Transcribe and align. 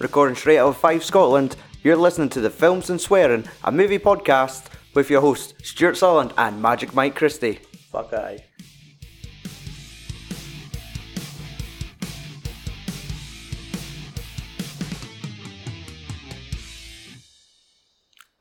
Recording 0.00 0.34
straight 0.34 0.58
out 0.58 0.68
of 0.68 0.76
5 0.78 1.04
Scotland, 1.04 1.56
you're 1.82 1.96
listening 1.96 2.30
to 2.30 2.40
the 2.40 2.50
Films 2.50 2.88
and 2.90 3.00
Swearing, 3.00 3.44
a 3.64 3.70
movie 3.70 3.98
podcast 3.98 4.66
with 4.94 5.10
your 5.10 5.20
hosts 5.20 5.52
Stuart 5.62 5.96
Sutherland 5.96 6.32
and 6.38 6.60
Magic 6.62 6.94
Mike 6.94 7.14
Christie. 7.14 7.60
Fuck 7.92 8.12
aye. 8.14 8.42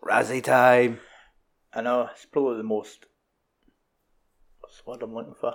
Razzie 0.03 0.43
time. 0.43 0.99
I 1.73 1.81
know, 1.81 2.09
it's 2.11 2.25
probably 2.25 2.57
the 2.57 2.63
most. 2.63 3.05
What's 4.59 4.77
the 4.81 4.89
word 4.89 5.03
I'm 5.03 5.13
looking 5.13 5.35
for? 5.39 5.53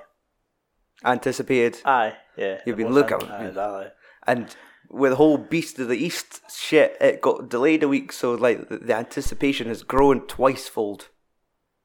Anticipated. 1.04 1.78
Aye, 1.84 2.14
yeah. 2.36 2.60
You've 2.64 2.76
been 2.76 2.92
looking- 2.92 3.22
Aye, 3.28 3.46
exactly. 3.48 3.86
And 4.26 4.56
with 4.90 5.12
the 5.12 5.16
whole 5.16 5.38
Beast 5.38 5.78
of 5.78 5.88
the 5.88 5.96
East 5.96 6.42
shit, 6.50 6.96
it 7.00 7.20
got 7.20 7.48
delayed 7.48 7.82
a 7.82 7.88
week, 7.88 8.12
so 8.12 8.34
like 8.34 8.68
the, 8.68 8.78
the 8.78 8.94
anticipation 8.94 9.68
has 9.68 9.82
grown 9.82 10.26
twice 10.26 10.68
fold. 10.68 11.08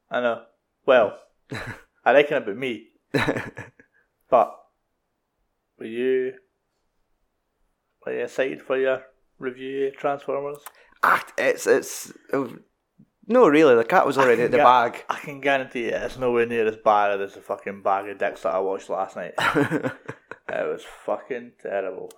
I 0.10 0.22
know. 0.22 0.44
Well, 0.86 1.18
I 2.06 2.14
reckon 2.14 2.38
about 2.38 2.58
me, 2.58 2.88
but 4.30 4.56
were 5.78 5.86
you 5.86 6.34
like 8.06 8.16
excited 8.16 8.62
for 8.62 8.78
your 8.78 9.04
review 9.38 9.88
of 9.88 9.96
Transformers? 9.96 10.60
ah, 11.04 11.26
it's 11.38 11.68
it's 11.68 12.14
uh, 12.34 12.48
no, 13.28 13.48
really. 13.48 13.76
The 13.76 13.84
cat 13.84 14.08
was 14.08 14.18
already 14.18 14.42
in 14.42 14.52
the 14.52 14.58
gu- 14.58 14.64
bag. 14.64 15.06
I 15.08 15.20
can 15.20 15.40
guarantee 15.40 15.86
you 15.86 15.92
it's 15.92 16.18
nowhere 16.18 16.48
near 16.48 16.68
as 16.68 16.78
bad 16.78 17.22
as 17.22 17.36
the 17.36 17.42
fucking 17.42 17.84
bag 17.84 18.10
of 18.10 18.18
dicks 18.18 18.42
that 18.42 18.56
I 18.56 18.60
watched 18.60 18.90
last 18.90 19.16
night. 19.16 19.34
it 19.38 19.94
was 20.50 20.84
fucking 21.06 21.52
terrible. 21.62 22.12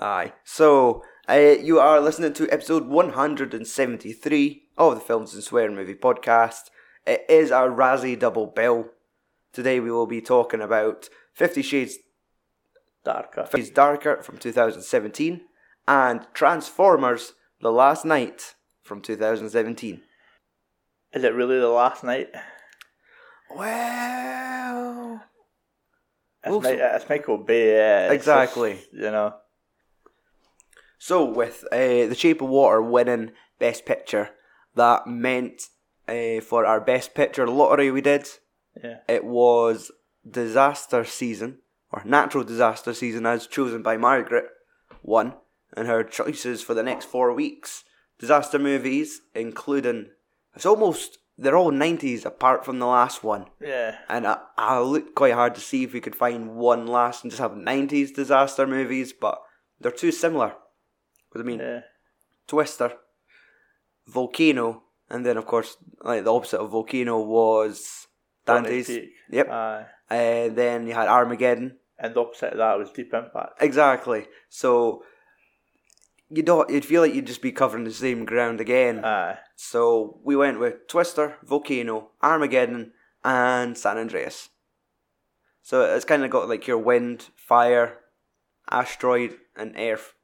Aye. 0.00 0.32
So, 0.44 1.02
uh, 1.28 1.34
you 1.34 1.78
are 1.78 2.00
listening 2.00 2.32
to 2.34 2.50
episode 2.50 2.86
173 2.86 4.62
of 4.78 4.94
the 4.94 5.00
Films 5.00 5.34
and 5.34 5.44
Swearing 5.44 5.74
Movie 5.76 5.94
Podcast. 5.94 6.70
It 7.06 7.24
is 7.28 7.52
our 7.52 7.68
Razzie 7.68 8.18
double 8.18 8.46
bill. 8.46 8.86
Today 9.52 9.78
we 9.80 9.90
will 9.90 10.06
be 10.06 10.20
talking 10.20 10.60
about 10.60 11.08
Fifty 11.34 11.60
Shades 11.62 11.98
Darker. 13.04 13.42
Fifty 13.44 13.58
Shades 13.62 13.70
Darker 13.74 14.22
from 14.22 14.38
2017 14.38 15.40
and 15.88 16.26
Transformers 16.34 17.32
The 17.60 17.72
Last 17.72 18.04
Knight 18.04 18.54
from 18.82 19.00
2017. 19.02 20.00
Is 21.12 21.24
it 21.24 21.34
really 21.34 21.58
the 21.58 21.68
last 21.68 22.04
night? 22.04 22.28
Well, 23.54 25.20
It's, 26.44 26.52
Also- 26.54 26.70
it's 26.70 27.08
Michael 27.08 27.38
Bay. 27.38 27.72
Yeah, 27.74 28.04
it's 28.06 28.14
Exactly. 28.14 28.74
just, 28.74 28.92
you 28.92 29.10
know. 29.10 29.34
So, 31.02 31.24
with 31.24 31.64
uh, 31.72 31.76
The 32.10 32.14
Shape 32.14 32.42
of 32.42 32.50
Water 32.50 32.82
winning 32.82 33.32
Best 33.58 33.86
Picture, 33.86 34.30
that 34.74 35.06
meant 35.06 35.62
uh, 36.06 36.40
for 36.42 36.66
our 36.66 36.78
Best 36.78 37.14
Picture 37.14 37.48
lottery 37.48 37.90
we 37.90 38.02
did, 38.02 38.28
Yeah. 38.84 38.98
it 39.08 39.24
was 39.24 39.90
Disaster 40.30 41.04
Season, 41.04 41.60
or 41.90 42.02
Natural 42.04 42.44
Disaster 42.44 42.92
Season 42.92 43.24
as 43.24 43.46
chosen 43.46 43.82
by 43.82 43.96
Margaret, 43.96 44.44
won, 45.02 45.32
and 45.74 45.88
her 45.88 46.04
choices 46.04 46.62
for 46.62 46.74
the 46.74 46.82
next 46.82 47.06
four 47.06 47.32
weeks. 47.32 47.82
Disaster 48.18 48.58
movies, 48.58 49.22
including, 49.34 50.10
it's 50.54 50.66
almost, 50.66 51.16
they're 51.38 51.56
all 51.56 51.72
90s 51.72 52.26
apart 52.26 52.62
from 52.62 52.78
the 52.78 52.86
last 52.86 53.24
one. 53.24 53.46
Yeah. 53.58 53.96
And 54.10 54.26
I, 54.26 54.36
I 54.58 54.78
looked 54.80 55.14
quite 55.14 55.32
hard 55.32 55.54
to 55.54 55.62
see 55.62 55.82
if 55.84 55.94
we 55.94 56.02
could 56.02 56.14
find 56.14 56.56
one 56.56 56.86
last 56.86 57.24
and 57.24 57.30
just 57.30 57.40
have 57.40 57.52
90s 57.52 58.14
disaster 58.14 58.66
movies, 58.66 59.14
but 59.14 59.40
they're 59.80 59.90
too 59.90 60.12
similar. 60.12 60.56
'Cause 61.30 61.42
I 61.42 61.44
mean, 61.44 61.60
Yeah. 61.60 61.80
Twister, 62.46 62.98
Volcano, 64.06 64.82
and 65.08 65.24
then 65.24 65.36
of 65.36 65.46
course, 65.46 65.76
like 66.00 66.24
the 66.24 66.32
opposite 66.32 66.58
of 66.60 66.70
Volcano 66.70 67.20
was 67.20 68.06
Dante's. 68.46 68.86
Dante's 68.88 69.06
Peak. 69.06 69.14
Yep. 69.30 69.48
Aye. 69.48 69.86
And 70.10 70.56
then 70.56 70.86
you 70.86 70.94
had 70.94 71.08
Armageddon. 71.08 71.78
and 72.02 72.14
the 72.14 72.20
opposite 72.22 72.52
of 72.52 72.58
that 72.58 72.78
was 72.78 72.90
Deep 72.92 73.12
Impact. 73.12 73.60
Exactly. 73.62 74.26
So 74.48 75.04
you 76.30 76.42
don't. 76.42 76.70
You'd 76.70 76.84
feel 76.86 77.02
like 77.02 77.12
you'd 77.14 77.26
just 77.26 77.42
be 77.42 77.52
covering 77.52 77.84
the 77.84 77.92
same 77.92 78.24
ground 78.24 78.58
again. 78.60 79.04
Aye. 79.04 79.38
so 79.54 80.18
we 80.24 80.34
went 80.34 80.58
with 80.58 80.88
Twister, 80.88 81.36
Volcano, 81.44 82.12
Armageddon, 82.22 82.94
and 83.22 83.76
San 83.76 83.98
Andreas. 83.98 84.48
So 85.62 85.82
it's 85.94 86.06
kind 86.06 86.24
of 86.24 86.30
got 86.30 86.48
like 86.48 86.66
your 86.66 86.78
wind, 86.78 87.28
fire, 87.36 87.98
asteroid, 88.70 89.38
and 89.54 89.76
earth. 89.78 90.14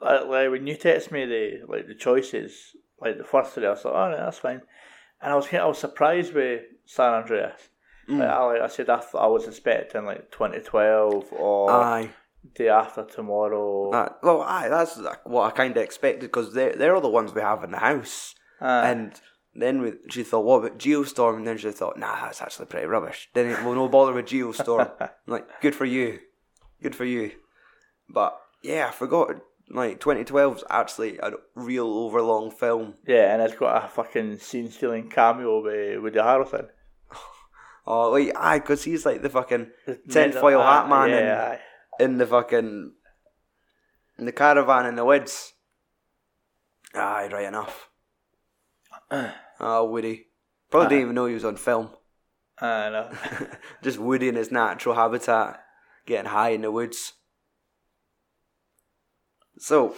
Like, 0.00 0.26
like 0.26 0.50
when 0.50 0.66
you 0.66 0.76
text 0.76 1.10
me 1.10 1.24
the 1.24 1.66
like 1.68 1.86
the 1.86 1.94
choices, 1.94 2.76
like 3.00 3.18
the 3.18 3.24
first 3.24 3.52
three, 3.52 3.66
I 3.66 3.70
was 3.70 3.84
like, 3.84 3.94
oh, 3.94 3.98
right, 3.98 4.16
that's 4.16 4.38
fine. 4.38 4.62
And 5.20 5.32
I 5.32 5.36
was 5.36 5.52
I 5.52 5.64
was 5.64 5.78
surprised 5.78 6.34
with 6.34 6.62
San 6.84 7.12
Andreas. 7.12 7.68
Mm. 8.08 8.18
Like, 8.20 8.28
I, 8.28 8.44
like 8.44 8.60
I 8.62 8.66
said, 8.68 8.88
I, 8.88 9.00
thought 9.00 9.24
I 9.24 9.26
was 9.26 9.46
expecting 9.48 10.04
like 10.04 10.30
2012 10.30 11.32
or 11.32 11.70
Aye. 11.70 12.10
Day 12.54 12.68
After 12.68 13.04
Tomorrow. 13.04 13.90
Uh, 13.90 14.08
well, 14.22 14.42
aye, 14.42 14.68
that's 14.68 15.00
what 15.24 15.46
I 15.46 15.50
kind 15.50 15.76
of 15.76 15.82
expected 15.82 16.20
because 16.20 16.54
they're, 16.54 16.74
they're 16.74 16.94
all 16.94 17.00
the 17.00 17.08
ones 17.08 17.34
we 17.34 17.40
have 17.40 17.64
in 17.64 17.72
the 17.72 17.78
house. 17.78 18.34
Aye. 18.60 18.90
And 18.90 19.20
then 19.54 19.82
we, 19.82 19.94
she 20.08 20.22
thought, 20.22 20.44
what 20.44 20.64
about 20.64 20.78
Geostorm? 20.78 21.38
And 21.38 21.46
then 21.46 21.58
she 21.58 21.70
thought, 21.72 21.98
nah, 21.98 22.14
that's 22.22 22.40
actually 22.40 22.66
pretty 22.66 22.86
rubbish. 22.86 23.28
Then 23.34 23.64
we'll 23.64 23.74
no 23.74 23.88
bother 23.88 24.12
with 24.12 24.26
Geostorm. 24.26 24.90
Like, 25.26 25.60
good 25.60 25.74
for 25.74 25.84
you. 25.84 26.20
Good 26.82 26.94
for 26.94 27.04
you. 27.04 27.32
But 28.08 28.38
yeah, 28.62 28.86
I 28.88 28.92
forgot. 28.92 29.40
Like, 29.68 29.98
2012 30.00 30.56
is 30.58 30.64
actually 30.70 31.18
a 31.18 31.32
real 31.56 31.86
overlong 31.88 32.50
film. 32.52 32.94
yeah, 33.06 33.32
and 33.32 33.42
it's 33.42 33.56
got 33.58 33.84
a 33.84 33.88
fucking 33.88 34.38
scene 34.38 34.70
stealing 34.70 35.10
cameo 35.10 35.60
with 35.62 36.00
Woody 36.02 36.18
Harrelson. 36.18 36.68
Oh, 37.88 38.10
like, 38.10 38.32
aye, 38.34 38.58
because 38.58 38.82
he's 38.82 39.06
like 39.06 39.22
the 39.22 39.30
fucking 39.30 39.70
tinfoil 40.10 40.60
hat 40.60 40.88
man 40.88 41.08
Yeah, 41.08 41.52
aye. 41.52 42.02
in 42.04 42.18
the 42.18 42.26
fucking 42.26 42.92
in 44.18 44.24
the 44.24 44.32
caravan 44.32 44.86
in 44.86 44.96
the 44.96 45.04
woods. 45.04 45.52
Aye, 46.96 47.28
right 47.32 47.44
enough. 47.44 47.88
oh, 49.60 49.84
Woody. 49.84 50.26
Probably 50.68 50.88
didn't 50.88 51.02
even 51.02 51.14
know 51.14 51.26
he 51.26 51.34
was 51.34 51.44
on 51.44 51.56
film. 51.56 51.90
I 52.60 52.90
know. 52.90 53.10
Just 53.84 53.98
Woody 53.98 54.28
in 54.28 54.34
his 54.34 54.50
natural 54.50 54.96
habitat, 54.96 55.60
getting 56.06 56.30
high 56.32 56.48
in 56.50 56.62
the 56.62 56.72
woods. 56.72 57.12
So, 59.58 59.94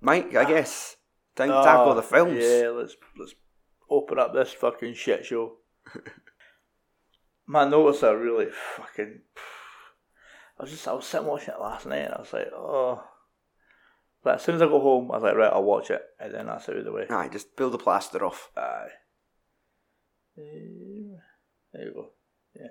Mike, 0.00 0.34
I 0.34 0.44
guess 0.44 0.96
time 1.36 1.48
to 1.48 1.62
tackle 1.62 1.92
Oh, 1.92 1.94
the 1.94 2.02
films. 2.02 2.42
Yeah, 2.42 2.68
let's 2.68 2.96
let's 3.18 3.34
open 3.90 4.18
up 4.18 4.32
this 4.34 4.52
fucking 4.52 4.94
shit 4.94 5.24
show. 5.24 5.56
My 7.46 7.68
notes 7.68 8.02
are 8.02 8.16
really 8.16 8.46
fucking. 8.76 9.20
I 10.58 10.62
was 10.62 10.70
just 10.70 10.86
I 10.88 10.92
was 10.92 11.06
sitting 11.06 11.26
watching 11.26 11.54
it 11.54 11.60
last 11.60 11.86
night 11.86 12.04
and 12.04 12.14
I 12.14 12.18
was 12.20 12.32
like, 12.32 12.48
oh. 12.54 13.02
But 14.22 14.36
as 14.36 14.42
soon 14.42 14.54
as 14.54 14.62
I 14.62 14.66
go 14.66 14.80
home, 14.80 15.10
I 15.10 15.16
was 15.16 15.22
like, 15.22 15.34
right, 15.34 15.52
I'll 15.52 15.62
watch 15.64 15.90
it, 15.90 16.00
and 16.18 16.32
then 16.32 16.46
that's 16.46 16.66
out 16.68 16.76
of 16.76 16.84
the 16.84 16.92
way. 16.92 17.06
Aye, 17.10 17.28
just 17.28 17.54
peel 17.56 17.68
the 17.68 17.76
plaster 17.76 18.24
off. 18.24 18.50
Aye. 18.56 18.88
Um, 20.38 21.16
There 21.72 21.84
you 21.84 21.92
go. 21.94 22.10
Yeah. 22.56 22.68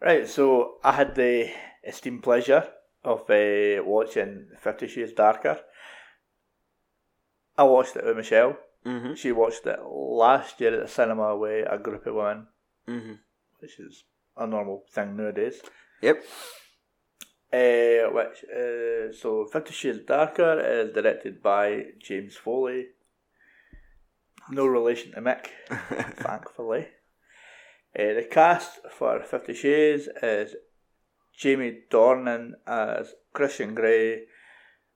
Right, 0.00 0.26
so 0.26 0.78
I 0.82 0.92
had 0.92 1.14
the 1.14 1.50
esteemed 1.86 2.22
pleasure 2.22 2.66
of 3.04 3.20
uh, 3.30 3.82
watching 3.84 4.48
Fifty 4.58 4.88
Shades 4.88 5.12
Darker. 5.12 5.58
I 7.56 7.64
watched 7.64 7.96
it 7.96 8.04
with 8.04 8.16
Michelle. 8.16 8.56
Mm-hmm. 8.86 9.14
She 9.14 9.32
watched 9.32 9.66
it 9.66 9.78
last 9.84 10.60
year 10.60 10.74
at 10.74 10.82
the 10.82 10.88
cinema 10.88 11.36
with 11.36 11.66
a 11.70 11.78
group 11.78 12.06
of 12.06 12.14
women, 12.14 12.46
Mm-hmm. 12.88 13.12
which 13.60 13.78
is 13.78 14.04
a 14.36 14.46
normal 14.46 14.84
thing 14.90 15.16
nowadays. 15.16 15.60
Yep. 16.02 16.22
Uh, 17.52 18.08
which 18.12 18.44
uh, 18.44 19.12
so 19.12 19.46
Fifty 19.52 19.72
Shades 19.72 19.98
Darker 20.06 20.60
is 20.60 20.94
directed 20.94 21.42
by 21.42 21.84
James 21.98 22.36
Foley. 22.36 22.86
No 24.50 24.66
relation 24.66 25.12
to 25.12 25.20
Mick, 25.20 25.46
thankfully. 26.16 26.88
Uh, 27.98 28.14
the 28.14 28.26
cast 28.30 28.78
for 28.90 29.20
Fifty 29.22 29.52
Shades 29.54 30.08
is 30.22 30.54
Jamie 31.40 31.78
Dornan 31.90 32.52
as 32.66 33.14
Christian 33.32 33.74
Grey, 33.74 34.24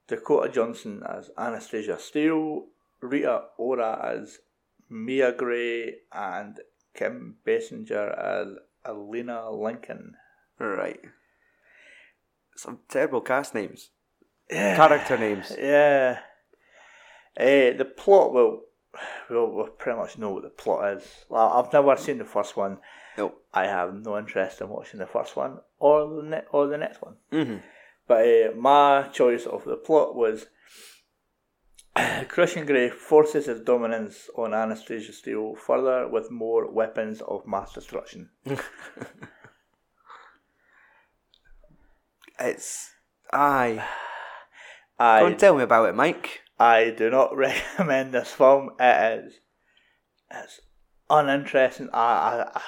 Dakota 0.06 0.52
Johnson 0.52 1.02
as 1.08 1.31
Anastasia 1.38 1.99
Steele, 1.99 2.67
Rita 3.00 3.44
Ora 3.56 3.99
as 4.14 4.41
Mia 4.91 5.32
Grey, 5.32 5.94
and 6.12 6.61
Kim 6.94 7.37
Basinger 7.46 8.12
as 8.19 8.58
Elena 8.85 9.50
Lincoln. 9.50 10.17
Right. 10.58 11.00
Some 12.56 12.81
terrible 12.91 13.23
cast 13.23 13.55
names. 13.55 13.88
Yeah. 14.50 14.76
Character 14.76 15.17
names. 15.17 15.50
Yeah. 15.58 16.19
Uh, 17.41 17.73
the 17.73 17.91
plot, 17.96 18.35
well, 18.35 18.61
we'll, 19.31 19.50
we'll 19.50 19.67
pretty 19.69 19.99
much 19.99 20.19
know 20.19 20.29
what 20.29 20.43
the 20.43 20.50
plot 20.50 20.99
is. 20.99 21.05
Well, 21.31 21.49
I've 21.55 21.73
never 21.73 21.96
seen 21.96 22.19
the 22.19 22.26
first 22.26 22.55
one. 22.55 22.81
Nope. 23.16 23.44
I 23.52 23.66
have 23.66 23.94
no 23.94 24.19
interest 24.19 24.61
in 24.61 24.69
watching 24.69 25.00
the 25.00 25.06
first 25.06 25.37
one 25.37 25.58
or 25.78 26.08
the 26.16 26.22
ne- 26.22 26.49
or 26.50 26.66
the 26.66 26.78
next 26.78 27.00
one. 27.02 27.14
Mm-hmm. 27.32 27.56
But 28.06 28.26
uh, 28.26 28.56
my 28.56 29.08
choice 29.12 29.46
of 29.46 29.64
the 29.64 29.76
plot 29.76 30.14
was 30.14 30.46
Christian 32.28 32.66
Grey 32.66 32.90
forces 32.90 33.46
his 33.46 33.61
dominance 33.61 34.28
on 34.37 34.52
Anastasia 34.52 35.12
Steele 35.12 35.55
further 35.55 36.08
with 36.08 36.31
more 36.31 36.70
weapons 36.70 37.22
of 37.22 37.46
mass 37.46 37.72
destruction. 37.72 38.31
It's 42.38 42.90
aye. 43.32 43.84
I 44.99 45.20
and 45.26 45.38
tell 45.38 45.56
me 45.56 45.62
about 45.62 45.88
it, 45.88 45.94
Mike. 45.94 46.43
I 46.58 46.90
do 46.90 47.10
not 47.10 47.37
recommend 47.37 48.12
this 48.12 48.32
film. 48.32 48.70
It 48.78 49.25
is 49.25 49.40
it's 50.31 50.60
uninteresting. 51.08 51.90
I 51.93 51.99
I 51.99 52.58
I, 52.58 52.62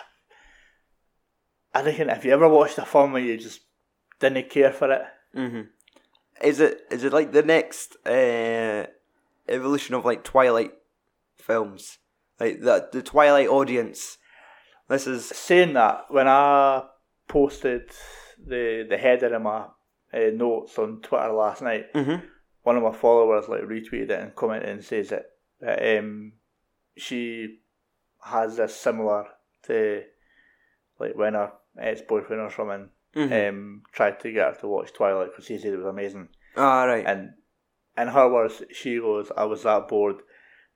I 1.76 1.82
reckon 1.82 2.10
if 2.10 2.24
you 2.24 2.32
ever 2.32 2.48
watched 2.48 2.78
a 2.78 2.84
film 2.86 3.12
where 3.12 3.22
you 3.22 3.36
just 3.36 3.60
didn't 4.20 4.50
care 4.50 4.72
for 4.72 4.90
it, 4.92 5.02
Mm-hmm. 5.34 5.62
Is 6.42 6.60
it 6.60 6.80
is 6.90 7.04
it 7.04 7.12
like 7.12 7.32
the 7.32 7.42
next 7.42 7.96
uh, 8.06 8.86
evolution 9.48 9.94
of 9.94 10.04
like 10.04 10.22
Twilight 10.24 10.72
films? 11.36 11.98
Like 12.40 12.60
the 12.60 12.88
the 12.92 13.02
Twilight 13.02 13.48
audience. 13.48 14.18
This 14.88 15.06
is 15.06 15.26
saying 15.26 15.72
that 15.74 16.04
when 16.08 16.28
I 16.28 16.84
posted 17.28 17.90
the 18.38 18.86
the 18.88 18.96
header 18.96 19.34
in 19.34 19.42
my 19.42 19.66
uh, 20.14 20.30
notes 20.32 20.78
on 20.78 21.00
Twitter 21.02 21.32
last 21.32 21.60
night, 21.62 21.92
Mhm. 21.94 22.22
one 22.62 22.76
of 22.76 22.82
my 22.82 22.92
followers 22.92 23.48
like 23.48 23.62
retweeted 23.62 24.10
it 24.10 24.20
and 24.22 24.34
commented 24.34 24.68
and 24.70 24.84
says 24.84 25.08
that, 25.10 25.26
that 25.60 25.98
um, 25.98 26.32
she 26.96 27.58
has 28.22 28.56
this 28.56 28.74
similar 28.74 29.26
to 29.64 30.02
like 30.98 31.14
when 31.16 31.34
her 31.34 31.52
ex 31.80 32.00
boyfriend 32.02 32.42
or 32.42 32.50
something 32.50 32.90
Mhm. 33.14 33.48
um, 33.48 33.82
tried 33.92 34.20
to 34.20 34.30
get 34.32 34.54
her 34.54 34.60
to 34.60 34.68
watch 34.68 34.92
Twilight 34.92 35.30
because 35.30 35.46
he 35.48 35.58
said 35.58 35.72
it 35.72 35.76
was 35.78 35.86
amazing. 35.86 36.28
ah 36.56 36.84
right. 36.84 37.06
And 37.06 37.30
in 37.96 38.08
her 38.08 38.28
words, 38.28 38.62
she 38.72 38.98
goes, 38.98 39.30
"I 39.36 39.44
was 39.44 39.62
that 39.62 39.88
bored. 39.88 40.16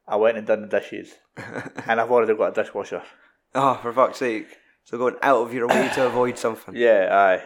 I 0.09 0.17
went 0.17 0.39
and 0.39 0.47
done 0.47 0.63
the 0.63 0.69
dishes, 0.81 1.15
and 1.87 2.01
I've 2.01 2.11
already 2.11 2.35
got 2.35 2.57
a 2.59 2.63
dishwasher." 2.63 3.03
oh, 3.55 3.75
for 3.83 3.93
fuck's 3.93 4.19
sake! 4.19 4.47
So 4.85 4.97
going 4.99 5.17
out 5.23 5.43
of 5.43 5.53
your 5.53 5.69
way 5.69 5.91
to 5.95 6.07
avoid 6.13 6.39
something. 6.39 6.75
Yeah, 6.75 7.09
aye. 7.13 7.43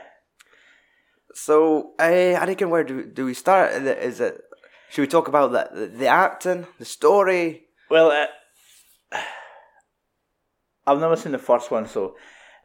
So 1.35 1.95
uh, 1.99 2.39
I 2.41 2.45
reckon 2.47 2.71
where 2.71 2.85
do 2.85 3.05
do 3.05 3.25
we 3.27 3.35
start? 3.35 3.73
Is 3.73 4.21
it? 4.21 4.41
Should 4.91 5.03
we 5.03 5.09
talk 5.09 5.27
about 5.27 5.51
the 5.51 5.69
the, 5.81 5.87
the 5.87 6.06
acting, 6.06 6.67
the 6.79 6.85
story? 6.85 7.65
Well, 7.91 8.11
uh, 8.12 9.19
I've 10.87 11.01
never 11.01 11.17
seen 11.17 11.33
the 11.33 11.39
first 11.39 11.71
one, 11.71 11.87
so 11.87 12.17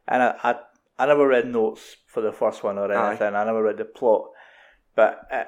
and 0.07 0.21
I, 0.21 0.35
I 0.43 0.55
I 0.99 1.05
never 1.07 1.27
read 1.27 1.47
notes 1.47 1.95
for 2.07 2.21
the 2.21 2.31
first 2.33 2.63
one 2.63 2.77
or 2.77 2.91
Aye. 2.91 3.09
anything. 3.09 3.33
I 3.33 3.43
never 3.45 3.63
read 3.63 3.77
the 3.77 3.85
plot, 3.85 4.25
but 4.95 5.21
it 5.31 5.47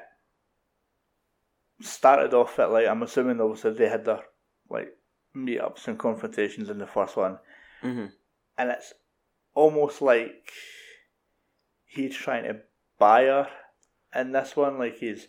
started 1.81 2.33
off 2.33 2.57
at 2.59 2.71
like 2.71 2.87
I'm 2.87 3.03
assuming 3.03 3.41
obviously 3.41 3.73
they 3.73 3.89
had 3.89 4.05
their 4.05 4.21
like 4.69 4.89
meetups 5.35 5.87
and 5.87 5.97
confrontations 5.99 6.69
in 6.69 6.77
the 6.77 6.87
first 6.87 7.15
one, 7.17 7.37
Mm-hmm. 7.83 8.05
and 8.57 8.69
it's 8.69 8.93
almost 9.53 10.01
like 10.01 10.51
he's 11.85 12.15
trying 12.15 12.43
to 12.43 12.57
buy 12.99 13.23
her 13.25 13.47
in 14.15 14.31
this 14.31 14.55
one. 14.55 14.77
Like 14.77 14.97
he's 14.97 15.27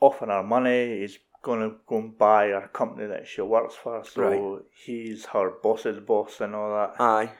offering 0.00 0.30
her 0.30 0.42
money. 0.42 1.00
He's 1.00 1.18
gonna 1.42 1.72
go 1.86 1.98
and 1.98 2.16
buy 2.16 2.48
her 2.48 2.70
company 2.72 3.06
that 3.08 3.26
she 3.26 3.42
works 3.42 3.74
for. 3.74 4.04
So 4.04 4.22
Right. 4.22 4.62
he's 4.86 5.26
her 5.26 5.50
boss's 5.62 5.98
boss 6.00 6.40
and 6.40 6.54
all 6.54 6.70
that. 6.70 7.00
Aye. 7.00 7.30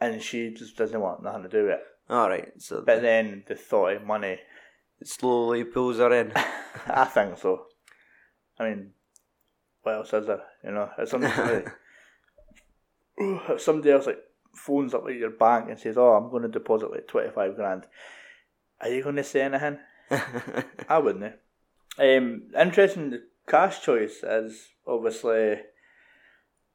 And 0.00 0.22
she 0.22 0.50
just 0.50 0.76
doesn't 0.76 1.00
want 1.00 1.22
nothing 1.22 1.44
to 1.44 1.48
do 1.48 1.62
with 1.64 1.72
it. 1.72 1.82
All 2.08 2.28
right. 2.28 2.52
So 2.58 2.82
But 2.84 3.02
then 3.02 3.44
the 3.46 3.54
thought 3.54 3.96
of 3.96 4.04
money, 4.04 4.38
it 5.00 5.08
slowly 5.08 5.64
pulls 5.64 5.98
her 5.98 6.12
in. 6.12 6.32
I 6.86 7.04
think 7.04 7.38
so. 7.38 7.66
I 8.58 8.68
mean, 8.68 8.90
what 9.82 9.94
else 9.94 10.12
is 10.12 10.26
there? 10.26 10.42
You 10.64 10.72
know, 10.72 10.90
it's 10.98 11.10
something. 11.10 11.30
like, 13.18 13.58
somebody 13.58 13.90
else 13.90 14.06
like 14.06 14.22
phones 14.54 14.94
up 14.94 15.04
like 15.04 15.16
your 15.16 15.30
bank 15.30 15.68
and 15.68 15.78
says, 15.78 15.96
"Oh, 15.96 16.14
I'm 16.14 16.30
going 16.30 16.42
to 16.42 16.48
deposit 16.48 16.90
like 16.90 17.06
twenty 17.06 17.30
five 17.30 17.56
grand," 17.56 17.86
are 18.80 18.88
you 18.88 19.02
going 19.02 19.16
to 19.16 19.24
say 19.24 19.42
anything? 19.42 19.78
I 20.88 20.98
wouldn't. 20.98 21.34
Um, 21.98 22.42
interesting. 22.58 23.10
The 23.10 23.22
cash 23.48 23.82
choice 23.82 24.22
is 24.22 24.68
obviously 24.86 25.52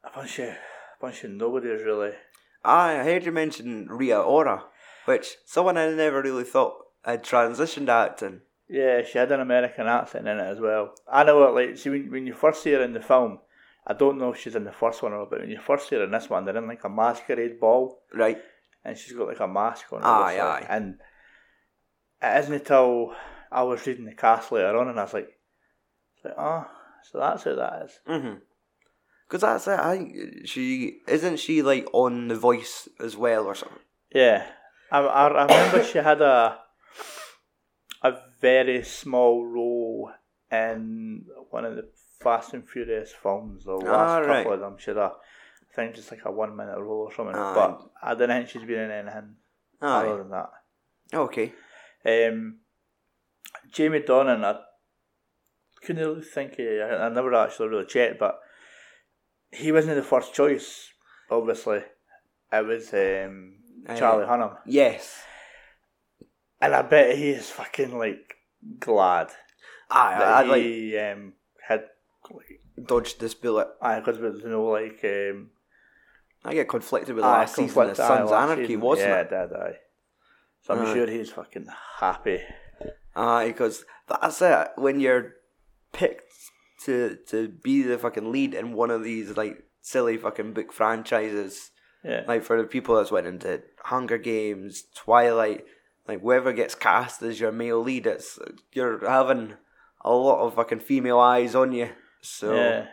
a 0.04 0.10
bunch 0.14 0.38
of 0.40 0.48
a 0.48 0.56
bunch 1.00 1.24
of 1.24 1.30
nobodies 1.30 1.82
really. 1.84 2.12
I 2.64 2.96
heard 2.96 3.24
you 3.24 3.32
mention 3.32 3.88
Rita 3.88 4.20
Ora, 4.20 4.64
which 5.04 5.36
someone 5.46 5.76
I 5.76 5.90
never 5.90 6.22
really 6.22 6.44
thought 6.44 6.74
had 7.04 7.24
transitioned 7.24 7.88
acting. 7.88 8.42
Yeah, 8.68 9.02
she 9.04 9.18
had 9.18 9.32
an 9.32 9.40
American 9.40 9.86
accent 9.86 10.26
in 10.28 10.38
it 10.38 10.42
as 10.44 10.60
well. 10.60 10.94
I 11.10 11.24
know 11.24 11.42
it. 11.44 11.54
Like, 11.68 11.76
see, 11.76 11.90
when, 11.90 12.10
when 12.10 12.26
you 12.26 12.34
first 12.34 12.62
see 12.62 12.72
her 12.72 12.82
in 12.82 12.92
the 12.94 13.00
film, 13.00 13.40
I 13.86 13.92
don't 13.94 14.18
know 14.18 14.32
if 14.32 14.38
she's 14.38 14.54
in 14.54 14.64
the 14.64 14.72
first 14.72 15.02
one 15.02 15.12
or 15.12 15.18
not, 15.18 15.30
but 15.30 15.40
when 15.40 15.50
you 15.50 15.58
first 15.60 15.88
see 15.88 15.96
her 15.96 16.04
in 16.04 16.12
this 16.12 16.30
one, 16.30 16.44
they're 16.44 16.56
in 16.56 16.68
like 16.68 16.84
a 16.84 16.88
masquerade 16.88 17.58
ball, 17.60 17.98
Right. 18.14 18.38
and 18.84 18.96
she's 18.96 19.12
got 19.12 19.26
like 19.28 19.40
a 19.40 19.48
mask 19.48 19.92
on. 19.92 20.02
Aye, 20.02 20.38
aye. 20.40 20.66
And 20.68 21.00
it 22.22 22.38
isn't 22.44 22.54
until 22.54 23.14
I 23.50 23.64
was 23.64 23.84
reading 23.86 24.04
the 24.06 24.14
cast 24.14 24.52
later 24.52 24.76
on, 24.78 24.88
and 24.88 24.98
I 24.98 25.02
was 25.02 25.12
like, 25.14 25.28
like, 26.24 26.34
oh, 26.38 26.66
so 27.10 27.18
that's 27.18 27.42
who 27.42 27.56
that 27.56 27.82
is. 27.84 27.98
Mm-hmm. 28.08 28.34
Because 29.32 29.40
that's 29.40 29.66
it. 29.66 29.80
I 29.80 29.96
think 29.96 30.46
she 30.46 30.98
isn't 31.08 31.38
she 31.38 31.62
like 31.62 31.88
on 31.94 32.28
The 32.28 32.34
Voice 32.34 32.86
as 33.00 33.16
well 33.16 33.46
or 33.46 33.54
something. 33.54 33.78
Yeah, 34.14 34.44
I, 34.90 34.98
I, 34.98 35.28
I 35.28 35.42
remember 35.44 35.82
she 35.82 35.96
had 35.96 36.20
a 36.20 36.58
a 38.02 38.12
very 38.42 38.84
small 38.84 39.46
role 39.46 40.10
in 40.50 41.24
one 41.48 41.64
of 41.64 41.76
the 41.76 41.88
Fast 42.20 42.52
and 42.52 42.68
Furious 42.68 43.10
films. 43.22 43.64
The 43.64 43.72
last 43.72 43.86
Ah, 43.88 44.20
couple 44.20 44.34
right. 44.34 44.46
of 44.52 44.60
them, 44.60 44.76
she 44.78 44.90
had 44.90 44.98
a, 44.98 45.12
I 45.12 45.74
think 45.74 45.94
just 45.94 46.10
like 46.10 46.26
a 46.26 46.30
one 46.30 46.54
minute 46.54 46.78
role 46.78 47.08
or 47.08 47.14
something. 47.14 47.34
Aye. 47.34 47.54
But 47.54 47.80
I 48.02 48.14
don't 48.14 48.28
think 48.28 48.50
she's 48.50 48.64
been 48.64 48.80
in 48.80 48.90
anything 48.90 49.36
other 49.80 50.18
than 50.18 50.30
that. 50.30 50.50
Okay. 51.14 51.54
Um, 52.04 52.58
Jamie 53.72 54.00
Dornan, 54.00 54.44
I 54.44 54.60
couldn't 55.82 56.04
really 56.06 56.20
think. 56.20 56.58
Of, 56.58 56.66
I, 56.66 57.06
I 57.06 57.08
never 57.08 57.32
actually 57.34 57.68
really 57.68 57.86
checked, 57.86 58.18
but 58.18 58.38
he 59.52 59.72
wasn't 59.72 59.96
the 59.96 60.02
first 60.02 60.34
choice. 60.34 60.90
Obviously, 61.30 61.82
it 62.52 62.66
was 62.66 62.92
um, 62.92 63.54
Aye. 63.88 63.96
Charlie 63.98 64.26
Hunnam. 64.26 64.56
Yes. 64.66 65.22
And 66.60 66.74
I 66.74 66.82
bet 66.82 67.16
he 67.16 67.30
is 67.30 67.50
fucking 67.50 67.96
like 67.98 68.36
glad 68.78 69.28
that 69.90 70.22
I'd 70.22 70.46
like 70.46 71.16
um, 71.16 71.32
had 71.66 71.84
like 72.30 72.60
dodged 72.86 73.20
this 73.20 73.34
bullet. 73.34 73.68
I 73.80 73.98
because 73.98 74.18
there's 74.18 74.44
no 74.44 74.64
like 74.64 75.00
um 75.04 75.50
I 76.44 76.54
get 76.54 76.68
conflicted 76.68 77.14
with 77.14 77.24
the 77.24 77.28
last 77.28 77.54
season 77.54 77.68
of 77.68 77.74
conflict, 77.74 78.00
aye, 78.00 78.08
Sons 78.08 78.30
of 78.30 78.36
Anarchy, 78.36 78.66
season. 78.66 78.80
wasn't 78.80 79.08
yeah, 79.08 79.20
it? 79.20 79.30
did 79.30 79.52
I. 79.56 79.72
So 80.62 80.74
I'm 80.74 80.86
Aye. 80.86 80.94
sure 80.94 81.06
he's 81.08 81.30
fucking 81.30 81.66
happy. 81.98 82.40
Aye, 83.14 83.48
because 83.48 83.84
that's 84.08 84.40
it. 84.42 84.68
When 84.76 85.00
you're 85.00 85.34
picked 85.92 86.32
to 86.84 87.16
to 87.28 87.48
be 87.48 87.82
the 87.82 87.98
fucking 87.98 88.30
lead 88.32 88.54
in 88.54 88.72
one 88.72 88.90
of 88.90 89.02
these 89.04 89.36
like 89.36 89.64
silly 89.80 90.16
fucking 90.16 90.52
book 90.52 90.72
franchises, 90.72 91.70
Yeah. 92.04 92.24
like 92.26 92.42
for 92.44 92.56
the 92.60 92.66
people 92.68 92.96
that's 92.96 93.10
went 93.10 93.26
into 93.26 93.62
Hunger 93.84 94.18
Games, 94.18 94.84
Twilight, 94.94 95.64
like 96.06 96.20
whoever 96.22 96.52
gets 96.52 96.74
cast 96.74 97.22
as 97.22 97.40
your 97.40 97.52
male 97.52 97.80
lead, 97.80 98.06
it's 98.06 98.38
you're 98.72 99.08
having 99.08 99.54
a 100.04 100.12
lot 100.12 100.40
of 100.44 100.54
fucking 100.54 100.80
female 100.80 101.18
eyes 101.18 101.54
on 101.54 101.72
you. 101.72 101.90
So 102.20 102.54
yeah. 102.54 102.86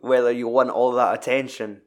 whether 0.00 0.30
you 0.30 0.48
want 0.48 0.70
all 0.70 0.92
that 0.92 1.14
attention. 1.14 1.82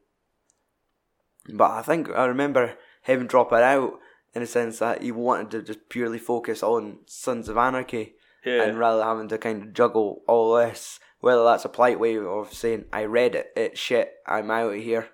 But 1.54 1.72
I 1.72 1.82
think 1.84 2.10
I 2.10 2.26
remember 2.26 2.76
him 3.04 3.28
dropping 3.28 3.60
out 3.60 4.00
in 4.34 4.42
a 4.42 4.48
sense 4.48 4.80
that 4.80 5.02
he 5.04 5.12
wanted 5.12 5.52
to 5.52 5.62
just 5.62 5.90
purely 5.90 6.18
focus 6.20 6.64
on 6.64 7.00
Sons 7.06 7.48
of 7.50 7.58
Anarchy 7.58 8.16
Yeah. 8.46 8.64
and 8.64 8.78
rather 8.78 9.00
than 9.00 9.08
having 9.08 9.28
to 9.30 9.38
kind 9.38 9.64
of 9.64 9.74
juggle 9.74 10.22
all 10.28 10.56
this, 10.56 11.00
whether 11.20 11.44
that's 11.44 11.66
a 11.66 11.70
polite 11.70 12.00
way 12.00 12.18
of 12.18 12.54
saying 12.54 12.86
I 12.94 13.06
read 13.06 13.36
it, 13.36 13.48
it's 13.56 13.80
shit, 13.80 14.12
I'm 14.28 14.52
out 14.52 14.74
of 14.74 14.82
here. 14.82 15.10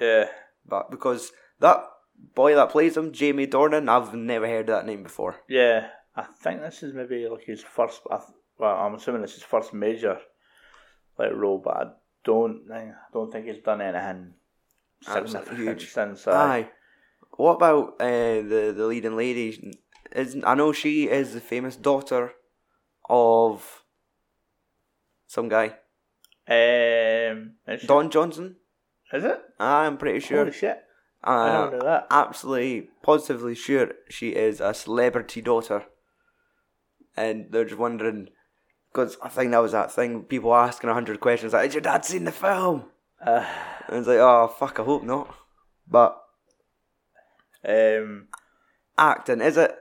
yeah. 0.00 0.28
But 0.66 0.90
because 0.90 1.30
that 1.60 1.84
boy 2.34 2.54
that 2.54 2.70
plays 2.70 2.96
him, 2.96 3.12
Jamie 3.12 3.46
Dornan, 3.46 3.88
I've 3.88 4.14
never 4.14 4.46
heard 4.48 4.68
that 4.68 4.86
name 4.86 5.02
before. 5.02 5.36
Yeah. 5.48 5.88
I 6.16 6.22
think 6.40 6.60
this 6.60 6.82
is 6.82 6.94
maybe 6.94 7.28
like 7.28 7.44
his 7.44 7.62
first 7.62 8.00
well, 8.58 8.76
I'm 8.76 8.94
assuming 8.94 9.22
this 9.22 9.32
is 9.32 9.38
his 9.38 9.44
first 9.44 9.74
major 9.74 10.18
like 11.18 11.32
role, 11.32 11.60
but 11.62 11.76
I 11.76 11.84
don't 12.24 12.66
think 12.68 12.90
I 12.90 13.12
don't 13.12 13.32
think 13.32 13.46
he's 13.46 13.62
done 13.62 13.80
anything 13.80 14.34
significant 15.02 15.58
huge. 15.58 15.92
since 15.92 16.26
uh, 16.26 16.32
Aye. 16.32 16.70
What 17.36 17.56
about 17.56 18.00
uh, 18.00 18.42
the 18.42 18.72
the 18.76 18.86
leading 18.86 19.16
lady? 19.16 19.74
Is 20.14 20.36
I 20.44 20.54
know 20.54 20.72
she 20.72 21.08
is 21.08 21.34
the 21.34 21.40
famous 21.40 21.76
daughter 21.76 22.32
of 23.08 23.82
some 25.26 25.48
guy, 25.48 25.74
um 26.48 27.54
Don 27.86 28.10
Johnson. 28.10 28.56
is 29.12 29.24
it? 29.24 29.40
I'm 29.58 29.96
pretty 29.98 30.20
sure. 30.20 30.38
Holy 30.38 30.52
shit. 30.52 30.78
I 31.22 31.34
Uh, 31.48 31.52
don't 31.70 31.78
know 31.78 31.84
that. 31.84 32.06
absolutely, 32.10 32.90
positively 33.02 33.54
sure 33.54 33.92
she 34.10 34.30
is 34.30 34.60
a 34.60 34.74
celebrity 34.74 35.40
daughter. 35.40 35.84
And 37.16 37.46
they're 37.50 37.64
just 37.64 37.78
wondering, 37.78 38.28
because 38.92 39.16
I 39.22 39.28
think 39.28 39.50
that 39.52 39.58
was 39.62 39.72
that 39.72 39.90
thing, 39.92 40.24
people 40.24 40.54
asking 40.54 40.90
a 40.90 40.94
hundred 40.94 41.20
questions 41.20 41.52
like, 41.52 41.64
has 41.64 41.74
your 41.74 41.80
dad 41.80 42.04
seen 42.04 42.24
the 42.24 42.32
film? 42.32 42.84
Uh, 43.24 43.46
And 43.88 43.98
it's 43.98 44.08
like, 44.08 44.18
oh, 44.18 44.48
fuck, 44.58 44.78
I 44.80 44.84
hope 44.84 45.02
not. 45.02 45.34
But 45.88 46.20
um, 47.66 48.28
acting, 48.98 49.40
is 49.40 49.56
it, 49.56 49.74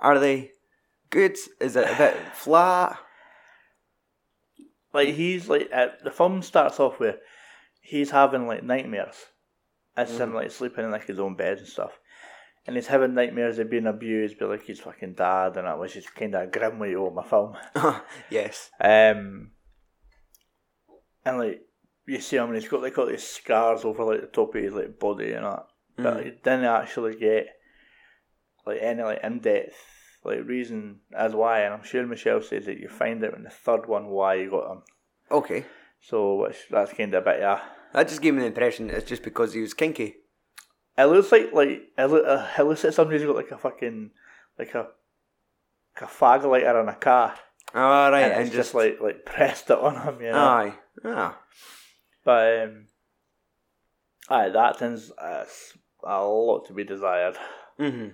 are 0.00 0.18
they 0.18 0.52
good? 1.10 1.36
Is 1.60 1.76
it 1.76 1.90
a 1.90 1.96
bit 1.96 2.16
flat? 2.34 2.98
like 4.92 5.14
he's 5.14 5.48
like 5.48 5.68
uh, 5.72 5.88
the 6.02 6.10
film 6.10 6.42
starts 6.42 6.80
off 6.80 6.98
with 6.98 7.16
he's 7.80 8.10
having 8.10 8.46
like 8.46 8.62
nightmares 8.62 9.16
as 9.96 10.18
him 10.18 10.34
like 10.34 10.50
sleeping 10.50 10.84
in 10.84 10.90
like 10.90 11.06
his 11.06 11.18
own 11.18 11.34
bed 11.34 11.58
and 11.58 11.66
stuff 11.66 11.98
and 12.66 12.76
he's 12.76 12.86
having 12.86 13.14
nightmares 13.14 13.58
of 13.58 13.70
being 13.70 13.86
abused 13.86 14.38
by 14.38 14.46
like 14.46 14.64
his 14.64 14.80
fucking 14.80 15.14
dad 15.14 15.56
and 15.56 15.66
that 15.66 15.78
which 15.78 15.96
is 15.96 16.06
kind 16.06 16.34
of 16.34 16.42
a 16.42 16.46
grim 16.46 16.78
way 16.78 16.94
open 16.94 17.14
my 17.14 17.24
film 17.24 17.54
yes. 18.30 18.70
um 18.80 19.50
and 21.24 21.38
like 21.38 21.60
you 22.06 22.20
see 22.20 22.36
him 22.36 22.44
and 22.44 22.54
he's 22.54 22.68
got 22.68 22.82
like 22.82 22.96
all 22.96 23.06
these 23.06 23.26
scars 23.26 23.84
over 23.84 24.04
like 24.04 24.20
the 24.20 24.26
top 24.28 24.54
of 24.54 24.62
his 24.62 24.72
like 24.72 24.98
body 24.98 25.32
and 25.32 25.44
that 25.44 25.66
but 25.96 26.24
he 26.24 26.30
didn't 26.30 26.64
actually 26.64 27.16
get 27.16 27.46
like 28.68 28.78
any 28.80 29.02
like 29.02 29.20
in-depth 29.24 29.74
like 30.24 30.46
reason 30.46 31.00
as 31.16 31.32
why 31.34 31.60
and 31.60 31.74
I'm 31.74 31.82
sure 31.84 32.06
Michelle 32.06 32.42
says 32.42 32.66
that 32.66 32.78
you 32.78 32.88
find 32.88 33.24
out 33.24 33.34
in 33.34 33.42
the 33.44 33.50
third 33.50 33.86
one 33.88 34.06
why 34.08 34.34
you 34.34 34.50
got 34.50 34.68
them 34.68 34.82
Okay. 35.30 35.64
so 36.00 36.36
which 36.36 36.56
that's 36.70 36.92
kind 36.92 37.12
of 37.14 37.22
a 37.22 37.24
bit 37.30 37.40
yeah. 37.40 37.60
That 37.94 38.08
just 38.08 38.20
gave 38.22 38.34
me 38.34 38.40
the 38.40 38.46
impression 38.46 38.90
it's 38.90 39.08
just 39.08 39.22
because 39.22 39.54
he 39.54 39.60
was 39.60 39.74
kinky. 39.74 40.16
It 40.96 41.04
looks 41.04 41.32
like 41.32 41.52
like 41.52 41.68
it, 41.96 42.04
look, 42.06 42.24
uh, 42.26 42.46
it 42.58 42.62
looks 42.64 42.84
like 42.84 42.92
somebody's 42.92 43.24
got 43.24 43.36
like 43.36 43.50
a 43.50 43.58
fucking 43.58 44.10
like 44.58 44.74
a 44.74 44.88
like 45.94 46.02
a 46.10 46.12
fag 46.12 46.44
lighter 46.44 46.80
in 46.80 46.88
a 46.88 46.94
car, 46.94 47.34
All 47.74 48.10
right, 48.10 48.22
and, 48.22 48.32
and, 48.32 48.46
it's 48.46 48.54
just, 48.54 48.74
like 48.74 49.00
like 49.00 49.24
pressed 49.24 49.70
it 49.70 49.78
on 49.78 49.94
him, 50.02 50.20
you 50.20 50.32
know. 50.32 50.38
aye, 50.38 50.74
ah, 51.04 51.38
But 52.24 52.62
um, 52.62 52.86
aye, 54.28 54.48
that 54.50 54.78
thing's 54.78 55.10
uh, 55.12 55.44
a 56.04 56.24
lot 56.24 56.66
to 56.66 56.72
be 56.72 56.84
desired. 56.84 57.36
mhm, 57.78 58.12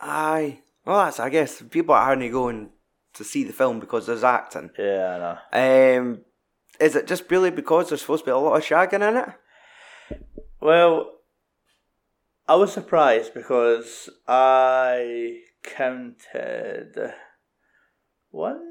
aye. 0.00 0.60
Well, 0.84 1.04
that's 1.04 1.20
I 1.20 1.28
guess 1.30 1.62
people 1.62 1.94
are 1.94 2.12
only 2.12 2.28
going 2.28 2.70
to 3.14 3.24
see 3.24 3.44
the 3.44 3.52
film 3.52 3.80
because 3.80 4.06
there's 4.06 4.24
acting. 4.24 4.70
Yeah, 4.78 5.38
I 5.52 5.60
know. 5.60 6.00
Um, 6.00 6.18
is 6.78 6.94
it 6.94 7.06
just 7.06 7.30
really 7.30 7.50
because 7.50 7.88
there's 7.88 8.02
supposed 8.02 8.24
to 8.24 8.30
be 8.30 8.32
a 8.32 8.36
lot 8.36 8.56
of 8.56 8.64
shagging 8.64 9.08
in 9.08 9.16
it? 9.16 10.20
Well, 10.60 11.12
I 12.48 12.54
was 12.54 12.72
surprised 12.72 13.34
because 13.34 14.08
I 14.28 15.40
counted 15.62 17.12
one, 18.30 18.62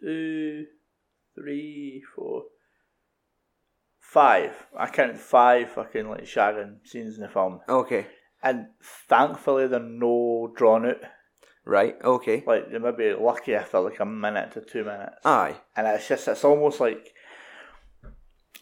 two, 0.00 0.66
three, 1.34 2.02
four, 2.14 2.44
five. 3.98 4.52
I 4.78 4.86
counted 4.88 5.18
five 5.18 5.70
fucking 5.70 6.08
like 6.08 6.24
shagging 6.24 6.86
scenes 6.86 7.16
in 7.16 7.22
the 7.22 7.28
film, 7.28 7.60
Okay, 7.68 8.06
and 8.42 8.66
thankfully 9.08 9.66
they're 9.66 9.80
no 9.80 10.52
drawn 10.56 10.86
out. 10.86 11.00
right, 11.64 11.96
okay, 12.04 12.44
Like 12.46 12.70
they 12.70 12.78
might 12.78 12.96
be 12.98 13.12
lucky 13.14 13.52
if 13.52 13.72
they're 13.72 13.80
like 13.80 14.00
a 14.00 14.06
minute 14.06 14.52
to 14.52 14.60
two 14.60 14.84
minutes, 14.84 15.24
aye, 15.24 15.56
and 15.76 15.86
it's 15.86 16.08
just 16.08 16.28
it's 16.28 16.44
almost 16.44 16.80
like 16.80 17.12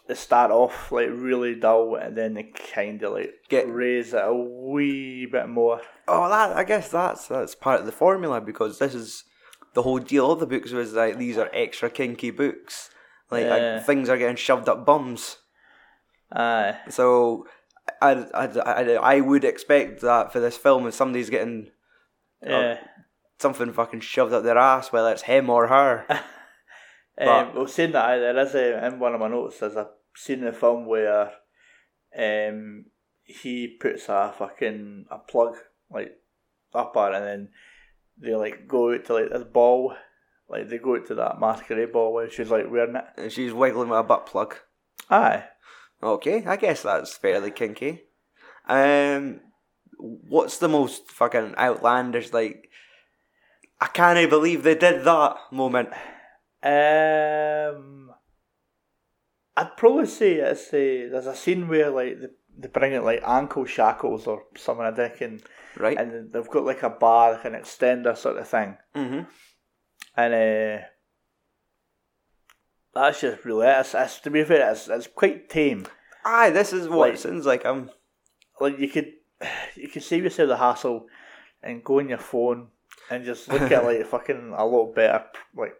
they 0.07 0.15
start 0.15 0.51
off 0.51 0.93
like 0.93 1.09
really 1.11 1.55
dull, 1.55 1.97
and 1.97 2.17
then 2.17 2.35
they 2.35 2.45
kind 2.75 3.03
of 3.03 3.13
like 3.15 3.35
Get- 3.49 3.73
raise 3.73 4.13
it 4.13 4.23
a 4.23 4.35
wee 4.35 5.27
bit 5.27 5.49
more. 5.49 5.81
Oh, 6.07 6.29
that 6.29 6.57
I 6.57 6.65
guess 6.65 6.91
that's 6.91 7.29
that's 7.29 7.55
part 7.55 7.81
of 7.81 7.87
the 7.87 7.93
formula 7.93 8.41
because 8.41 8.79
this 8.79 8.95
is 8.95 9.25
the 9.73 9.83
whole 9.83 9.99
deal 9.99 10.31
of 10.31 10.41
the 10.41 10.47
books 10.47 10.71
was 10.73 10.93
like 10.93 11.19
these 11.19 11.39
are 11.39 11.51
extra 11.53 11.89
kinky 11.91 12.31
books, 12.31 12.91
like, 13.31 13.47
uh, 13.47 13.49
like, 13.77 13.85
things 13.87 14.09
are 14.09 14.19
getting 14.19 14.37
shoved 14.37 14.69
up 14.69 14.85
bums. 14.85 15.39
Aye. 16.33 16.77
So 16.91 17.47
I, 18.01 18.13
I, 18.35 18.47
I, 18.47 18.83
I 19.17 19.21
would 19.21 19.45
expect 19.45 20.01
that 20.03 20.33
for 20.33 20.41
this 20.41 20.57
film, 20.57 20.87
if 20.87 20.95
somebody's 20.95 21.31
getting 21.31 21.71
Yeah. 22.43 22.79
something 23.39 23.73
fucking 23.73 24.01
shoved 24.01 24.33
up 24.33 24.43
their 24.43 24.59
ass, 24.59 24.93
whether 24.93 25.11
it's 25.13 25.23
him 25.23 25.51
or 25.51 25.67
her. 25.69 26.07
Um, 27.17 27.55
well, 27.55 27.67
saying 27.69 27.93
that, 27.93 28.17
there 28.19 28.37
is 28.41 28.57
a, 28.57 28.85
in 28.87 28.99
one 28.99 29.15
of 29.15 29.21
my 29.21 29.29
notes, 29.29 29.61
there's 29.61 29.77
a 29.77 29.89
scene 30.17 30.41
in 30.41 30.47
the 30.47 30.53
film 30.53 30.85
where 30.87 31.31
um, 32.19 32.87
he 33.23 33.69
puts 33.69 34.09
a 34.09 34.35
fucking 34.37 35.07
a 35.13 35.19
plug 35.19 35.55
like 35.89 36.11
up 36.75 36.93
her, 36.97 37.13
and 37.13 37.25
then 37.25 37.49
they 38.21 38.35
like 38.35 38.67
go 38.67 38.93
out 38.93 39.05
to 39.05 39.15
like 39.15 39.31
this 39.31 39.45
ball, 39.45 39.95
like 40.49 40.69
they 40.69 40.79
go 40.79 40.97
out 40.97 41.07
to 41.07 41.15
that 41.15 41.39
masquerade 41.39 41.93
ball 41.93 42.13
where 42.13 42.29
she's 42.29 42.51
like 42.51 42.69
wearing 42.69 42.97
it. 42.97 43.05
and 43.17 43.31
she's 43.31 43.53
wiggling 43.53 43.91
with 43.91 44.01
a 44.01 44.03
butt 44.03 44.27
plug. 44.27 44.57
Aye. 45.09 45.45
Okay, 46.05 46.45
I 46.45 46.57
guess 46.57 46.83
that's 46.83 47.17
fairly 47.17 47.51
kinky. 47.51 48.03
Um, 48.69 49.41
what's 49.99 50.59
the 50.59 50.69
most 50.69 51.11
fucking 51.11 51.55
outlandish 51.57 52.33
like? 52.33 52.69
I 53.81 53.87
can't 53.87 54.31
believe 54.31 54.63
they 54.63 54.75
did 54.75 55.05
that 55.05 55.37
moment. 55.51 55.89
Um, 56.63 58.11
I'd 59.57 59.77
probably 59.77 60.07
say 60.07 60.35
it's 60.35 60.73
a, 60.75 61.09
there's 61.09 61.27
a 61.27 61.35
scene 61.35 61.69
where 61.69 61.91
like 61.91 62.21
they, 62.21 62.27
they 62.59 62.69
bring 62.69 62.93
it 62.93 63.03
like 63.03 63.23
ankle 63.27 63.65
shackles 63.65 64.27
or 64.27 64.43
something 64.57 64.85
I 64.85 64.93
think 64.93 65.21
and 65.21 65.43
Right. 65.77 65.99
and 65.99 66.33
they've 66.33 66.49
got 66.49 66.65
like 66.65 66.83
a 66.83 66.91
bar, 66.91 67.33
like 67.33 67.45
an 67.47 67.55
extender 67.55 68.17
sort 68.17 68.37
of 68.37 68.47
thing, 68.47 68.77
mm-hmm. 68.95 69.23
and 70.17 70.35
uh, 70.35 70.85
that's 72.95 73.21
just 73.21 73.45
really. 73.45 73.67
It's, 73.67 73.95
it's, 73.95 74.21
to 74.21 74.31
be 74.31 74.45
fair, 74.45 74.71
it's, 74.71 74.89
it's 74.89 75.07
quite 75.07 75.49
tame. 75.49 75.87
Aye, 76.25 76.51
this 76.51 76.73
is 76.73 76.89
what 76.89 76.99
Like- 76.99 77.15
it 77.15 77.19
sounds 77.21 77.47
like. 77.47 77.65
I'm. 77.67 77.91
Like 78.61 78.79
you 78.79 78.89
could 78.89 79.13
you 79.75 79.89
could 79.89 80.03
save 80.05 80.23
yourself 80.25 80.49
the 80.49 80.57
hassle 80.57 81.07
and 81.63 81.83
go 81.83 81.99
on 81.99 82.09
your 82.09 82.19
phone 82.19 82.69
and 83.11 83.25
just 83.25 83.49
look 83.49 83.63
at 83.73 83.85
like 83.85 84.07
fucking 84.07 84.55
a 84.57 84.65
lot 84.65 84.95
better 84.95 85.25
like 85.57 85.75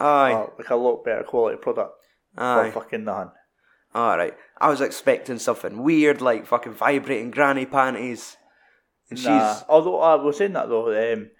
Aye, 0.00 0.32
uh, 0.32 0.46
like 0.58 0.70
a 0.70 0.74
lot 0.76 1.04
better 1.04 1.22
quality 1.22 1.58
product 1.58 1.92
aye. 2.38 2.70
for 2.72 2.80
fucking 2.80 3.04
nothing. 3.04 3.30
All 3.94 4.16
right. 4.16 4.34
I 4.58 4.70
was 4.70 4.80
expecting 4.80 5.38
something 5.38 5.82
weird, 5.82 6.20
like 6.22 6.46
fucking 6.46 6.72
vibrating 6.74 7.30
granny 7.30 7.66
panties, 7.66 8.36
and 9.10 9.22
Nah. 9.22 9.54
she's 9.54 9.64
Although 9.68 10.00
I 10.00 10.14
was 10.14 10.38
saying 10.38 10.54
that 10.54 10.68
though, 10.70 10.88
um, 11.12 11.30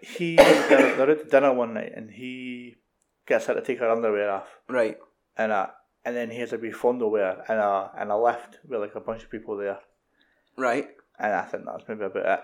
he 0.00 0.36
they're, 0.36 0.96
they're 0.96 1.10
at 1.10 1.30
dinner 1.30 1.52
one 1.52 1.74
night 1.74 1.92
and 1.94 2.10
he 2.10 2.76
gets 3.26 3.46
her 3.46 3.54
to 3.54 3.62
take 3.62 3.78
her 3.78 3.90
underwear 3.90 4.30
off 4.30 4.48
right. 4.68 4.96
and 5.36 5.52
uh, 5.52 5.66
and 6.04 6.16
then 6.16 6.30
he 6.30 6.38
has 6.40 6.52
a 6.52 6.58
wee 6.58 6.72
fondle 6.72 7.10
with 7.10 7.38
and 7.48 7.58
a 7.58 7.90
and 7.96 8.10
a 8.10 8.16
lift 8.16 8.58
with 8.68 8.80
like 8.80 8.94
a 8.94 9.00
bunch 9.00 9.22
of 9.22 9.30
people 9.30 9.56
there 9.56 9.78
Right. 10.56 10.88
and 11.18 11.32
I 11.34 11.42
think 11.42 11.64
that's 11.64 11.84
maybe 11.88 12.04
about 12.04 12.40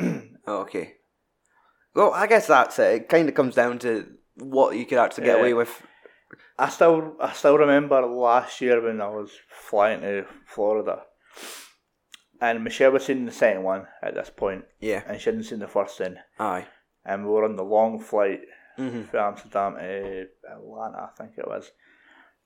it. 0.00 0.30
Okay. 0.48 0.94
Well, 1.94 2.12
I 2.14 2.26
guess 2.26 2.46
that's 2.46 2.78
it. 2.78 2.94
It 3.02 3.08
kind 3.08 3.28
of 3.28 3.34
comes 3.34 3.54
down 3.54 3.78
to 3.80 4.06
what 4.36 4.76
you 4.76 4.86
could 4.86 4.98
actually 4.98 5.24
get 5.26 5.36
Yeah. 5.36 5.40
away 5.42 5.52
with. 5.54 5.82
I 6.58 6.68
still 6.70 7.16
I 7.20 7.32
still 7.32 7.58
remember 7.58 8.00
last 8.06 8.60
year 8.62 8.80
when 8.82 9.00
I 9.02 9.08
was 9.08 9.30
flying 9.50 10.00
to 10.00 10.24
Florida. 10.46 11.02
And 12.40 12.62
Michelle 12.62 12.92
was 12.92 13.04
seeing 13.06 13.26
the 13.26 13.32
second 13.32 13.64
one 13.64 13.86
at 14.02 14.14
this 14.14 14.30
point, 14.30 14.64
Yeah. 14.78 15.02
and 15.06 15.20
she 15.20 15.28
hadn't 15.30 15.44
seen 15.44 15.58
the 15.58 15.66
first 15.68 15.98
one. 16.00 16.18
Aye. 16.38 16.66
And 17.04 17.24
we 17.26 17.30
were 17.32 17.44
on 17.44 17.56
the 17.56 17.64
long 17.64 17.98
flight 17.98 18.40
hmm 18.78 19.02
from 19.02 19.20
Amsterdam 19.20 19.74
to 19.74 20.26
Atlanta, 20.50 21.10
I 21.12 21.16
think 21.18 21.32
it 21.36 21.46
was. 21.46 21.70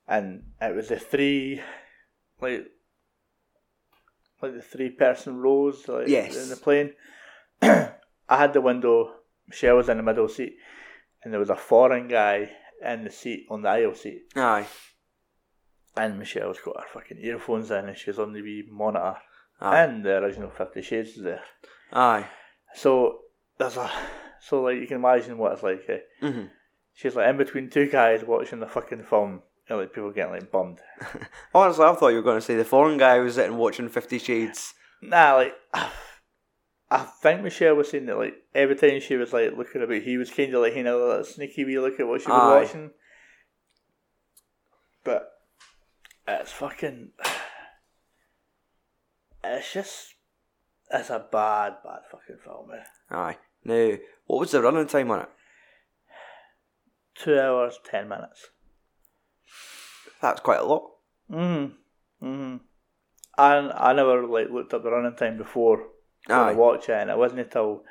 And 0.08 0.42
it 0.60 0.74
was 0.74 0.88
the 0.88 0.98
three, 0.98 1.60
like, 2.40 2.64
like 4.42 4.54
the 4.54 4.62
three 4.62 4.90
person 4.90 5.36
rows, 5.36 5.86
like 5.88 6.08
Yes. 6.08 6.36
in 6.36 6.48
the 6.48 6.56
plane. 6.56 6.92
I 7.62 7.92
had 8.28 8.52
the 8.52 8.60
window. 8.60 9.14
Michelle 9.48 9.76
was 9.76 9.88
in 9.88 9.98
the 9.98 10.02
middle 10.02 10.28
seat, 10.28 10.54
and 11.22 11.32
there 11.32 11.40
was 11.40 11.50
a 11.50 11.56
foreign 11.56 12.08
guy 12.08 12.50
in 12.84 13.04
the 13.04 13.10
seat 13.10 13.46
on 13.50 13.62
the 13.62 13.68
aisle 13.68 13.94
seat. 13.94 14.22
Aye. 14.34 14.66
And 15.96 16.18
Michelle's 16.18 16.58
got 16.64 16.80
her 16.80 16.86
fucking 16.92 17.18
earphones 17.20 17.70
in, 17.70 17.86
and 17.88 17.96
she's 17.96 18.18
on 18.18 18.32
the 18.32 18.40
wee 18.42 18.64
monitor. 18.70 19.16
Aye. 19.60 19.82
And 19.84 20.04
the 20.04 20.16
original 20.18 20.50
Fifty 20.50 20.82
Shades 20.82 21.10
is 21.16 21.22
there. 21.22 21.42
Aye. 21.92 22.26
So 22.74 23.18
there's 23.58 23.76
a, 23.76 23.90
so 24.46 24.62
like 24.62 24.76
you 24.78 24.86
can 24.86 24.96
imagine 24.96 25.38
what 25.38 25.52
it's 25.52 25.62
like. 25.62 25.84
Eh? 25.88 25.98
hmm 26.20 26.44
She's 26.94 27.16
like 27.16 27.28
in 27.28 27.38
between 27.38 27.70
two 27.70 27.88
guys 27.88 28.22
watching 28.22 28.60
the 28.60 28.66
fucking 28.66 29.04
film, 29.04 29.40
and 29.68 29.78
like 29.78 29.94
people 29.94 30.10
getting 30.10 30.32
like 30.32 30.50
bummed. 30.50 30.80
Honestly, 31.54 31.84
I 31.84 31.94
thought 31.94 32.08
you 32.08 32.16
were 32.16 32.22
going 32.22 32.36
to 32.38 32.44
say 32.44 32.56
the 32.56 32.64
foreign 32.66 32.98
guy 32.98 33.18
was 33.18 33.36
sitting 33.36 33.56
watching 33.56 33.88
Fifty 33.88 34.18
Shades. 34.18 34.74
Nah, 35.00 35.34
like 35.36 35.54
I 36.90 36.98
think 36.98 37.42
Michelle 37.42 37.76
was 37.76 37.90
saying 37.90 38.06
that 38.06 38.18
like 38.18 38.34
every 38.54 38.76
time 38.76 39.00
she 39.00 39.16
was 39.16 39.32
like 39.32 39.56
looking 39.56 39.82
about, 39.82 40.02
he 40.02 40.18
was 40.18 40.30
kind 40.30 40.52
of 40.54 40.60
like 40.60 40.76
you 40.76 40.82
know 40.82 41.10
a 41.12 41.24
sneaky 41.24 41.64
wee 41.64 41.78
look 41.78 41.98
at 41.98 42.06
what 42.06 42.20
she 42.20 42.28
was 42.28 42.42
Aye. 42.42 42.60
watching. 42.60 42.90
But 45.04 45.30
it's 46.28 46.52
fucking 46.52 47.10
it's 49.44 49.72
just 49.72 50.14
it's 50.90 51.10
a 51.10 51.26
bad, 51.32 51.76
bad 51.82 52.00
fucking 52.10 52.36
film. 52.44 52.70
Eh? 52.74 52.84
Aye. 53.14 53.36
Now, 53.64 53.92
what 54.26 54.40
was 54.40 54.50
the 54.50 54.62
running 54.62 54.86
time 54.86 55.10
on 55.10 55.20
it? 55.20 55.28
Two 57.14 57.38
hours 57.38 57.78
ten 57.84 58.08
minutes. 58.08 58.50
That's 60.20 60.40
quite 60.40 60.60
a 60.60 60.64
lot. 60.64 60.90
Mm. 61.30 61.72
Mm. 62.22 62.60
And 63.38 63.72
I 63.72 63.92
never 63.92 64.26
like 64.26 64.50
looked 64.50 64.74
up 64.74 64.82
the 64.82 64.90
running 64.90 65.16
time 65.16 65.36
before 65.36 65.88
I 66.28 66.50
Aye. 66.50 66.54
watched 66.54 66.88
it, 66.88 66.92
and 66.92 67.10
it 67.10 67.18
wasn't 67.18 67.40
until 67.40 67.84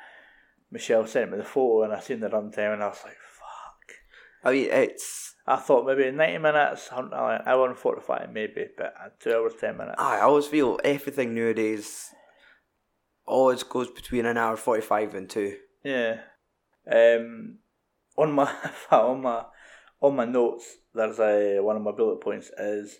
Michelle 0.70 1.06
sent 1.06 1.30
me 1.30 1.38
the 1.38 1.44
photo 1.44 1.84
and 1.84 1.92
I 1.92 2.00
seen 2.00 2.20
the 2.20 2.28
run 2.28 2.50
time, 2.50 2.72
and 2.72 2.82
I 2.82 2.88
was 2.88 3.00
like, 3.04 3.16
"Fuck." 3.16 3.96
I 4.44 4.52
mean, 4.52 4.68
it's. 4.70 5.34
I 5.46 5.56
thought 5.56 5.86
maybe 5.86 6.10
ninety 6.10 6.38
minutes, 6.38 6.88
uh, 6.92 7.02
an 7.02 7.42
hour 7.46 7.68
and 7.68 7.78
forty 7.78 8.00
five, 8.00 8.30
maybe, 8.32 8.66
but 8.76 8.94
uh, 8.98 9.08
two 9.18 9.34
hours 9.34 9.54
ten 9.60 9.76
minutes. 9.76 9.96
Aye, 9.98 10.18
I 10.18 10.22
always 10.22 10.46
feel 10.46 10.78
everything 10.84 11.34
nowadays 11.34 12.14
always 13.26 13.62
goes 13.62 13.90
between 13.90 14.26
an 14.26 14.36
hour 14.36 14.56
forty-five 14.56 15.14
and 15.14 15.28
two. 15.28 15.56
Yeah. 15.84 16.20
Um, 16.90 17.58
on 18.16 18.32
my 18.32 18.52
on 18.90 19.22
my 19.22 19.44
on 20.00 20.16
my 20.16 20.24
notes, 20.24 20.64
there's 20.94 21.18
a 21.20 21.60
one 21.60 21.76
of 21.76 21.82
my 21.82 21.92
bullet 21.92 22.20
points 22.20 22.50
is 22.58 22.98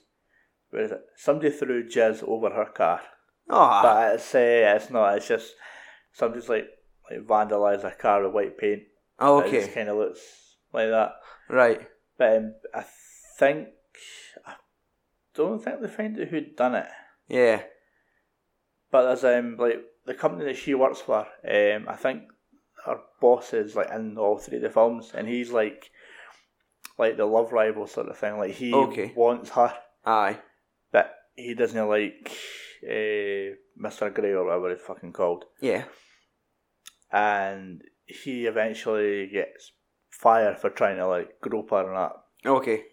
where 0.70 0.82
is 0.84 0.92
it? 0.92 1.00
Somebody 1.16 1.50
threw 1.50 1.86
jizz 1.88 2.22
over 2.26 2.50
her 2.50 2.66
car, 2.66 3.00
Oh, 3.48 3.80
but 3.82 4.14
it's 4.14 4.34
uh, 4.34 4.74
it's 4.76 4.90
not. 4.90 5.16
It's 5.16 5.28
just 5.28 5.54
somebody's 6.12 6.48
like 6.48 6.66
like 7.10 7.26
vandalised 7.26 7.84
a 7.84 7.90
car 7.90 8.22
with 8.22 8.32
white 8.32 8.56
paint. 8.58 8.82
oh, 9.18 9.40
okay. 9.42 9.58
It 9.58 9.60
just 9.62 9.74
kind 9.74 9.88
of 9.88 9.96
looks 9.98 10.20
like 10.72 10.88
that. 10.90 11.12
right. 11.50 11.80
But 12.16 12.36
um, 12.36 12.54
I 12.74 12.84
think 13.38 13.68
I 14.46 14.54
don't 15.34 15.62
think 15.62 15.80
they 15.80 15.88
found 15.88 16.20
out 16.20 16.28
who'd 16.28 16.56
done 16.56 16.74
it. 16.76 16.86
Yeah, 17.28 17.62
But 18.90 19.06
there's 19.06 19.24
um 19.24 19.56
like 19.58 19.82
the 20.06 20.14
company 20.14 20.44
that 20.46 20.56
she 20.56 20.74
works 20.74 21.00
for. 21.00 21.26
Um, 21.48 21.86
I 21.88 21.96
think 21.96 22.22
her 22.86 22.98
boss 23.20 23.52
is 23.52 23.76
like 23.76 23.90
in 23.90 24.18
all 24.18 24.38
three 24.38 24.56
of 24.56 24.62
the 24.62 24.70
films, 24.70 25.12
and 25.14 25.28
he's 25.28 25.50
like 25.50 25.90
like 26.98 27.16
the 27.16 27.24
love 27.26 27.52
rival 27.52 27.86
sort 27.86 28.08
of 28.08 28.18
thing. 28.18 28.38
Like 28.38 28.52
he 28.52 28.72
Okay. 28.74 29.12
wants 29.14 29.50
her, 29.50 29.72
aye, 30.04 30.38
but 30.90 31.14
he 31.36 31.54
doesn't 31.54 31.88
like 31.88 32.30
uh, 32.84 33.54
Mr. 33.80 34.12
Grey 34.12 34.32
or 34.32 34.44
whatever 34.44 34.70
he's 34.70 34.80
fucking 34.84 35.12
called. 35.12 35.44
yeah, 35.60 35.84
And 37.10 37.82
he 38.06 38.46
eventually 38.46 39.28
gets 39.28 39.72
fired 40.10 40.58
for 40.58 40.70
trying 40.70 40.96
to 40.96 41.06
like 41.06 41.40
grope 41.40 41.70
her 41.70 41.86
and 41.88 41.96
that, 41.96 42.12
okay, 42.50 42.84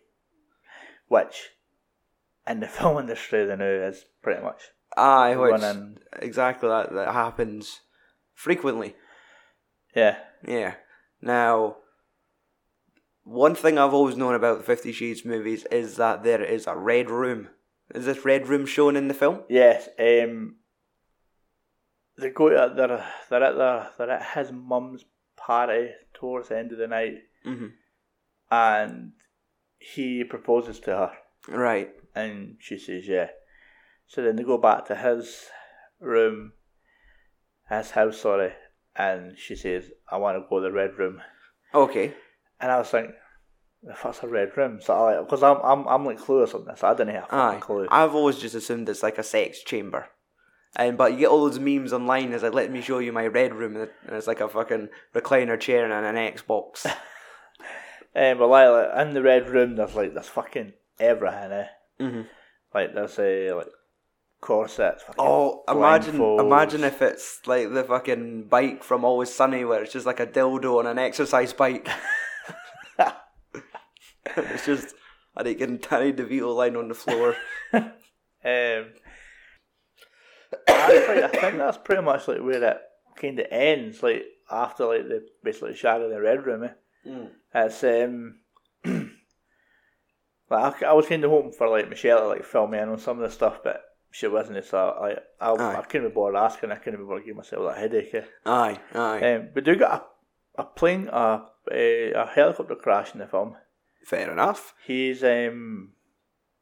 which 1.07 1.49
in 2.47 2.59
the 2.59 2.67
film 2.77 2.97
industry 2.99 3.45
they 3.45 3.55
know 3.55 3.87
is 3.87 4.05
pretty 4.21 4.41
much 4.41 4.61
aye. 4.97 5.35
Which 5.35 5.61
running. 5.61 5.97
exactly 6.19 6.69
that 6.69 6.91
that 6.93 7.13
happens 7.13 7.81
frequently. 8.33 8.95
Yeah, 9.95 10.17
Yeah. 10.47 10.75
Now, 11.21 11.77
one 13.23 13.55
thing 13.55 13.77
I've 13.77 13.93
always 13.93 14.15
known 14.15 14.35
about 14.35 14.57
the 14.59 14.63
Fifty 14.63 14.91
Shades 14.91 15.25
movies 15.25 15.65
is 15.71 15.97
that 15.97 16.23
there 16.23 16.43
is 16.43 16.65
a 16.67 16.75
red 16.75 17.09
room. 17.09 17.49
Is 17.93 18.05
this 18.05 18.23
red 18.23 18.47
room 18.47 18.65
shown 18.65 18.95
in 18.95 19.07
the 19.07 19.13
film? 19.13 19.41
Yes, 19.49 19.89
um, 19.99 20.55
they 22.17 22.29
go 22.29 22.49
to 22.49 22.73
they're 22.75 23.05
they're 23.29 23.43
at 23.43 23.55
the 23.55 23.89
they're 23.97 24.11
at 24.11 24.37
his 24.37 24.51
mum's 24.51 25.05
party 25.35 25.89
towards 26.13 26.49
the 26.49 26.57
end 26.57 26.71
of 26.71 26.77
the 26.77 26.87
night, 26.87 27.15
hmm 27.43 27.67
and 28.51 29.11
he 29.77 30.23
proposes 30.23 30.79
to 30.81 30.91
her, 30.91 31.11
Right. 31.47 31.89
and 32.15 32.57
she 32.59 32.77
says 32.77 33.07
yeah. 33.07 33.29
So 34.09 34.21
then 34.21 34.35
they 34.35 34.43
go 34.43 34.57
back 34.57 34.85
to 34.87 34.95
his 34.95 35.45
room, 36.01 36.53
his 37.69 37.91
house, 37.91 38.19
sorry, 38.19 38.53
and 38.95 39.37
she 39.37 39.55
says, 39.55 39.91
"I 40.11 40.17
want 40.17 40.37
to 40.37 40.47
go 40.49 40.59
to 40.59 40.63
the 40.67 40.71
red 40.73 40.97
room," 40.99 41.21
Okay. 41.73 42.13
and 42.59 42.71
I 42.71 42.77
was 42.77 42.91
like. 42.93 43.09
The 43.81 43.93
fuck's 43.95 44.21
a 44.23 44.27
red 44.27 44.57
room? 44.57 44.81
So 44.81 44.93
I 44.93 45.21
because 45.21 45.41
I'm 45.41 45.55
I'm 45.63 45.87
I'm 45.87 46.03
like 46.05 46.19
clueless 46.19 46.53
on 46.53 46.65
this. 46.65 46.83
I 46.83 46.93
didn't 46.93 47.15
have 47.15 47.31
a 47.31 47.59
clue. 47.61 47.87
I've 47.89 48.13
always 48.13 48.37
just 48.37 48.53
assumed 48.53 48.89
it's 48.89 49.01
like 49.01 49.17
a 49.17 49.23
sex 49.23 49.63
chamber. 49.63 50.07
And 50.75 50.97
but 50.97 51.13
you 51.13 51.19
get 51.19 51.29
all 51.29 51.45
those 51.45 51.59
memes 51.59 51.93
online 51.93 52.33
as 52.33 52.43
like, 52.43 52.53
let 52.53 52.69
me 52.73 52.81
show 52.81 52.99
you 52.99 53.13
my 53.13 53.27
red 53.27 53.55
room, 53.55 53.77
and 53.77 53.89
it's 54.09 54.27
like 54.27 54.41
a 54.41 54.49
fucking 54.49 54.89
recliner 55.15 55.57
chair 55.57 55.89
and 55.89 55.93
an 56.17 56.33
Xbox. 56.33 56.85
Um, 56.87 56.93
but 58.37 58.47
like, 58.49 58.69
like 58.69 59.07
in 59.07 59.13
the 59.13 59.21
red 59.21 59.47
room, 59.49 59.77
there's 59.77 59.95
like 59.95 60.13
there's 60.13 60.27
fucking 60.27 60.73
everything. 60.99 61.51
Eh? 61.53 61.67
hmm 62.01 62.21
Like 62.73 62.93
there's 62.93 63.17
a 63.17 63.53
like 63.53 63.67
corsets. 64.41 65.03
Oh, 65.17 65.63
imagine, 65.67 66.17
blindfolds. 66.17 66.39
imagine 66.39 66.83
if 66.83 67.01
it's 67.01 67.41
like 67.45 67.73
the 67.73 67.83
fucking 67.83 68.43
bike 68.43 68.83
from 68.83 69.03
Always 69.03 69.33
Sunny, 69.33 69.65
where 69.65 69.83
it's 69.83 69.93
just 69.93 70.05
like 70.05 70.19
a 70.19 70.27
dildo 70.27 70.79
on 70.79 70.87
an 70.87 70.97
exercise 70.97 71.53
bike. 71.53 71.87
it's 74.37 74.65
just 74.65 74.95
a 75.35 75.43
naked 75.43 75.81
Danny 75.81 76.13
DeVito 76.13 76.55
lying 76.55 76.75
on 76.75 76.87
the 76.87 76.95
floor. 76.95 77.35
Um, 78.41 78.93
actually, 80.65 81.23
I 81.23 81.27
think 81.27 81.57
that's 81.57 81.77
pretty 81.77 82.01
much 82.01 82.27
like 82.29 82.39
where 82.39 82.63
it 82.63 82.77
kind 83.17 83.37
of 83.37 83.47
ends. 83.51 84.01
Like 84.01 84.23
after 84.49 84.85
like 84.85 85.09
the 85.09 85.25
basically 85.43 85.75
shag 85.75 86.01
in 86.01 86.09
the 86.09 86.21
red 86.21 86.45
room. 86.45 86.63
Eh? 86.63 86.69
Mm. 87.05 87.29
It's 87.53 87.83
um. 87.83 88.39
like 90.49 90.81
I, 90.83 90.87
I 90.87 90.93
was 90.93 91.07
kind 91.07 91.23
of 91.23 91.31
hoping 91.31 91.51
for 91.51 91.67
like 91.67 91.89
Michelle 91.89 92.21
to 92.21 92.27
like 92.27 92.45
fill 92.45 92.67
me 92.67 92.79
in 92.79 92.87
on 92.87 92.97
some 92.97 93.17
of 93.17 93.29
the 93.29 93.35
stuff, 93.35 93.59
but 93.61 93.81
she 94.11 94.27
wasn't. 94.27 94.57
It, 94.57 94.65
so 94.65 94.97
like 95.01 95.19
I, 95.39 95.49
Aye. 95.51 95.75
I 95.79 95.81
couldn't 95.83 96.09
be 96.09 96.13
bothered 96.13 96.35
asking. 96.35 96.71
I 96.71 96.75
couldn't 96.75 96.99
be 96.99 97.05
bothered 97.05 97.23
giving 97.25 97.37
myself 97.37 97.67
that 97.67 97.77
headache. 97.79 98.13
Eh? 98.13 98.21
Aye, 98.45 98.79
aye. 98.93 99.33
Um, 99.35 99.49
we 99.53 99.61
do 99.61 99.75
get 99.75 99.91
a, 99.91 100.03
a 100.57 100.63
plane, 100.63 101.09
a, 101.11 101.43
a, 101.71 102.11
a 102.13 102.25
helicopter 102.25 102.75
crash 102.75 103.13
in 103.13 103.19
the 103.19 103.27
film. 103.27 103.55
Fair 104.05 104.31
enough. 104.31 104.73
He's 104.85 105.23
um 105.23 105.93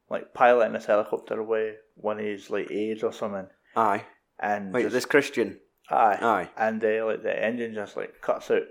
like 0.10 0.34
piloting 0.34 0.74
this 0.74 0.86
helicopter 0.86 1.40
away 1.40 1.76
one 1.96 2.20
of 2.20 2.26
his 2.26 2.50
like 2.50 2.72
aides 2.72 3.04
or 3.04 3.12
something, 3.14 3.48
Aye. 3.76 4.06
and 4.40 4.74
Wait, 4.74 4.84
just- 4.84 4.94
this 4.94 5.06
Christian. 5.06 5.60
aye, 5.90 6.18
Aye. 6.22 6.50
and 6.58 6.84
uh, 6.84 7.06
like 7.06 7.24
the 7.24 7.44
engine 7.46 7.74
just 7.74 7.96
like 7.98 8.22
cuts 8.22 8.52
out, 8.52 8.64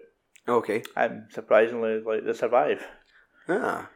Okay. 0.49 0.83
and 0.97 1.25
surprisingly, 1.31 2.01
like 2.01 2.25
they 2.25 2.33
survive. 2.33 2.85
Ah. 3.49 3.89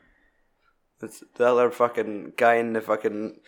It's 1.02 1.24
the 1.36 1.46
other 1.46 1.70
fucking 1.70 2.32
guy 2.36 2.56
in 2.56 2.74
the 2.74 2.80
fucking 2.82 3.40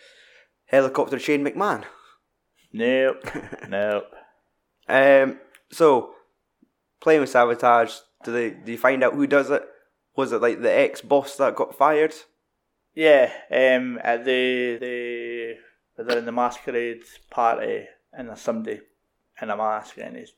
helicopter, 0.73 1.19
Shane 1.19 1.45
McMahon. 1.45 1.83
Nope, 2.71 3.25
nope. 3.69 4.05
Um. 4.87 5.39
So, 5.71 6.13
playing 7.01 7.21
with 7.21 7.29
sabotage. 7.29 7.93
Do 8.23 8.31
they? 8.31 8.49
Do 8.51 8.71
you 8.71 8.77
find 8.77 9.03
out 9.03 9.13
who 9.13 9.27
does 9.27 9.49
it? 9.49 9.63
Was 10.15 10.31
it 10.31 10.41
like 10.41 10.61
the 10.61 10.71
ex 10.71 11.01
boss 11.01 11.35
that 11.37 11.55
got 11.55 11.75
fired? 11.77 12.13
Yeah, 12.95 13.31
um, 13.51 13.99
at 14.03 14.25
the 14.25 14.77
the 14.79 16.03
they're 16.03 16.17
in 16.19 16.25
the 16.25 16.31
masquerade 16.31 17.03
party, 17.29 17.85
and 18.11 18.29
there's 18.29 18.41
somebody 18.41 18.81
in 19.41 19.49
a 19.49 19.57
mask, 19.57 19.97
and 19.97 20.17
he's 20.17 20.33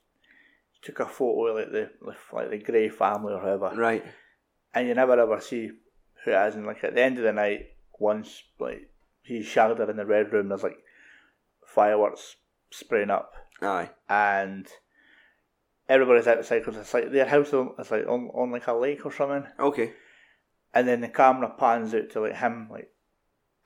took 0.82 1.00
a 1.00 1.06
photo 1.06 1.46
of 1.48 1.56
like 1.56 1.72
the 1.72 1.90
like 2.32 2.50
the 2.50 2.58
Grey 2.58 2.88
family 2.88 3.32
or 3.32 3.40
whoever. 3.40 3.74
Right. 3.74 4.04
and 4.74 4.86
you 4.86 4.94
never 4.94 5.18
ever 5.18 5.40
see 5.40 5.70
who 6.24 6.30
it 6.30 6.48
is. 6.48 6.54
And 6.54 6.66
like 6.66 6.84
at 6.84 6.94
the 6.94 7.02
end 7.02 7.18
of 7.18 7.24
the 7.24 7.32
night, 7.32 7.66
once 7.98 8.42
like 8.58 8.88
he's 9.26 9.46
shagged 9.46 9.78
her 9.78 9.90
in 9.90 9.96
the 9.96 10.06
red 10.06 10.32
room, 10.32 10.48
there's 10.48 10.62
like 10.62 10.78
fireworks 11.66 12.36
spraying 12.70 13.10
up, 13.10 13.32
Aye. 13.62 13.90
and 14.08 14.66
everybody's 15.88 16.26
outside 16.26 16.60
because 16.64 16.76
it's 16.76 16.94
like 16.94 17.10
their 17.12 17.26
house 17.26 17.52
on, 17.52 17.74
it's 17.78 17.90
like 17.90 18.06
on, 18.06 18.28
on 18.34 18.50
like 18.50 18.66
a 18.66 18.72
lake 18.74 19.04
or 19.06 19.12
something. 19.12 19.44
Okay. 19.58 19.92
And 20.74 20.86
then 20.86 21.00
the 21.00 21.08
camera 21.08 21.52
pans 21.58 21.94
out 21.94 22.10
to 22.10 22.20
like 22.20 22.36
him 22.36 22.68
like 22.70 22.90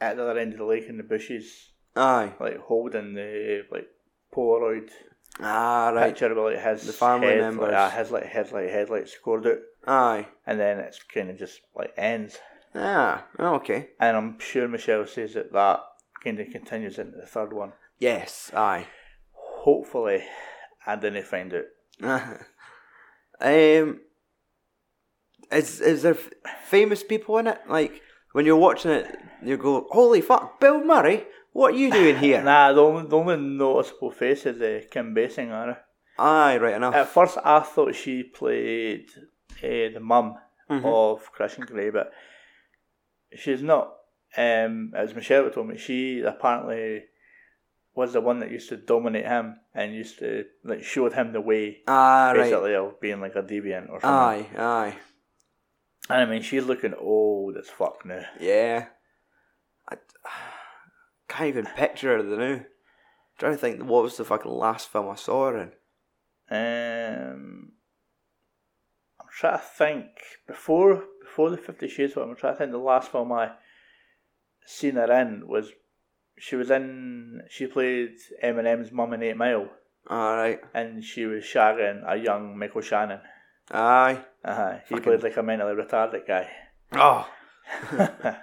at 0.01 0.17
the 0.17 0.23
other 0.29 0.39
end 0.39 0.53
of 0.53 0.59
the 0.59 0.65
lake 0.65 0.87
in 0.89 0.97
the 0.97 1.03
bushes, 1.03 1.71
Aye. 1.97 2.33
like 2.41 2.59
holding 2.59 3.15
the 3.15 3.63
like 3.71 3.87
Polaroid 4.35 4.91
Ah, 5.41 5.91
right. 5.95 6.09
picture 6.09 6.31
of 6.33 6.39
like 6.39 6.63
his 6.63 6.87
The 6.87 6.93
family 6.93 7.29
head, 7.29 7.41
members. 7.41 7.69
like, 7.69 7.75
ah, 7.75 7.91
his 7.91 8.11
like 8.11 8.27
headlight 8.27 8.71
headlights 8.71 9.13
scored 9.13 9.47
out, 9.47 9.59
Aye. 9.87 10.27
and 10.47 10.59
then 10.61 10.79
it's 10.79 11.01
kind 11.03 11.31
of 11.31 11.39
just 11.39 11.61
like 11.75 11.93
ends. 11.97 12.39
Ah. 12.75 13.25
Okay. 13.39 13.89
And 13.99 14.17
I'm 14.17 14.39
sure 14.39 14.69
Michelle 14.69 15.07
says 15.07 15.35
that 15.35 15.53
that 15.53 15.81
kind 16.23 16.39
of 16.41 16.51
continues 16.51 16.99
into 16.99 17.17
the 17.19 17.27
third 17.27 17.53
one. 17.53 17.73
Yes. 17.99 18.51
Aye. 18.55 18.87
Hopefully, 19.35 20.23
I 20.87 20.97
didn't 20.97 21.27
find 21.27 21.53
out. 21.55 21.65
um. 23.41 24.01
Is 25.53 25.81
is 25.81 26.03
there 26.03 26.15
f- 26.15 26.31
famous 26.67 27.03
people 27.03 27.37
in 27.39 27.49
it? 27.49 27.61
Like 27.69 28.01
when 28.33 28.47
you're 28.47 28.57
watching 28.57 28.93
it, 28.93 29.07
you 29.43 29.57
go, 29.57 29.87
"Holy 29.91 30.21
fuck, 30.21 30.61
Bill 30.61 30.83
Murray! 30.85 31.25
What 31.53 31.75
are 31.75 31.77
you 31.77 31.91
doing 31.91 32.17
here?" 32.27 32.41
Nah, 32.43 32.73
the 32.73 32.81
only, 32.81 33.09
the 33.09 33.17
only 33.17 33.37
noticeable 33.37 34.13
face 34.13 34.47
is 34.47 34.61
uh, 34.63 34.87
Kim 34.91 35.13
Basinger. 35.15 35.77
Aye, 36.19 36.59
right 36.59 36.75
enough. 36.75 36.95
At 36.95 37.09
first, 37.09 37.39
I 37.45 37.61
thought 37.61 37.95
she 37.97 38.23
played 38.23 39.07
uh, 39.63 39.91
the 39.95 40.01
mum 40.01 40.37
Mhm. 40.71 40.85
of 40.85 41.33
Christian 41.33 41.65
Grey, 41.65 41.91
but 41.91 42.13
she's 43.35 43.63
not. 43.63 43.95
Um, 44.37 44.93
as 44.97 45.15
Michelle 45.15 45.51
told 45.51 45.69
me, 45.69 45.77
she 45.79 46.21
apparently 46.21 47.05
was 47.95 48.13
the 48.13 48.21
one 48.21 48.39
that 48.39 48.51
used 48.53 48.69
to 48.69 48.77
dominate 48.77 49.27
him 49.27 49.57
and 49.75 49.95
used 49.95 50.19
to 50.21 50.45
like 50.65 50.85
showed 50.85 51.13
him 51.13 51.33
the 51.33 51.41
way 51.41 51.79
Ah, 51.89 52.29
right. 52.35 52.37
basically 52.45 52.75
of 52.77 53.01
being 53.01 53.21
like 53.21 53.35
a 53.35 53.43
deviant 53.43 53.91
or 53.91 54.01
something. 54.01 54.47
Aye, 54.57 54.63
aye. 54.63 54.97
And 56.09 56.23
I 56.23 56.25
mean, 56.27 56.43
she's 56.43 56.65
looking 56.65 56.95
old 56.95 57.57
as 57.57 57.69
fuck 57.69 58.05
now. 58.07 58.23
Yeah. 58.41 58.87
I 59.89 59.97
can't 61.29 61.49
even 61.49 61.67
picture 61.77 62.17
her 62.17 62.23
now. 62.23 62.61
trying 63.39 63.53
to 63.53 63.59
think 63.59 63.83
what 63.83 64.05
was 64.05 64.17
the 64.17 64.25
fucking 64.25 64.51
last 64.51 64.89
film 64.89 65.09
I 65.09 65.17
saw 65.17 65.51
her 65.51 65.59
in. 65.59 65.73
Um, 66.53 67.73
I'm 69.21 69.27
trying 69.33 69.59
to 69.59 69.65
think 69.65 70.07
before 70.47 71.05
before 71.31 71.51
the 71.51 71.57
Fifty 71.57 71.89
Shades 71.89 72.17
one. 72.17 72.29
I'm 72.31 72.37
trying 72.37 72.55
to 72.55 72.59
think 72.59 72.73
the 72.73 72.79
last 72.79 73.11
film 73.13 73.31
I 73.33 73.53
seen 74.67 74.97
her 74.97 75.11
in 75.21 75.47
was 75.47 75.71
she 76.39 76.57
was 76.57 76.71
in 76.71 77.43
she 77.49 77.67
played 77.67 78.17
Eminem's 78.43 78.91
mum 78.93 79.13
in 79.15 79.23
Eight 79.23 79.37
Mile, 79.37 79.69
Alright. 80.11 80.61
and 80.75 81.05
she 81.05 81.25
was 81.27 81.45
shagging 81.45 82.03
a 82.07 82.17
young 82.17 82.59
Michael 82.59 82.81
Shannon. 82.81 83.21
Aye. 83.71 84.25
Uh-huh. 84.45 84.79
He 84.89 84.95
Fucking- 84.97 85.03
played 85.05 85.23
like 85.23 85.37
a 85.37 85.43
mentally 85.43 85.75
retarded 85.75 86.27
guy. 86.27 86.51
Oh. 86.93 87.29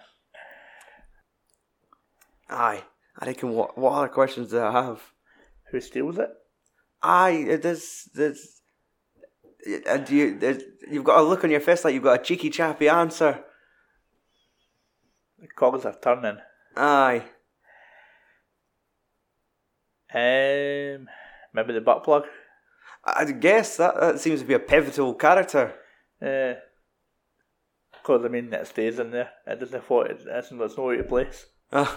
Aye. 2.50 2.84
I 3.20 3.26
reckon 3.26 3.50
what 3.52 3.78
what 3.78 3.94
other 3.94 4.08
questions 4.08 4.52
do 4.52 4.62
I 4.62 4.72
have? 4.72 5.02
Who 5.72 5.82
steals 5.82 6.18
it? 6.18 6.30
Aye, 7.04 7.46
it 7.50 7.66
is 7.66 8.10
there's 8.14 8.57
and 9.88 10.10
you, 10.10 10.60
you've 10.90 11.04
got 11.04 11.20
a 11.20 11.24
look 11.24 11.44
on 11.44 11.52
your 11.52 11.60
face 11.60 11.84
like 11.84 11.94
you've 11.94 12.04
got 12.04 12.20
a 12.20 12.24
cheeky 12.24 12.50
chappy 12.50 12.88
answer. 12.88 13.44
The 15.40 15.48
cogs 15.48 15.86
are 15.86 15.98
turning. 16.02 16.38
Aye. 16.76 17.24
Um, 20.14 21.08
maybe 21.54 21.74
the 21.74 21.82
butt 21.82 22.04
plug. 22.04 22.26
I 23.04 23.26
guess 23.26 23.78
that, 23.78 24.00
that 24.00 24.20
seems 24.20 24.42
to 24.42 24.48
be 24.48 24.54
a 24.54 24.60
pivotal 24.60 25.14
character. 25.14 25.74
Uh, 26.22 26.56
because 27.92 28.26
I 28.26 28.30
mean, 28.30 28.52
it 28.54 28.68
stays 28.68 29.00
in 29.00 29.12
there. 29.12 29.30
It 29.46 29.60
doesn't 29.60 29.84
fall. 29.84 30.04
It 30.04 30.26
doesn't. 30.26 30.58
There's 30.58 30.78
no 30.78 30.92
out 30.92 31.00
of 31.00 31.08
place. 31.08 31.46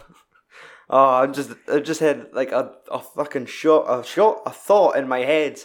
Oh 0.93 1.05
I 1.07 1.27
just 1.29 1.53
I 1.73 1.79
just 1.79 2.01
had 2.01 2.33
like 2.33 2.51
a, 2.51 2.73
a 2.91 2.99
fucking 2.99 3.47
shot 3.47 3.87
a 3.89 4.05
shot 4.05 4.43
a 4.45 4.51
thought 4.51 4.97
in 4.97 5.07
my 5.07 5.21
head 5.21 5.61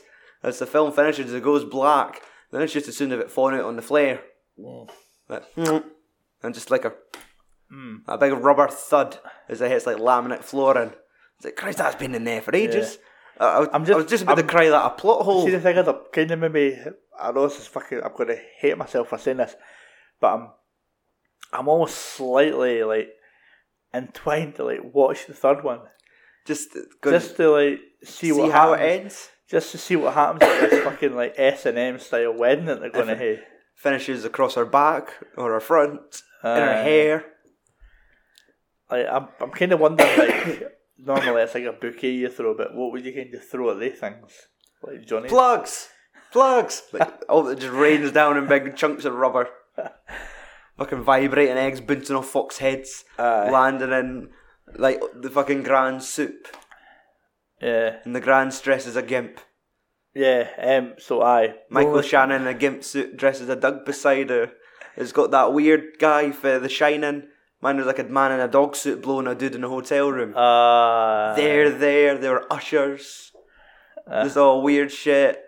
as 0.47 0.59
the 0.59 0.65
film 0.65 0.91
finishes 0.91 1.33
it 1.33 1.43
goes 1.43 1.63
black. 1.65 2.21
Then 2.51 2.61
it's 2.61 2.73
just 2.73 2.87
as 2.87 2.95
soon 2.95 3.11
as 3.11 3.19
it 3.19 3.31
falling 3.31 3.55
out 3.59 3.65
on 3.65 3.75
the 3.75 3.81
flare. 3.81 4.21
Like, 5.27 5.43
and 5.55 6.53
just 6.53 6.71
like 6.71 6.85
a 6.85 6.93
Mm. 7.73 8.01
a 8.07 8.15
big 8.15 8.31
rubber 8.31 8.67
thud 8.67 9.17
as 9.49 9.59
it 9.59 9.71
hits 9.71 9.87
like 9.87 9.97
laminate 9.97 10.43
flooring. 10.43 10.93
It's 11.37 11.45
like 11.45 11.55
Christ 11.55 11.79
that's 11.79 11.95
been 11.95 12.13
in 12.13 12.23
there 12.23 12.39
for 12.41 12.55
ages. 12.55 12.99
I, 13.39 13.45
I, 13.45 13.59
was- 13.59 13.69
I'm 13.73 13.81
I 13.81 13.85
just- 13.85 13.97
was 13.97 14.05
just 14.05 14.23
about 14.23 14.35
to 14.35 14.41
I'm- 14.43 14.47
cry 14.49 14.69
that 14.69 14.85
a 14.85 14.89
plot 14.91 15.23
hole. 15.25 15.43
See, 15.45 15.51
the 15.51 15.59
thing 15.59 15.75
is, 15.75 15.87
I'm 15.87 15.97
kind 16.13 16.29
of 16.31 16.39
maybe. 16.39 16.77
I 17.19 17.31
know 17.31 17.47
this 17.47 17.59
is 17.59 17.65
fucking. 17.67 18.01
I'm 18.03 18.13
going 18.15 18.29
to 18.29 18.39
hate 18.59 18.77
myself 18.77 19.09
for 19.09 19.17
saying 19.17 19.37
this, 19.37 19.55
but 20.21 20.33
I'm. 20.35 20.49
I'm 21.53 21.67
almost 21.67 21.95
slightly 21.97 22.83
like 22.83 23.09
entwined 23.93 24.55
to 24.57 24.63
like 24.65 24.81
watch 24.83 25.25
the 25.25 25.33
third 25.33 25.63
one, 25.63 25.79
just 26.45 26.69
just 27.03 27.35
to 27.37 27.49
like 27.49 27.79
see, 28.03 28.27
see 28.27 28.31
what 28.31 28.51
how 28.51 28.73
happens, 28.73 28.83
it 28.93 29.01
ends. 29.01 29.29
Just 29.49 29.71
to 29.71 29.77
see 29.77 29.95
what 29.95 30.13
happens 30.13 30.43
at 30.43 30.69
this 30.69 30.83
fucking 30.83 31.15
like 31.15 31.35
S 31.37 31.65
and 31.65 31.77
M 31.77 31.99
style 31.99 32.33
wedding 32.33 32.65
that 32.65 32.81
they're 32.81 32.89
going 32.89 33.07
to 33.07 33.15
have. 33.15 33.39
Finishes 33.75 34.23
across 34.23 34.55
her 34.55 34.65
back 34.65 35.09
or 35.37 35.51
her 35.51 35.59
front, 35.59 36.21
in 36.43 36.49
her 36.49 36.83
hair. 36.83 37.25
Like, 38.89 39.05
I'm, 39.11 39.27
I'm 39.41 39.51
kind 39.51 39.73
of 39.73 39.81
wondering, 39.81 40.17
like, 40.17 40.71
normally 40.97 41.41
it's 41.41 41.53
like 41.53 41.65
a 41.65 41.73
bouquet 41.73 42.11
you 42.11 42.29
throw, 42.29 42.55
but 42.55 42.73
what 42.73 42.93
would 42.93 43.03
you 43.03 43.13
kind 43.13 43.33
of 43.33 43.43
throw 43.43 43.71
at 43.71 43.79
these 43.79 43.99
things? 43.99 44.31
Like 44.81 45.05
Johnny? 45.05 45.27
Plugs! 45.27 45.89
Plugs! 46.31 46.83
Like, 46.93 47.23
oh, 47.27 47.47
it 47.49 47.59
just 47.59 47.73
rains 47.73 48.11
down 48.11 48.37
in 48.37 48.47
big 48.47 48.75
chunks 48.77 49.03
of 49.03 49.13
rubber. 49.13 49.49
fucking 50.77 51.03
vibrating 51.03 51.57
eggs 51.57 51.81
bouncing 51.81 52.15
off 52.15 52.27
fox 52.27 52.57
heads, 52.57 53.05
Aye. 53.17 53.49
landing 53.49 53.91
in 53.91 54.29
like 54.77 55.01
the 55.15 55.29
fucking 55.29 55.63
grand 55.63 56.03
soup. 56.03 56.47
Yeah, 57.61 57.97
And 58.05 58.15
the 58.15 58.19
grand 58.21 58.59
dresses 58.61 58.95
a 58.95 59.01
gimp. 59.01 59.39
yeah. 60.13 60.49
Um. 60.57 60.93
So 60.97 61.21
I 61.21 61.55
Michael 61.69 62.01
Shannon 62.01 62.41
in 62.43 62.47
a 62.47 62.53
gimp 62.53 62.83
suit 62.83 63.17
dresses 63.17 63.49
a 63.49 63.55
Doug 63.55 63.85
beside 63.85 64.29
her. 64.29 64.51
It's 64.97 65.11
got 65.11 65.31
that 65.31 65.53
weird 65.53 65.97
guy 65.99 66.31
for 66.31 66.59
The 66.59 66.69
Shining. 66.69 67.27
Mine 67.61 67.77
was 67.77 67.85
like 67.85 67.99
a 67.99 68.03
man 68.03 68.31
in 68.33 68.39
a 68.39 68.47
dog 68.47 68.75
suit 68.75 69.01
blowing 69.01 69.27
a 69.27 69.35
dude 69.35 69.55
in 69.55 69.63
a 69.63 69.69
hotel 69.69 70.11
room. 70.11 70.35
Uh, 70.35 71.33
They're 71.35 71.71
there, 71.71 72.17
they 72.17 72.29
were 72.29 72.51
ushers. 72.53 73.31
There's 74.07 74.37
all 74.37 74.61
weird 74.61 74.91
shit. 74.91 75.41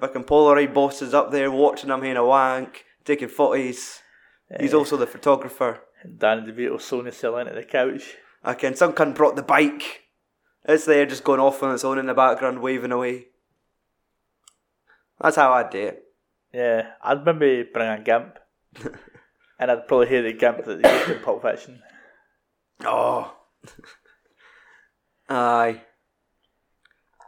Fucking 0.00 0.24
Polaroid 0.24 0.72
boss 0.72 1.02
is 1.02 1.12
up 1.14 1.32
there 1.32 1.50
watching 1.50 1.90
him 1.90 1.96
having 2.00 2.16
a 2.16 2.24
wank, 2.24 2.84
taking 3.04 3.28
footies. 3.28 3.98
He's 4.60 4.72
also 4.74 4.96
the 4.96 5.06
photographer. 5.06 5.80
Danny 6.18 6.50
DeVito 6.52 6.76
Sony 6.76 7.12
selling 7.12 7.48
at 7.48 7.54
the 7.54 7.62
couch. 7.64 8.14
I 8.44 8.54
can 8.54 8.74
some 8.74 8.92
cunt 8.92 9.14
brought 9.16 9.34
the 9.36 9.42
bike. 9.42 10.01
It's 10.64 10.84
there 10.84 11.06
just 11.06 11.24
going 11.24 11.40
off 11.40 11.62
on 11.62 11.74
its 11.74 11.84
own 11.84 11.98
in 11.98 12.06
the 12.06 12.14
background, 12.14 12.60
waving 12.62 12.92
away. 12.92 13.26
That's 15.20 15.36
how 15.36 15.52
I'd 15.52 15.70
do 15.70 15.78
it. 15.78 16.04
Yeah, 16.52 16.90
I'd 17.02 17.24
maybe 17.24 17.68
bring 17.72 17.88
a 17.88 18.00
gimp, 18.00 18.38
and 19.58 19.70
I'd 19.70 19.88
probably 19.88 20.08
hear 20.08 20.22
the 20.22 20.32
gimp 20.32 20.64
that 20.64 20.82
they 20.82 20.92
used 20.98 21.10
in 21.10 21.18
Pulp 21.20 21.42
Fiction. 21.42 21.80
Oh. 22.84 23.34
Aye. 25.28 25.82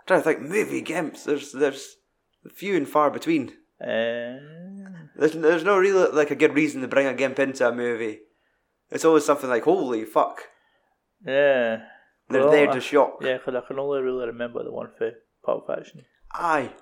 trying 0.07 0.21
to 0.21 0.25
think 0.25 0.41
movie 0.43 0.83
gimps. 0.83 1.25
There's 1.25 1.53
there's 1.53 1.97
few 2.55 2.77
and 2.77 2.89
far 2.89 3.11
between. 3.11 3.51
Uh, 3.81 4.39
There's 5.17 5.33
there's 5.33 5.65
no 5.65 5.79
real 5.79 6.13
like 6.13 6.31
a 6.31 6.37
good 6.37 6.55
reason 6.55 6.81
to 6.83 6.89
bring 6.89 7.07
a 7.07 7.15
gimp 7.15 7.39
into 7.39 7.67
a 7.69 7.73
movie. 7.75 8.21
It's 8.91 9.05
always 9.05 9.25
something 9.25 9.49
like 9.49 9.65
holy 9.65 10.05
fuck. 10.05 10.43
yeah, 11.27 11.83
They're 12.29 12.43
Well, 12.43 12.51
there 12.51 12.71
I- 12.71 12.75
to 12.75 12.81
shock. 12.81 13.19
yeah, 13.21 13.37
because 13.39 13.55
I 13.55 13.67
can 13.67 13.79
only 13.79 14.01
really 14.01 14.27
remember 14.27 14.63
the 14.65 14.73
one 14.73 14.91
for 14.97 15.13
Pulp 15.45 15.67
Fiction. 15.67 16.05
Aye. 16.33 16.73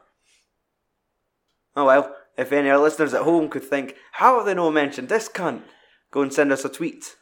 Oh 1.74 1.86
well, 1.86 2.14
if 2.36 2.52
any 2.52 2.68
of 2.68 2.76
our 2.76 2.82
listeners 2.82 3.14
at 3.14 3.22
home 3.22 3.48
could 3.48 3.64
think, 3.64 3.96
how 4.12 4.36
have 4.36 4.46
they 4.46 4.54
not 4.54 4.70
mentioned 4.70 5.08
this 5.08 5.28
cunt? 5.28 5.62
Go 6.10 6.22
and 6.22 6.32
send 6.32 6.52
us 6.52 6.64
a 6.64 6.68
tweet. 6.68 7.16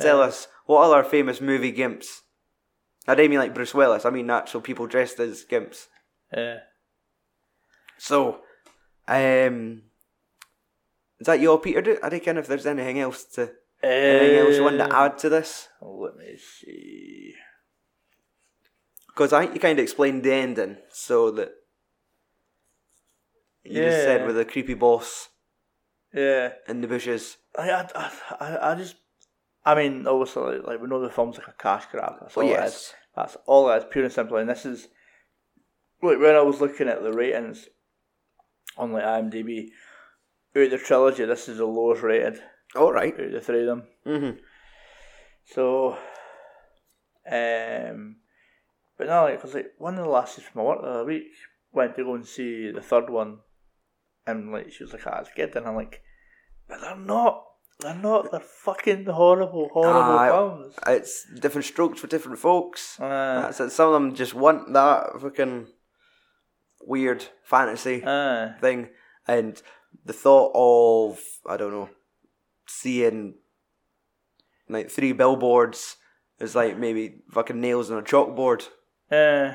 Tell 0.00 0.20
us 0.20 0.48
what 0.66 0.82
other 0.82 1.02
famous 1.08 1.40
movie 1.40 1.72
gimps. 1.72 2.20
I 3.08 3.14
don't 3.14 3.30
mean 3.30 3.38
like 3.38 3.54
Bruce 3.54 3.72
Willis, 3.74 4.04
I 4.04 4.10
mean 4.10 4.28
actual 4.28 4.60
people 4.60 4.86
dressed 4.86 5.18
as 5.20 5.44
gimps. 5.44 5.86
Yeah. 6.36 6.58
So, 7.98 8.40
um, 9.08 9.82
is 11.18 11.26
that 11.26 11.40
you 11.40 11.50
all, 11.52 11.58
Peter? 11.58 11.80
Do 11.80 11.98
I 12.02 12.08
reckon 12.08 12.36
if 12.36 12.46
there's 12.48 12.66
anything 12.66 12.98
else 13.00 13.24
to 13.36 13.52
anything 13.82 14.36
else 14.38 14.56
you 14.56 14.64
want 14.64 14.78
to 14.78 14.84
Uh, 14.94 15.04
add 15.06 15.18
to 15.18 15.28
this? 15.28 15.68
Let 15.80 16.16
me 16.16 16.36
see. 16.36 17.34
Because 19.16 19.32
I 19.32 19.40
think 19.42 19.54
you 19.54 19.60
kind 19.60 19.78
of 19.78 19.82
explained 19.82 20.22
the 20.24 20.32
ending, 20.34 20.76
so 20.90 21.30
that 21.30 21.52
you 23.64 23.80
just 23.82 24.04
said 24.04 24.26
with 24.26 24.36
the 24.36 24.44
creepy 24.44 24.74
boss 24.74 25.30
Yeah. 26.12 26.52
in 26.68 26.82
the 26.82 26.86
bushes. 26.86 27.38
I, 27.58 27.70
I, 27.70 28.10
I, 28.38 28.72
I 28.72 28.74
just, 28.74 28.96
I 29.64 29.74
mean, 29.74 30.06
obviously, 30.06 30.58
like, 30.58 30.82
we 30.82 30.86
know 30.86 31.00
the 31.00 31.08
film's 31.08 31.38
like 31.38 31.48
a 31.48 31.52
cash 31.52 31.86
grab. 31.90 32.16
That's 32.20 32.36
all 32.36 32.42
Oh, 32.42 32.46
it 32.46 32.50
yes. 32.50 32.74
is. 32.76 32.94
That's 33.16 33.36
all 33.46 33.70
it 33.70 33.78
is, 33.78 33.84
pure 33.90 34.04
and 34.04 34.12
simple. 34.12 34.36
And 34.36 34.50
this 34.50 34.66
is, 34.66 34.88
like, 36.02 36.18
when 36.18 36.36
I 36.36 36.42
was 36.42 36.60
looking 36.60 36.86
at 36.88 37.02
the 37.02 37.12
ratings 37.14 37.68
on 38.76 38.92
like 38.92 39.02
IMDb, 39.04 39.68
out 40.54 40.62
of 40.64 40.70
the 40.70 40.78
trilogy, 40.78 41.24
this 41.24 41.48
is 41.48 41.56
the 41.56 41.64
lowest 41.64 42.02
rated 42.02 42.38
All 42.74 42.92
right. 42.92 43.14
out 43.14 43.20
of 43.20 43.32
the 43.32 43.40
three 43.40 43.60
of 43.62 43.66
them. 43.66 43.82
Mm-hmm. 44.06 44.38
So, 45.46 45.96
um, 47.30 48.16
but 48.98 49.06
no, 49.06 49.24
like, 49.24 49.40
cause 49.40 49.54
like 49.54 49.72
one 49.78 49.98
of 49.98 50.04
the 50.04 50.10
lasses 50.10 50.44
from 50.44 50.62
my 50.62 50.68
work 50.68 50.82
the 50.82 50.88
other 50.88 51.04
week 51.04 51.26
went 51.72 51.96
to 51.96 52.04
go 52.04 52.14
and 52.14 52.26
see 52.26 52.70
the 52.70 52.80
third 52.80 53.10
one, 53.10 53.38
and 54.26 54.52
like 54.52 54.72
she 54.72 54.84
was 54.84 54.92
like, 54.92 55.06
"Ah, 55.06 55.20
it's 55.20 55.30
good," 55.36 55.54
and 55.54 55.66
I'm 55.66 55.76
like, 55.76 56.02
"But 56.68 56.80
they're 56.80 56.96
not. 56.96 57.44
They're 57.80 57.94
not. 57.94 58.30
They're 58.30 58.40
fucking 58.40 59.04
horrible, 59.04 59.68
horrible 59.72 60.18
Aye. 60.18 60.28
films." 60.28 60.74
It's 60.86 61.26
different 61.40 61.66
strokes 61.66 62.00
for 62.00 62.06
different 62.06 62.38
folks. 62.38 62.98
Uh, 62.98 63.52
it. 63.58 63.70
Some 63.70 63.88
of 63.88 63.92
them 63.92 64.14
just 64.14 64.34
want 64.34 64.72
that 64.72 65.20
fucking 65.20 65.66
weird 66.80 67.26
fantasy 67.44 68.02
uh, 68.04 68.52
thing, 68.60 68.88
and 69.28 69.60
the 70.04 70.12
thought 70.12 70.52
of 70.54 71.20
I 71.46 71.56
don't 71.56 71.72
know, 71.72 71.90
seeing 72.66 73.34
like 74.68 74.90
three 74.90 75.12
billboards 75.12 75.96
is 76.40 76.54
like 76.54 76.78
maybe 76.78 77.22
fucking 77.30 77.60
nails 77.60 77.90
on 77.90 77.98
a 77.98 78.02
chalkboard. 78.02 78.68
Uh, 79.10 79.54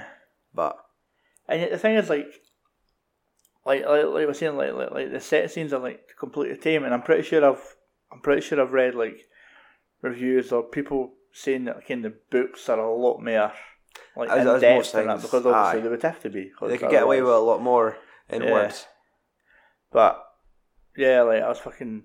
But 0.53 0.77
and 1.47 1.61
yet 1.61 1.71
the 1.71 1.77
thing 1.77 1.95
is, 1.95 2.09
like, 2.09 2.27
like, 3.65 3.85
like, 3.85 4.05
like 4.05 4.23
I 4.23 4.25
was 4.25 4.37
saying, 4.39 4.55
like, 4.57 4.73
like, 4.73 4.91
like 4.91 5.11
the 5.11 5.19
set 5.19 5.51
scenes 5.51 5.73
are 5.73 5.79
like 5.79 6.01
completely 6.19 6.57
tame, 6.57 6.83
and 6.83 6.93
I'm 6.93 7.01
pretty 7.01 7.23
sure 7.23 7.43
I've, 7.45 7.75
I'm 8.11 8.21
pretty 8.21 8.41
sure 8.41 8.61
I've 8.61 8.71
read 8.73 8.95
like 8.95 9.17
reviews 10.01 10.51
or 10.51 10.63
people 10.63 11.13
saying 11.33 11.65
that 11.65 11.87
kind 11.87 12.05
of 12.05 12.13
books 12.29 12.67
are 12.69 12.79
a 12.79 12.93
lot 12.95 13.21
more 13.21 13.51
like 14.15 14.29
As- 14.29 14.41
in 14.41 14.47
as 14.47 14.61
depth 14.61 14.75
most 14.77 14.93
and 14.95 15.09
that 15.09 15.21
because 15.21 15.45
obviously 15.45 15.79
aye. 15.79 15.83
they 15.83 15.89
would 15.89 16.03
have 16.03 16.21
to 16.23 16.29
be 16.29 16.51
They 16.67 16.77
could 16.77 16.89
get 16.91 17.03
away 17.03 17.21
with 17.21 17.31
a 17.33 17.37
lot 17.39 17.61
more 17.61 17.97
in 18.29 18.43
Yeah. 18.43 18.51
words. 18.51 18.87
But 19.91 20.21
yeah, 20.97 21.21
like 21.21 21.41
I 21.43 21.47
was 21.49 21.59
fucking, 21.59 22.03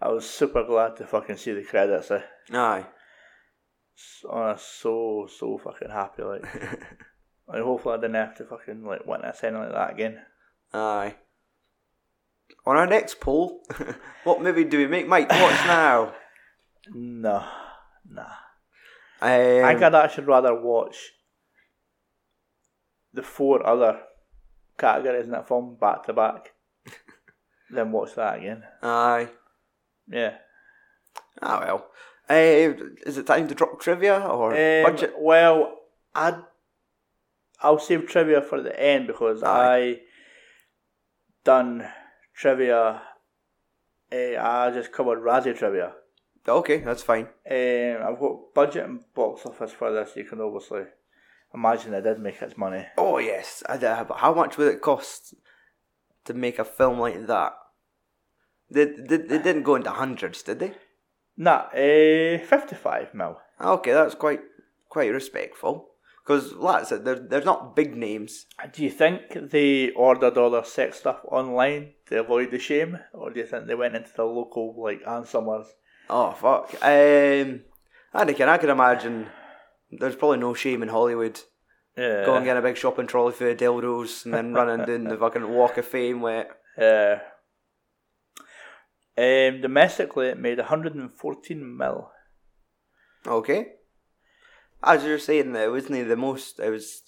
I 0.00 0.08
was 0.08 0.28
super 0.28 0.64
glad 0.64 0.96
to 0.96 1.06
fucking 1.06 1.36
see 1.36 1.52
the 1.52 1.62
credits. 1.64 2.10
Eh? 2.10 2.22
Aye. 2.52 2.86
Was 4.24 4.62
so 4.62 5.26
so 5.28 5.58
fucking 5.58 5.90
happy. 5.90 6.22
Like, 6.22 6.44
like 7.48 7.62
hopefully 7.62 7.94
I 7.94 8.00
didn't 8.00 8.14
have 8.14 8.36
to 8.36 8.44
fucking 8.44 8.84
like 8.84 9.06
witness 9.06 9.42
anything 9.42 9.62
like 9.62 9.72
that 9.72 9.90
again. 9.92 10.20
Aye. 10.72 11.16
On 12.64 12.76
our 12.76 12.86
next 12.86 13.20
poll, 13.20 13.62
what 14.24 14.42
movie 14.42 14.64
do 14.64 14.78
we 14.78 14.86
make 14.86 15.08
Mike 15.08 15.30
watch 15.30 15.40
now? 15.66 16.14
No, 16.94 17.44
nah. 18.08 18.22
Um, 19.20 19.30
I 19.30 19.72
think 19.72 19.82
I'd 19.82 19.94
actually 19.94 20.24
rather 20.24 20.54
watch 20.54 21.12
the 23.12 23.22
four 23.22 23.66
other 23.66 24.00
categories 24.78 25.24
in 25.24 25.32
that 25.32 25.48
film 25.48 25.76
back 25.80 26.04
to 26.06 26.12
back 26.12 26.52
than 27.70 27.90
watch 27.90 28.14
that 28.14 28.38
again. 28.38 28.62
Aye. 28.82 29.28
Yeah. 30.08 30.36
Ah 31.42 31.60
well. 31.64 31.90
Uh, 32.30 32.74
is 33.06 33.16
it 33.16 33.26
time 33.26 33.48
to 33.48 33.54
drop 33.54 33.80
trivia 33.80 34.18
or 34.20 34.52
Um, 34.52 34.82
budget? 34.92 35.14
Well, 35.18 35.78
I'd, 36.14 36.36
I'll 37.62 37.78
save 37.78 38.06
trivia 38.06 38.42
for 38.42 38.60
the 38.60 38.78
end 38.78 39.06
because 39.06 39.42
Aye. 39.42 39.76
I 39.76 40.00
done 41.44 41.88
trivia. 42.34 43.02
Uh, 44.12 44.36
I 44.38 44.70
just 44.74 44.92
covered 44.92 45.20
Razzie 45.22 45.56
trivia. 45.56 45.92
Okay, 46.46 46.78
that's 46.78 47.02
fine. 47.02 47.28
Um, 47.50 47.96
I've 48.06 48.18
got 48.20 48.54
budget 48.54 48.84
and 48.84 49.00
box 49.14 49.44
office 49.44 49.72
for 49.72 49.92
this. 49.92 50.16
You 50.16 50.24
can 50.24 50.40
obviously 50.40 50.82
imagine 51.54 51.94
it 51.94 52.02
did 52.02 52.18
make 52.18 52.40
its 52.40 52.56
money. 52.56 52.86
Oh 52.96 53.18
yes, 53.18 53.62
I 53.68 53.76
did, 53.76 54.08
but 54.08 54.18
how 54.18 54.34
much 54.34 54.56
would 54.56 54.68
it 54.68 54.80
cost 54.80 55.34
to 56.24 56.34
make 56.34 56.58
a 56.58 56.64
film 56.64 56.98
like 56.98 57.26
that? 57.26 57.54
They, 58.70 58.84
they, 58.84 59.16
they 59.16 59.38
didn't 59.38 59.62
go 59.62 59.74
into 59.76 59.90
hundreds, 59.90 60.42
did 60.42 60.60
they? 60.60 60.72
Nah, 61.40 61.68
uh, 61.72 62.38
55 62.44 63.14
mil. 63.14 63.38
Okay, 63.60 63.92
that's 63.92 64.14
quite 64.16 64.40
quite 64.88 65.12
respectful. 65.12 65.86
Because 66.24 66.52
that's 66.62 66.92
it. 66.92 67.04
There, 67.04 67.18
there's 67.18 67.46
not 67.46 67.74
big 67.74 67.96
names. 67.96 68.44
Do 68.74 68.82
you 68.84 68.90
think 68.90 69.50
they 69.50 69.92
ordered 69.92 70.36
all 70.36 70.50
their 70.50 70.64
sex 70.64 70.98
stuff 70.98 71.20
online 71.24 71.92
to 72.08 72.20
avoid 72.20 72.50
the 72.50 72.58
shame? 72.58 72.98
Or 73.14 73.30
do 73.30 73.40
you 73.40 73.46
think 73.46 73.66
they 73.66 73.74
went 73.74 73.96
into 73.96 74.10
the 74.14 74.24
local, 74.24 74.74
like, 74.78 75.00
Ann 75.06 75.24
Summers? 75.24 75.68
Oh 76.10 76.32
fuck. 76.32 76.74
Um, 76.82 77.62
I 78.12 78.22
I 78.24 78.58
can 78.58 78.68
imagine. 78.70 79.28
There's 79.90 80.16
probably 80.16 80.38
no 80.38 80.52
shame 80.52 80.82
in 80.82 80.88
Hollywood 80.90 81.40
Yeah. 81.96 82.26
going 82.26 82.46
in 82.46 82.56
a 82.58 82.62
big 82.62 82.76
shopping 82.76 83.06
trolley 83.06 83.32
for 83.32 83.54
dildos 83.54 84.24
and 84.26 84.34
then 84.34 84.52
running 84.52 84.84
down 84.86 85.04
the 85.04 85.16
fucking 85.16 85.48
Walk 85.48 85.78
of 85.78 85.86
Fame 85.86 86.20
with. 86.20 86.48
Yeah. 86.76 87.20
Um, 89.18 89.60
domestically, 89.60 90.28
it 90.28 90.38
made 90.38 90.58
114 90.58 91.76
mil. 91.76 92.10
Okay. 93.26 93.72
As 94.80 95.02
you 95.02 95.10
were 95.10 95.18
saying, 95.18 95.54
that 95.54 95.64
it 95.64 95.70
wasn't 95.70 96.06
the 96.06 96.16
most. 96.16 96.60
It 96.60 96.70
was. 96.70 97.02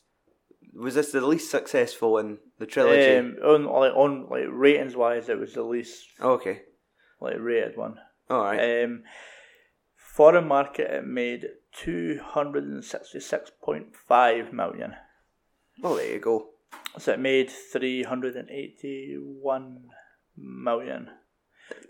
Was 0.74 0.96
this 0.96 1.12
the 1.12 1.24
least 1.24 1.48
successful 1.50 2.18
in 2.18 2.38
the 2.58 2.66
trilogy? 2.66 3.16
Um, 3.16 3.36
on 3.44 3.64
like 3.64 3.94
on 3.94 4.26
like 4.28 4.46
ratings 4.50 4.96
wise, 4.96 5.28
it 5.28 5.38
was 5.38 5.54
the 5.54 5.62
least 5.62 6.04
okay. 6.20 6.62
like 7.20 7.36
rated 7.38 7.76
one. 7.76 8.00
All 8.28 8.42
right. 8.42 8.82
Um, 8.84 9.04
foreign 9.96 10.48
market, 10.48 10.90
it 10.90 11.06
made 11.06 11.46
266.5 11.76 14.52
million. 14.52 14.96
well, 15.80 15.94
there 15.94 16.12
you 16.12 16.18
go. 16.18 16.48
So 16.98 17.12
it 17.12 17.20
made 17.20 17.50
381 17.50 19.90
million. 20.36 21.10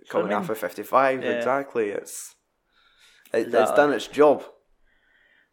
Coming 0.09 0.27
I 0.27 0.31
mean, 0.31 0.39
off 0.39 0.51
of 0.51 0.59
55, 0.59 1.23
yeah. 1.23 1.31
exactly. 1.31 1.91
It's. 1.91 2.35
It, 3.33 3.55
it's 3.55 3.71
done 3.73 3.93
its 3.93 4.09
job. 4.09 4.43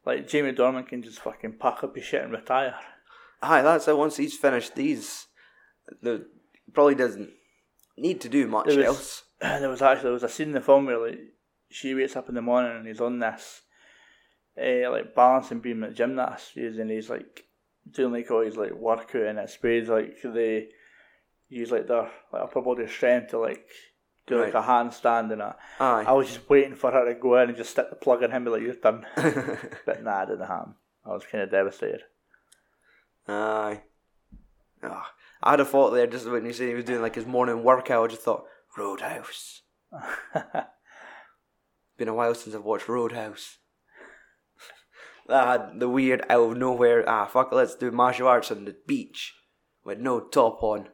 Like 0.06 0.28
Jamie 0.28 0.54
Dornan 0.54 0.88
can 0.88 1.04
just 1.04 1.20
fucking 1.20 1.58
pack 1.60 1.84
up 1.84 1.96
his 1.96 2.06
shit 2.06 2.24
and 2.24 2.32
retire. 2.32 2.76
Aye, 3.42 3.62
that's 3.62 3.88
it. 3.88 3.98
Once 3.98 4.18
he's 4.18 4.36
finished 4.36 4.74
these, 4.76 5.28
the 6.02 6.26
probably 6.74 6.96
doesn't 6.96 7.30
need 7.98 8.22
to 8.22 8.30
do 8.30 8.48
much 8.48 8.66
There 8.68 8.78
was- 8.78 8.86
else. 8.86 9.24
there 9.42 9.70
was 9.70 9.82
actually 9.82 10.04
there 10.04 10.12
was 10.14 10.24
a 10.24 10.30
scene 10.30 10.48
in 10.48 10.54
the 10.54 10.62
film 10.62 10.86
where 10.88 10.98
like 11.10 11.20
she 11.70 11.94
wakes 11.94 12.16
up 12.16 12.30
in 12.30 12.36
the 12.36 12.42
morning 12.42 12.76
and 12.76 12.88
he's 12.88 13.02
on 13.02 13.20
this 13.20 13.62
uh, 14.60 14.90
like 14.90 15.14
balancing 15.14 15.60
beam 15.60 15.84
at 15.84 15.94
gymnast 15.94 16.56
and 16.56 16.90
he's 16.90 17.10
like 17.10 17.44
doing 17.92 18.14
like 18.14 18.32
all 18.32 18.42
his 18.44 18.58
like 18.58 18.72
workout 18.74 19.22
and 19.28 19.38
it 19.38 19.50
sprays 19.50 19.88
like 19.90 20.16
they 20.24 20.70
use 21.50 21.70
like 21.72 21.88
their 21.88 22.10
like 22.34 22.42
upper 22.44 22.62
body 22.62 22.88
strength 22.88 23.30
to 23.30 23.38
like 23.38 23.68
do 24.28 24.40
like 24.40 24.54
a 24.54 24.62
handstand 24.62 25.32
and 25.32 25.42
a, 25.42 25.56
I 25.80 26.04
Aye. 26.04 26.12
was 26.12 26.28
just 26.28 26.50
waiting 26.50 26.76
for 26.76 26.92
her 26.92 27.06
to 27.06 27.14
go 27.20 27.38
in 27.42 27.48
and 27.50 27.58
just 27.58 27.72
stick 27.72 27.90
the 27.90 27.96
plug 27.96 28.22
in 28.24 28.30
him 28.32 28.36
and 28.36 28.46
be 28.46 28.52
like 28.52 28.62
you're 28.62 28.76
done 28.76 29.06
but 29.86 30.04
nah 30.04 30.24
it 30.24 30.28
didn't 30.28 30.48
happen 30.48 30.76
I 31.06 31.10
was 31.14 31.24
kind 31.32 31.44
of 31.44 31.50
devastated 31.52 32.02
Aye. 33.28 33.82
Ah, 34.84 35.12
I'd 35.44 35.60
have 35.60 35.70
thought 35.70 35.90
there 35.92 36.08
just 36.08 36.30
when 36.30 36.46
you 36.46 36.54
said 36.54 36.70
he 36.70 36.74
was 36.76 36.86
doing 36.86 37.02
like 37.02 37.16
his 37.16 37.26
morning 37.26 37.64
workout, 37.64 38.06
I 38.06 38.08
just 38.08 38.22
thought 38.22 38.46
Roadhouse. 38.78 39.64
Been 41.98 42.08
a 42.08 42.14
while 42.14 42.36
since 42.36 42.56
I've 42.56 42.64
watched 42.64 42.88
Roadhouse. 42.88 43.58
that 45.28 45.48
had 45.48 45.80
the 45.80 45.90
weird 45.90 46.24
out 46.30 46.52
of 46.52 46.58
nowhere. 46.58 47.04
Ah, 47.10 47.26
fuck, 47.26 47.52
let's 47.52 47.76
do 47.76 47.92
martial 47.92 48.28
arts 48.28 48.52
on 48.52 48.66
the 48.66 48.76
beach 48.86 49.34
with 49.84 50.00
no 50.00 50.20
top 50.22 50.62
on. 50.64 50.88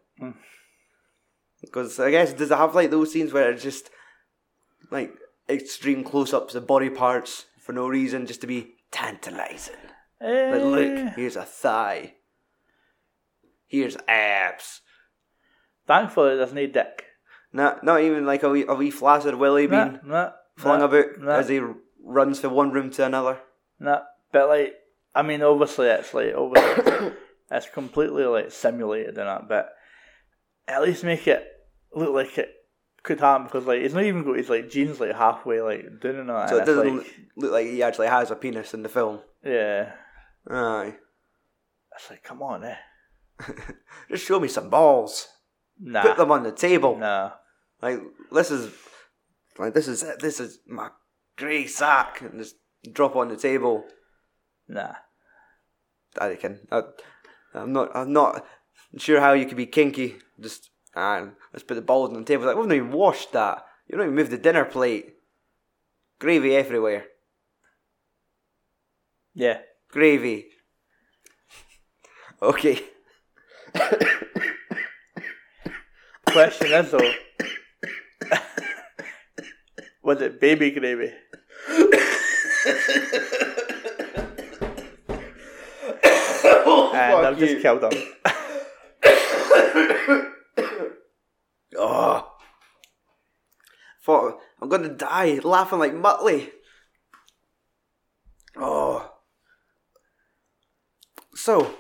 Because 1.63 1.99
I 1.99 2.11
guess 2.11 2.33
does 2.33 2.51
it 2.51 2.57
have 2.57 2.75
like 2.75 2.91
those 2.91 3.11
scenes 3.11 3.33
where 3.33 3.51
it's 3.51 3.63
just 3.63 3.89
like 4.91 5.13
extreme 5.49 6.03
close-ups 6.03 6.55
of 6.55 6.67
body 6.67 6.89
parts 6.89 7.45
for 7.59 7.73
no 7.73 7.87
reason, 7.87 8.27
just 8.27 8.41
to 8.41 8.47
be 8.47 8.75
tantalizing. 8.91 9.75
Like, 10.21 10.29
Eh, 10.29 10.57
look, 10.63 11.13
here's 11.15 11.35
a 11.35 11.43
thigh. 11.43 12.15
Here's 13.67 13.97
abs. 14.07 14.81
thankfully 15.87 16.35
there's 16.37 16.53
no 16.53 16.67
dick 16.67 17.05
Not, 17.51 17.83
not 17.83 18.01
even 18.01 18.25
like 18.25 18.43
a 18.43 18.49
wee, 18.49 18.65
a 18.67 18.75
wee 18.75 18.91
flaccid 18.91 19.35
willy 19.35 19.67
nah, 19.67 19.85
being 19.85 19.99
nah, 20.05 20.31
flung 20.57 20.79
nah, 20.79 20.85
about 20.85 21.05
nah. 21.19 21.31
as 21.37 21.49
he 21.49 21.59
runs 22.03 22.39
from 22.39 22.53
one 22.53 22.71
room 22.71 22.91
to 22.91 23.05
another. 23.05 23.39
No, 23.79 24.01
but 24.31 24.47
like, 24.47 24.75
I 25.15 25.23
mean, 25.23 25.41
obviously 25.41 25.87
it's 25.87 26.13
like 26.13 26.33
obviously 26.35 27.13
it's 27.51 27.69
completely 27.69 28.25
like 28.25 28.51
simulated 28.51 29.17
and 29.17 29.27
that, 29.27 29.47
but 29.49 29.73
at 30.67 30.81
least 30.81 31.03
make 31.03 31.27
it 31.27 31.45
look 31.93 32.13
like 32.13 32.37
it 32.37 32.49
could 33.03 33.19
happen 33.19 33.45
because 33.45 33.65
like 33.65 33.81
it's 33.81 33.93
not 33.93 34.03
even 34.03 34.23
got 34.23 34.37
his 34.37 34.49
like 34.49 34.69
jeans 34.69 34.99
like 34.99 35.13
halfway 35.15 35.61
like 35.61 35.99
doing 36.01 36.27
that. 36.27 36.49
So 36.49 36.57
it 36.57 36.65
doesn't 36.65 36.97
like, 36.97 37.15
look 37.35 37.51
like 37.51 37.67
he 37.67 37.83
actually 37.83 38.07
has 38.07 38.31
a 38.31 38.35
penis 38.35 38.73
in 38.73 38.83
the 38.83 38.89
film. 38.89 39.19
yeah, 39.43 39.91
Aye. 40.49 40.95
it's 41.95 42.09
like 42.09 42.23
come 42.23 42.41
on, 42.41 42.63
eh? 42.63 42.75
Just 44.09 44.25
show 44.25 44.39
me 44.39 44.47
some 44.47 44.69
balls. 44.69 45.27
Nah, 45.79 46.01
Put 46.03 46.17
them 46.17 46.31
on 46.31 46.43
the 46.43 46.51
table. 46.51 46.97
nah, 46.97 47.31
Like 47.81 47.99
this 48.31 48.51
is 48.51 48.71
like 49.57 49.73
this 49.73 49.87
is 49.87 50.03
it. 50.03 50.19
This 50.19 50.39
is 50.39 50.59
my 50.67 50.89
grey 51.37 51.65
sack 51.65 52.21
and 52.21 52.39
just 52.39 52.55
drop 52.91 53.15
on 53.15 53.27
the 53.29 53.35
table. 53.37 53.83
nah. 54.67 54.93
I 56.19 56.35
can. 56.35 56.59
I, 56.71 56.83
I'm 57.55 57.73
not. 57.73 57.89
I'm 57.95 58.13
not 58.13 58.45
sure 58.97 59.19
how 59.19 59.33
you 59.33 59.47
could 59.47 59.57
be 59.57 59.65
kinky. 59.65 60.15
Just 60.43 60.69
ah, 60.95 61.29
let's 61.53 61.63
put 61.63 61.75
the 61.75 61.81
balls 61.81 62.09
on 62.09 62.15
the 62.19 62.23
table. 62.25 62.45
Like 62.45 62.55
we've 62.57 62.67
not 62.67 62.75
even 62.75 62.91
washed 62.91 63.31
that. 63.31 63.65
You 63.87 63.97
don't 63.97 64.07
even 64.07 64.15
move 64.15 64.29
the 64.29 64.37
dinner 64.37 64.65
plate. 64.65 65.15
Gravy 66.19 66.55
everywhere. 66.55 67.05
Yeah, 69.33 69.59
Gravy. 69.89 70.47
Okay. 72.41 72.81
question 76.25 76.71
is 76.73 76.91
though, 76.91 77.13
was 80.03 80.21
it 80.21 80.41
baby 80.41 80.71
gravy? 80.71 81.13
and 86.93 87.25
I've 87.27 87.37
just 87.39 87.61
killed 87.61 87.83
him. 87.83 87.93
Oh. 91.77 92.29
Thought 94.03 94.39
I'm 94.61 94.69
gonna 94.69 94.89
die 94.89 95.39
laughing 95.43 95.79
like 95.79 95.93
Muttley. 95.93 96.51
Oh. 98.57 99.11
So. 101.35 101.75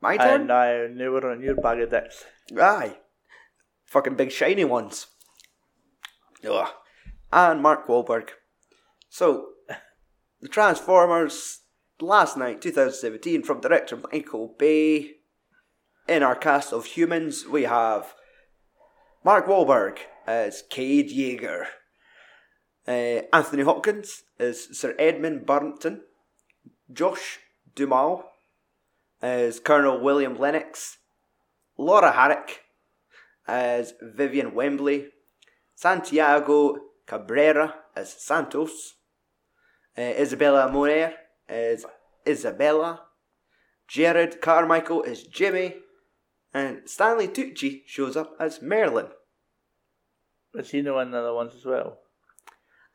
My 0.00 0.16
turn? 0.16 0.42
And 0.42 0.48
now, 0.48 0.86
now 0.90 1.12
we're 1.12 1.30
on 1.30 1.42
your 1.42 1.56
bag 1.56 1.80
of 1.80 1.90
dicks. 1.90 2.24
Aye. 2.56 2.98
Fucking 3.86 4.14
big 4.14 4.30
shiny 4.30 4.64
ones. 4.64 5.06
Ugh. 6.48 6.68
And 7.32 7.60
Mark 7.60 7.88
Wahlberg. 7.88 8.30
So, 9.08 9.48
the 10.40 10.48
Transformers 10.48 11.60
Last 12.00 12.36
Knight 12.36 12.62
2017 12.62 13.42
from 13.42 13.60
director 13.60 13.98
Michael 14.12 14.54
Bay. 14.56 15.17
In 16.08 16.22
our 16.22 16.34
cast 16.34 16.72
of 16.72 16.86
humans, 16.86 17.44
we 17.46 17.64
have 17.64 18.14
Mark 19.22 19.46
Wahlberg 19.46 19.98
as 20.26 20.62
Cade 20.70 21.10
Yeager, 21.10 21.66
uh, 22.86 23.26
Anthony 23.30 23.62
Hopkins 23.62 24.22
as 24.38 24.78
Sir 24.78 24.94
Edmund 24.98 25.44
Burton, 25.44 26.00
Josh 26.90 27.40
Duhamel 27.74 28.24
as 29.20 29.60
Colonel 29.60 30.00
William 30.00 30.38
Lennox, 30.38 30.96
Laura 31.76 32.12
Haddock 32.12 32.60
as 33.46 33.92
Vivian 34.00 34.54
Wembley, 34.54 35.08
Santiago 35.74 36.76
Cabrera 37.06 37.74
as 37.94 38.10
Santos, 38.10 38.94
uh, 39.98 40.00
Isabela 40.00 40.72
Moner 40.72 41.12
as 41.50 41.84
Isabella, 42.26 43.02
Jerrod 43.90 44.40
Carmichael 44.40 45.04
as 45.06 45.22
Jimmy, 45.24 45.74
and 46.54 46.82
Stanley 46.88 47.28
Tucci 47.28 47.82
shows 47.86 48.16
up 48.16 48.34
as 48.40 48.62
Merlin. 48.62 49.08
Was 50.54 50.70
he 50.70 50.78
in 50.78 50.84
the 50.86 50.94
other 50.94 51.34
ones 51.34 51.54
as 51.54 51.64
well? 51.64 51.98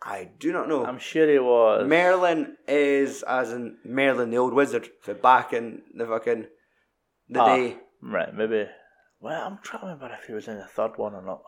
I 0.05 0.29
do 0.37 0.51
not 0.51 0.67
know. 0.67 0.85
I'm 0.85 0.99
sure 0.99 1.29
he 1.31 1.39
was. 1.39 1.87
Merlin 1.87 2.57
is 2.67 3.23
as 3.23 3.51
in 3.53 3.77
Merlin 3.85 4.31
the 4.31 4.37
old 4.37 4.53
wizard 4.53 4.89
for 5.01 5.13
back 5.13 5.53
in 5.53 5.81
the 5.95 6.05
fucking 6.05 6.47
the 7.29 7.39
Ah, 7.41 7.55
day. 7.55 7.77
Right, 8.01 8.33
maybe. 8.33 8.65
Well, 9.21 9.47
I'm 9.47 9.59
trying 9.63 9.81
to 9.81 9.87
remember 9.87 10.13
if 10.19 10.27
he 10.27 10.33
was 10.33 10.47
in 10.49 10.57
the 10.57 10.65
third 10.65 10.97
one 10.97 11.13
or 11.13 11.21
not. 11.21 11.41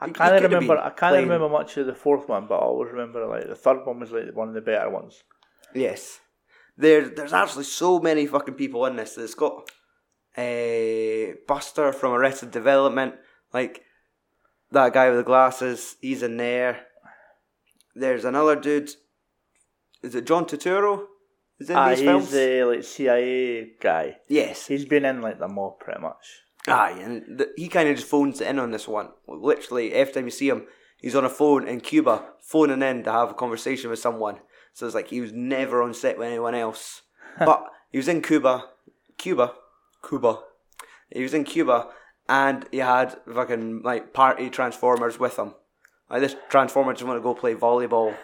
I 0.00 0.08
can't 0.10 0.42
remember. 0.42 0.78
I 0.78 0.90
can't 0.90 1.16
remember 1.16 1.48
much 1.48 1.76
of 1.76 1.86
the 1.86 1.94
fourth 1.94 2.28
one, 2.28 2.46
but 2.46 2.56
I 2.56 2.62
always 2.62 2.92
remember 2.92 3.26
like 3.26 3.48
the 3.48 3.56
third 3.56 3.84
one 3.84 3.98
was 4.00 4.12
like 4.12 4.34
one 4.34 4.48
of 4.48 4.54
the 4.54 4.60
better 4.60 4.90
ones. 4.90 5.22
Yes. 5.74 6.20
There, 6.76 7.08
there's 7.08 7.32
actually 7.32 7.64
so 7.64 7.98
many 8.00 8.26
fucking 8.26 8.54
people 8.54 8.84
in 8.86 8.96
this. 8.96 9.16
It's 9.18 9.34
got 9.34 9.68
uh, 10.36 11.34
Buster 11.46 11.92
from 11.92 12.12
Arrested 12.12 12.50
Development, 12.50 13.14
like 13.52 13.82
that 14.70 14.92
guy 14.92 15.08
with 15.08 15.18
the 15.18 15.24
glasses. 15.24 15.96
He's 16.00 16.22
in 16.22 16.36
there. 16.36 16.86
There's 17.94 18.24
another 18.24 18.56
dude. 18.56 18.90
Is 20.02 20.14
it 20.14 20.26
John 20.26 20.44
Turturro? 20.46 21.04
Is 21.60 21.70
in 21.70 21.76
Ah, 21.76 21.90
these 21.90 21.98
he's 22.00 22.06
films? 22.08 22.30
the 22.30 22.64
like 22.64 22.82
CIA 22.84 23.70
guy. 23.80 24.16
yes. 24.28 24.66
He's 24.66 24.84
been 24.84 25.04
in 25.04 25.22
like 25.22 25.38
them 25.38 25.56
all 25.58 25.72
pretty 25.80 26.00
much. 26.00 26.40
Aye, 26.66 26.98
and 27.02 27.38
th- 27.38 27.50
he 27.56 27.68
kind 27.68 27.88
of 27.88 27.96
just 27.96 28.08
phones 28.08 28.40
in 28.40 28.58
on 28.58 28.70
this 28.70 28.88
one. 28.88 29.10
Literally, 29.28 29.92
every 29.92 30.12
time 30.14 30.24
you 30.24 30.30
see 30.30 30.48
him, 30.48 30.66
he's 30.98 31.14
on 31.14 31.24
a 31.24 31.28
phone 31.28 31.68
in 31.68 31.80
Cuba, 31.80 32.24
phoning 32.40 32.82
in 32.82 33.04
to 33.04 33.12
have 33.12 33.30
a 33.30 33.34
conversation 33.34 33.90
with 33.90 33.98
someone. 33.98 34.38
So 34.72 34.86
it's 34.86 34.94
like 34.94 35.08
he 35.08 35.20
was 35.20 35.30
never 35.32 35.82
on 35.82 35.92
set 35.94 36.18
with 36.18 36.26
anyone 36.26 36.54
else. 36.54 37.02
but 37.38 37.64
he 37.90 37.98
was 37.98 38.08
in 38.08 38.22
Cuba, 38.22 38.64
Cuba, 39.18 39.52
Cuba. 40.08 40.38
He 41.10 41.22
was 41.22 41.34
in 41.34 41.44
Cuba, 41.44 41.88
and 42.28 42.66
he 42.70 42.78
had 42.78 43.16
fucking 43.32 43.82
like 43.82 44.12
party 44.12 44.50
Transformers 44.50 45.18
with 45.18 45.38
him. 45.38 45.54
Like 46.10 46.20
this 46.20 46.36
Transformer 46.48 46.92
just 46.92 47.04
want 47.04 47.18
to 47.18 47.22
go 47.22 47.34
play 47.34 47.54
volleyball 47.54 48.14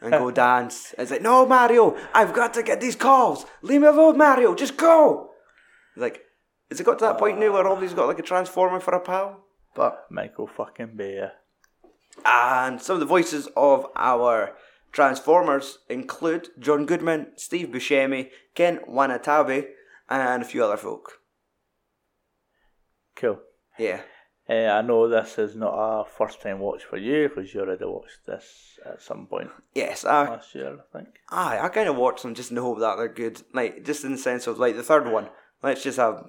and 0.00 0.12
go 0.12 0.30
dance. 0.46 0.94
It's 0.98 1.10
like, 1.10 1.22
no, 1.22 1.46
Mario, 1.46 1.96
I've 2.14 2.32
got 2.32 2.54
to 2.54 2.62
get 2.62 2.80
these 2.80 2.96
calls. 2.96 3.46
Leave 3.62 3.80
me 3.80 3.86
alone, 3.88 4.18
Mario. 4.18 4.54
Just 4.54 4.76
go. 4.76 5.30
Like, 5.96 6.22
has 6.70 6.80
it 6.80 6.84
got 6.84 6.98
to 7.00 7.04
that 7.04 7.18
point 7.18 7.38
now 7.38 7.52
where 7.52 7.64
everybody's 7.64 7.94
got 7.94 8.06
like 8.08 8.18
a 8.18 8.22
Transformer 8.22 8.80
for 8.80 8.94
a 8.94 9.00
pal? 9.00 9.44
But 9.74 10.06
Michael 10.10 10.46
fucking 10.46 10.96
Bay. 10.96 11.28
and 12.24 12.80
some 12.80 12.94
of 12.94 13.00
the 13.00 13.06
voices 13.06 13.48
of 13.56 13.86
our 13.96 14.54
Transformers 14.92 15.78
include 15.88 16.48
John 16.58 16.84
Goodman, 16.86 17.28
Steve 17.36 17.68
Buscemi, 17.68 18.30
Ken 18.54 18.80
Watanabe, 18.86 19.66
and 20.08 20.42
a 20.42 20.46
few 20.46 20.64
other 20.64 20.76
folk. 20.76 21.19
Cool. 23.20 23.38
Yeah. 23.78 24.00
Uh, 24.48 24.52
I 24.72 24.82
know 24.82 25.08
this 25.08 25.38
is 25.38 25.54
not 25.54 25.74
a 25.74 26.04
first 26.04 26.42
time 26.42 26.58
watch 26.58 26.82
for 26.84 26.96
you 26.96 27.28
because 27.28 27.54
you 27.54 27.60
already 27.60 27.84
watched 27.84 28.26
this 28.26 28.78
at 28.84 29.00
some 29.00 29.26
point 29.26 29.50
Yes, 29.74 30.04
I, 30.04 30.28
last 30.28 30.54
year, 30.56 30.76
I 30.78 30.98
think. 30.98 31.08
I, 31.28 31.58
I 31.60 31.68
kind 31.68 31.88
of 31.88 31.94
watch 31.96 32.22
them 32.22 32.34
just 32.34 32.50
in 32.50 32.56
the 32.56 32.62
hope 32.62 32.80
that 32.80 32.96
they're 32.96 33.08
good. 33.08 33.42
Like, 33.52 33.84
just 33.84 34.04
in 34.04 34.12
the 34.12 34.18
sense 34.18 34.46
of, 34.48 34.58
like, 34.58 34.74
the 34.74 34.82
third 34.82 35.06
one. 35.06 35.28
Let's 35.62 35.84
just 35.84 35.98
have 35.98 36.24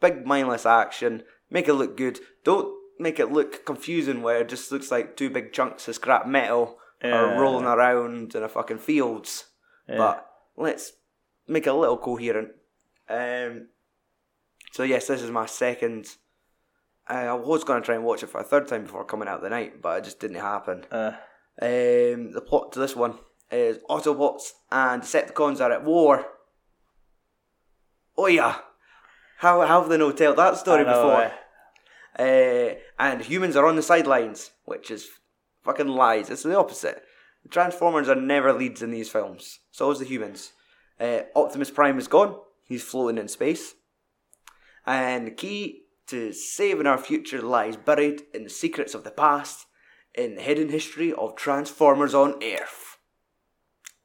big, 0.00 0.26
mindless 0.26 0.66
action, 0.66 1.22
make 1.50 1.68
it 1.68 1.74
look 1.74 1.96
good. 1.96 2.18
Don't 2.42 2.74
make 2.98 3.20
it 3.20 3.30
look 3.30 3.64
confusing 3.64 4.22
where 4.22 4.40
it 4.40 4.48
just 4.48 4.72
looks 4.72 4.90
like 4.90 5.16
two 5.16 5.30
big 5.30 5.52
chunks 5.52 5.86
of 5.86 5.94
scrap 5.94 6.26
metal 6.26 6.78
Yeah. 7.04 7.12
are 7.36 7.40
rolling 7.40 7.66
around 7.66 8.34
in 8.34 8.42
a 8.42 8.48
fucking 8.48 8.78
fields. 8.78 9.44
Yeah. 9.88 9.98
But 9.98 10.26
let's 10.56 10.94
make 11.46 11.66
it 11.66 11.70
a 11.70 11.74
little 11.74 11.98
coherent. 11.98 12.48
Um, 13.08 13.68
so, 14.72 14.82
yes, 14.82 15.06
this 15.06 15.22
is 15.22 15.30
my 15.30 15.46
second. 15.46 16.06
I 17.06 17.32
was 17.32 17.64
going 17.64 17.80
to 17.80 17.86
try 17.86 17.94
and 17.94 18.04
watch 18.04 18.22
it 18.22 18.28
for 18.28 18.40
a 18.40 18.44
third 18.44 18.68
time 18.68 18.82
before 18.82 19.04
coming 19.04 19.28
out 19.28 19.40
the 19.42 19.48
night, 19.48 19.80
but 19.80 19.98
it 19.98 20.04
just 20.04 20.20
didn't 20.20 20.36
happen. 20.36 20.84
Uh, 20.90 21.12
Um, 21.60 22.30
the 22.32 22.44
plot 22.46 22.72
to 22.72 22.78
this 22.78 22.94
one 22.94 23.18
is 23.50 23.78
Autobots 23.90 24.52
and 24.70 25.02
Decepticons 25.02 25.60
are 25.60 25.72
at 25.72 25.84
war. 25.84 26.26
Oh 28.16 28.26
yeah, 28.26 28.58
how, 29.38 29.66
how 29.66 29.80
have 29.80 29.88
they 29.88 29.96
not 29.96 30.16
told 30.16 30.36
that 30.36 30.56
story 30.58 30.84
know, 30.84 30.92
before? 30.92 31.22
eh? 31.22 31.32
Uh, 32.18 32.74
and 32.98 33.22
humans 33.22 33.56
are 33.56 33.66
on 33.66 33.76
the 33.76 33.82
sidelines, 33.82 34.50
which 34.66 34.90
is 34.90 35.08
fucking 35.64 35.88
lies. 35.88 36.30
It's 36.30 36.42
the 36.42 36.58
opposite. 36.58 37.02
The 37.42 37.48
Transformers 37.48 38.08
are 38.08 38.16
never 38.16 38.52
leads 38.52 38.82
in 38.82 38.90
these 38.90 39.08
films. 39.08 39.60
So 39.70 39.90
is 39.90 39.98
the 40.00 40.04
humans. 40.04 40.52
Uh, 41.00 41.20
Optimus 41.34 41.70
Prime 41.70 41.98
is 41.98 42.08
gone. 42.08 42.36
He's 42.64 42.82
floating 42.82 43.18
in 43.18 43.28
space. 43.28 43.74
And 44.88 45.26
the 45.26 45.32
key 45.32 45.82
to 46.06 46.32
saving 46.32 46.86
our 46.86 46.96
future 46.96 47.42
lies 47.42 47.76
buried 47.76 48.22
in 48.32 48.44
the 48.44 48.50
secrets 48.50 48.94
of 48.94 49.04
the 49.04 49.10
past, 49.10 49.66
in 50.14 50.34
the 50.34 50.40
hidden 50.40 50.70
history 50.70 51.12
of 51.12 51.36
Transformers 51.36 52.14
on 52.14 52.42
Earth. 52.42 52.96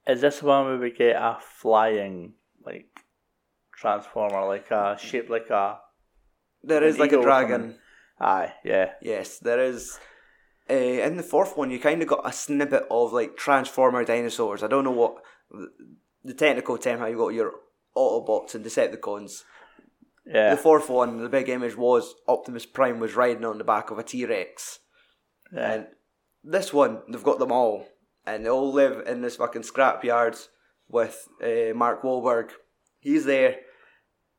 Is 0.05 0.19
this 0.19 0.43
one 0.43 0.65
where 0.65 0.77
we 0.77 0.91
get 0.91 1.15
a 1.15 1.37
flying 1.39 2.33
like 2.65 2.99
transformer, 3.73 4.45
like 4.45 4.69
a 4.71 4.97
shaped 4.99 5.29
like 5.29 5.49
a 5.49 5.79
There 6.61 6.83
is 6.83 6.99
like 6.99 7.13
a 7.13 7.21
dragon. 7.21 7.75
aye, 8.19 8.51
yeah, 8.65 8.91
Yes, 9.01 9.39
there 9.39 9.63
is. 9.63 9.99
Uh, 10.69 10.73
in 10.73 11.15
the 11.15 11.23
fourth 11.23 11.55
one, 11.55 11.71
you 11.71 11.79
kind 11.79 12.01
of 12.01 12.09
got 12.09 12.27
a 12.27 12.33
snippet 12.33 12.83
of 12.91 13.13
like 13.13 13.37
Transformer 13.37 14.03
dinosaurs. 14.03 14.63
I 14.63 14.67
don't 14.67 14.83
know 14.83 14.91
what 14.91 15.23
the 16.25 16.33
technical 16.33 16.77
term 16.77 16.99
how 16.99 17.05
you 17.05 17.17
got 17.17 17.29
your 17.29 17.53
Autobots 17.95 18.55
and 18.55 18.65
Decepticons. 18.65 19.43
Yeah, 20.25 20.51
The 20.55 20.61
fourth 20.61 20.89
one, 20.89 21.21
the 21.21 21.29
big 21.29 21.49
image 21.49 21.75
was 21.77 22.15
Optimus 22.27 22.65
Prime 22.65 22.99
was 22.99 23.15
riding 23.15 23.45
on 23.45 23.57
the 23.57 23.63
back 23.63 23.91
of 23.91 23.99
a 23.99 24.03
T 24.03 24.25
Rex. 24.25 24.79
yeah. 25.53 25.71
And 25.73 25.87
this 26.43 26.73
one, 26.73 27.01
they've 27.09 27.23
got 27.23 27.39
them 27.39 27.51
all, 27.51 27.87
and 28.25 28.45
they 28.45 28.49
all 28.49 28.71
live 28.71 29.07
in 29.07 29.21
this 29.21 29.37
fucking 29.37 29.61
scrapyard 29.63 30.37
with 30.87 31.27
uh, 31.43 31.73
Mark 31.75 32.03
Wahlberg. 32.03 32.49
He's 32.99 33.25
there, 33.25 33.57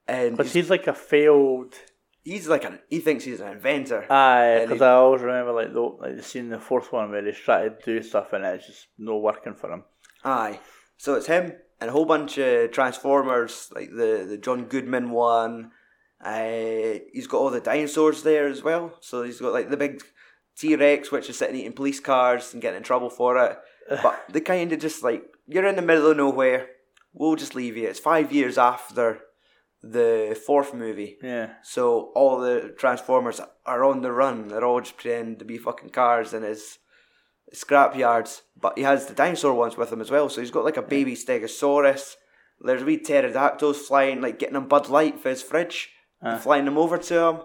and 0.06 0.36
Because 0.36 0.52
he's, 0.52 0.64
he's 0.64 0.70
like 0.70 0.86
a 0.86 0.94
failed. 0.94 1.74
he's 2.22 2.48
like 2.48 2.64
an 2.64 2.78
he 2.88 3.00
thinks 3.00 3.24
he's 3.24 3.40
an 3.40 3.52
inventor. 3.52 4.06
Aye, 4.10 4.60
because 4.66 4.82
I 4.82 4.92
always 4.92 5.22
remember 5.22 5.52
like 5.52 5.72
the 5.72 5.80
like 5.80 6.16
the 6.16 6.22
scene 6.22 6.44
in 6.44 6.50
the 6.50 6.58
fourth 6.60 6.92
one 6.92 7.10
where 7.10 7.24
he's 7.24 7.36
trying 7.38 7.70
to 7.70 7.76
do 7.84 8.02
stuff 8.02 8.32
and 8.32 8.44
it's 8.44 8.66
just 8.66 8.86
no 8.98 9.18
working 9.18 9.54
for 9.54 9.70
him. 9.72 9.84
Aye. 10.24 10.60
So 10.96 11.14
it's 11.14 11.26
him 11.26 11.52
and 11.80 11.90
a 11.90 11.92
whole 11.92 12.04
bunch 12.04 12.38
of 12.38 12.70
Transformers, 12.70 13.70
like 13.74 13.90
the, 13.90 14.26
the 14.28 14.38
John 14.38 14.64
Goodman 14.64 15.10
one. 15.10 15.72
Uh, 16.24 17.00
he's 17.12 17.26
got 17.26 17.38
all 17.38 17.50
the 17.50 17.60
dinosaurs 17.60 18.22
there 18.22 18.46
as 18.48 18.62
well. 18.62 18.96
So 19.00 19.22
he's 19.22 19.40
got 19.40 19.52
like 19.52 19.70
the 19.70 19.76
big 19.76 20.02
T 20.56 20.74
Rex, 20.76 21.10
which 21.10 21.28
is 21.28 21.36
sitting 21.38 21.56
eating 21.56 21.72
police 21.72 22.00
cars 22.00 22.52
and 22.52 22.62
getting 22.62 22.78
in 22.78 22.82
trouble 22.82 23.10
for 23.10 23.36
it. 23.36 23.58
But 24.02 24.24
they 24.30 24.40
kind 24.40 24.72
of 24.72 24.78
just 24.78 25.02
like, 25.02 25.24
you're 25.46 25.66
in 25.66 25.76
the 25.76 25.82
middle 25.82 26.10
of 26.10 26.16
nowhere. 26.16 26.68
We'll 27.12 27.36
just 27.36 27.54
leave 27.54 27.76
you. 27.76 27.88
It's 27.88 28.00
five 28.00 28.32
years 28.32 28.56
after 28.56 29.20
the 29.82 30.40
fourth 30.46 30.72
movie. 30.72 31.18
Yeah, 31.22 31.50
So 31.62 32.12
all 32.14 32.38
the 32.38 32.74
Transformers 32.78 33.40
are 33.66 33.84
on 33.84 34.00
the 34.00 34.12
run. 34.12 34.48
They're 34.48 34.64
all 34.64 34.80
just 34.80 34.96
pretending 34.96 35.36
to 35.38 35.44
be 35.44 35.58
fucking 35.58 35.90
cars 35.90 36.32
and 36.32 36.44
his 36.44 36.78
scrap 37.52 37.96
yards. 37.96 38.42
But 38.60 38.78
he 38.78 38.84
has 38.84 39.06
the 39.06 39.14
dinosaur 39.14 39.54
ones 39.54 39.76
with 39.76 39.92
him 39.92 40.00
as 40.00 40.10
well. 40.10 40.28
So 40.28 40.40
he's 40.40 40.50
got 40.50 40.64
like 40.64 40.76
a 40.76 40.82
baby 40.82 41.14
Stegosaurus. 41.14 42.16
There's 42.60 42.84
wee 42.84 42.98
pterodactyls 42.98 43.86
flying, 43.86 44.20
like 44.20 44.38
getting 44.38 44.56
him 44.56 44.68
Bud 44.68 44.88
Light 44.88 45.20
for 45.20 45.28
his 45.28 45.42
fridge, 45.42 45.90
and 46.20 46.36
uh. 46.36 46.38
flying 46.38 46.64
them 46.64 46.78
over 46.78 46.96
to 46.96 47.18
him. 47.28 47.40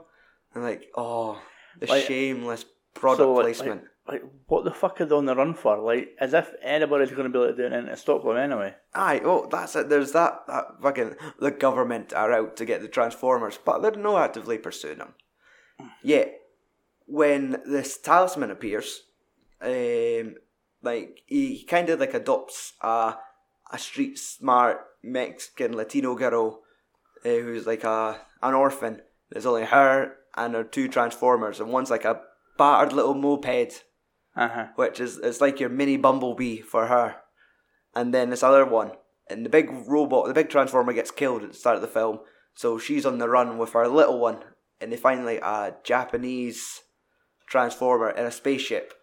And 0.53 0.63
like, 0.63 0.85
oh, 0.95 1.41
the 1.79 1.87
Like- 1.87 2.05
shameless 2.05 2.65
product 2.93 3.19
so 3.19 3.33
like, 3.33 3.43
placement. 3.43 3.83
like, 4.07 4.23
what 4.47 4.63
the 4.63 4.71
fuck 4.71 4.99
are 5.01 5.05
they 5.05 5.15
on 5.15 5.25
the 5.25 5.35
run 5.35 5.53
for? 5.53 5.77
Like 5.77 6.15
as 6.19 6.33
if 6.33 6.51
anybody's 6.61 7.11
going 7.11 7.23
to 7.23 7.29
be 7.29 7.43
able 7.43 7.55
to 7.55 7.57
do 7.57 7.65
anything 7.65 7.87
to 7.87 7.97
stop 7.97 8.23
them 8.23 8.37
anyway. 8.37 8.75
Aye, 8.93 9.21
oh, 9.23 9.47
that's 9.51 9.75
it. 9.75 9.89
There's 9.89 10.11
that, 10.13 10.41
that 10.47 10.81
fucking. 10.81 11.15
The 11.39 11.51
government 11.51 12.13
are 12.13 12.31
out 12.31 12.55
to 12.57 12.65
get 12.65 12.81
the 12.81 12.87
Transformers, 12.87 13.59
but 13.63 13.79
they're 13.81 13.91
not 13.91 14.21
actively 14.21 14.57
pursuing 14.57 14.99
them. 14.99 15.13
Hmm. 15.79 15.87
Yet, 16.03 16.39
when 17.05 17.61
this 17.65 17.97
talisman 17.97 18.51
appears, 18.51 19.03
um, 19.61 20.35
like 20.81 21.21
he 21.25 21.63
kind 21.63 21.89
of 21.89 21.99
like 21.99 22.13
adopts 22.13 22.73
a 22.81 23.15
a 23.71 23.77
street 23.77 24.17
smart 24.17 24.79
Mexican 25.03 25.75
Latino 25.75 26.15
girl 26.15 26.61
uh, 27.25 27.29
who's 27.29 27.67
like 27.67 27.83
a 27.83 28.21
an 28.41 28.53
orphan. 28.53 29.01
There's 29.29 29.45
only 29.45 29.65
her 29.65 30.15
and 30.35 30.55
her 30.55 30.63
two 30.63 30.87
Transformers, 30.87 31.59
and 31.59 31.71
one's 31.71 31.91
like 31.91 32.05
a 32.05 32.21
battered 32.57 32.93
little 32.93 33.13
moped, 33.13 33.83
Uh-huh. 34.35 34.67
which 34.75 34.99
is 34.99 35.17
it's 35.17 35.41
like 35.41 35.59
your 35.59 35.69
mini 35.69 35.97
Bumblebee 35.97 36.61
for 36.61 36.87
her. 36.87 37.17
And 37.95 38.13
then 38.13 38.29
this 38.29 38.43
other 38.43 38.65
one, 38.65 38.91
and 39.29 39.45
the 39.45 39.49
big 39.49 39.69
robot, 39.87 40.27
the 40.27 40.33
big 40.33 40.49
Transformer 40.49 40.93
gets 40.93 41.11
killed 41.11 41.43
at 41.43 41.51
the 41.51 41.57
start 41.57 41.75
of 41.75 41.81
the 41.81 41.87
film, 41.87 42.19
so 42.53 42.77
she's 42.77 43.05
on 43.05 43.17
the 43.17 43.27
run 43.29 43.57
with 43.57 43.73
her 43.73 43.87
little 43.87 44.19
one, 44.19 44.43
and 44.79 44.91
they 44.91 44.97
find 44.97 45.25
like 45.25 45.41
a 45.41 45.75
Japanese 45.83 46.81
Transformer 47.47 48.11
in 48.11 48.25
a 48.25 48.31
spaceship, 48.31 48.93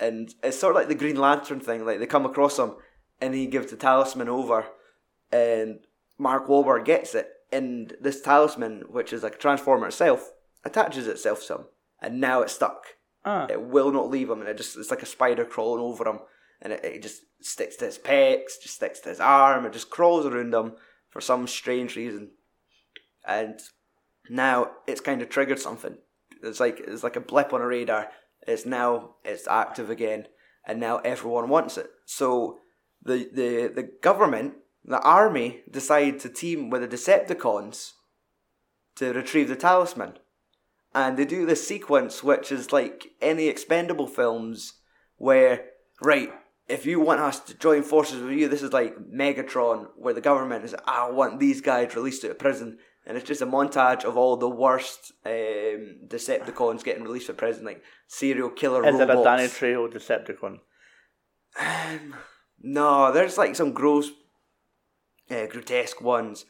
and 0.00 0.34
it's 0.42 0.58
sort 0.58 0.74
of 0.74 0.80
like 0.80 0.88
the 0.88 0.94
Green 0.94 1.16
Lantern 1.16 1.60
thing. 1.60 1.84
Like 1.84 1.98
they 1.98 2.06
come 2.06 2.26
across 2.26 2.58
him, 2.58 2.74
and 3.20 3.34
he 3.34 3.46
gives 3.46 3.70
the 3.70 3.76
talisman 3.76 4.28
over, 4.28 4.66
and 5.30 5.80
Mark 6.18 6.48
Wahlberg 6.48 6.84
gets 6.84 7.14
it, 7.14 7.28
and 7.52 7.94
this 8.00 8.20
talisman, 8.20 8.84
which 8.88 9.12
is 9.12 9.22
like 9.22 9.34
a 9.34 9.38
Transformer 9.38 9.88
itself, 9.88 10.32
attaches 10.64 11.06
itself 11.06 11.46
to 11.46 11.54
him, 11.56 11.64
and 12.00 12.20
now 12.20 12.40
it's 12.42 12.54
stuck. 12.54 12.84
Ah. 13.24 13.46
It 13.50 13.60
will 13.60 13.92
not 13.92 14.08
leave 14.08 14.30
him, 14.30 14.40
and 14.40 14.48
it 14.48 14.56
just 14.56 14.76
it's 14.76 14.90
like 14.90 15.02
a 15.02 15.06
spider 15.06 15.44
crawling 15.44 15.82
over 15.82 16.08
him, 16.08 16.20
and 16.62 16.72
it, 16.72 16.84
it 16.84 17.02
just 17.02 17.22
sticks 17.42 17.76
to 17.76 17.84
his 17.84 17.98
pecs, 17.98 18.60
just 18.62 18.76
sticks 18.76 19.00
to 19.00 19.10
his 19.10 19.20
arm, 19.20 19.66
it 19.66 19.72
just 19.72 19.90
crawls 19.90 20.26
around 20.26 20.54
him 20.54 20.72
for 21.10 21.20
some 21.20 21.46
strange 21.46 21.96
reason, 21.96 22.30
and 23.26 23.60
now 24.30 24.70
it's 24.86 25.00
kind 25.00 25.20
of 25.20 25.28
triggered 25.28 25.58
something. 25.58 25.98
It's 26.42 26.60
like 26.60 26.80
it's 26.80 27.02
like 27.02 27.16
a 27.16 27.20
blip 27.20 27.52
on 27.52 27.60
a 27.60 27.66
radar. 27.66 28.08
It's 28.46 28.66
now 28.66 29.16
it's 29.24 29.46
active 29.48 29.90
again, 29.90 30.26
and 30.66 30.80
now 30.80 30.98
everyone 30.98 31.48
wants 31.48 31.76
it. 31.76 31.90
So 32.06 32.58
the 33.02 33.28
the 33.32 33.72
the 33.74 33.88
government, 34.02 34.54
the 34.84 35.00
army, 35.00 35.62
decide 35.70 36.20
to 36.20 36.28
team 36.28 36.70
with 36.70 36.82
the 36.82 36.96
Decepticons 36.96 37.92
to 38.96 39.12
retrieve 39.12 39.48
the 39.48 39.56
talisman 39.56 40.14
and 40.94 41.16
they 41.16 41.24
do 41.24 41.46
this 41.46 41.66
sequence 41.66 42.22
which 42.22 42.50
is 42.50 42.72
like 42.72 43.08
any 43.20 43.48
expendable 43.48 44.06
films 44.06 44.74
where 45.16 45.66
right 46.02 46.32
if 46.68 46.86
you 46.86 47.00
want 47.00 47.20
us 47.20 47.40
to 47.40 47.54
join 47.54 47.82
forces 47.82 48.22
with 48.22 48.32
you 48.32 48.48
this 48.48 48.62
is 48.62 48.72
like 48.72 48.96
megatron 49.10 49.86
where 49.96 50.14
the 50.14 50.20
government 50.20 50.64
is 50.64 50.74
ah, 50.86 51.08
i 51.08 51.10
want 51.10 51.38
these 51.38 51.60
guys 51.60 51.94
released 51.94 52.24
out 52.24 52.32
of 52.32 52.38
prison 52.38 52.78
and 53.06 53.16
it's 53.16 53.26
just 53.26 53.42
a 53.42 53.46
montage 53.46 54.04
of 54.04 54.16
all 54.16 54.36
the 54.36 54.48
worst 54.48 55.12
um, 55.24 55.96
decepticons 56.06 56.84
getting 56.84 57.02
released 57.02 57.26
from 57.26 57.36
prison 57.36 57.64
like 57.64 57.82
serial 58.06 58.50
killer 58.50 58.86
Is 58.86 58.94
robots 58.94 59.10
it 59.10 59.18
a 59.18 59.24
Danny 59.24 59.48
Trejo 59.48 59.92
Decepticon? 59.92 60.58
um, 61.60 62.14
no, 62.62 63.10
there's 63.12 63.38
like 63.38 63.56
some 63.56 63.72
gross, 63.72 64.10
uh, 65.30 65.46
grotesque 65.46 66.00
ones, 66.00 66.44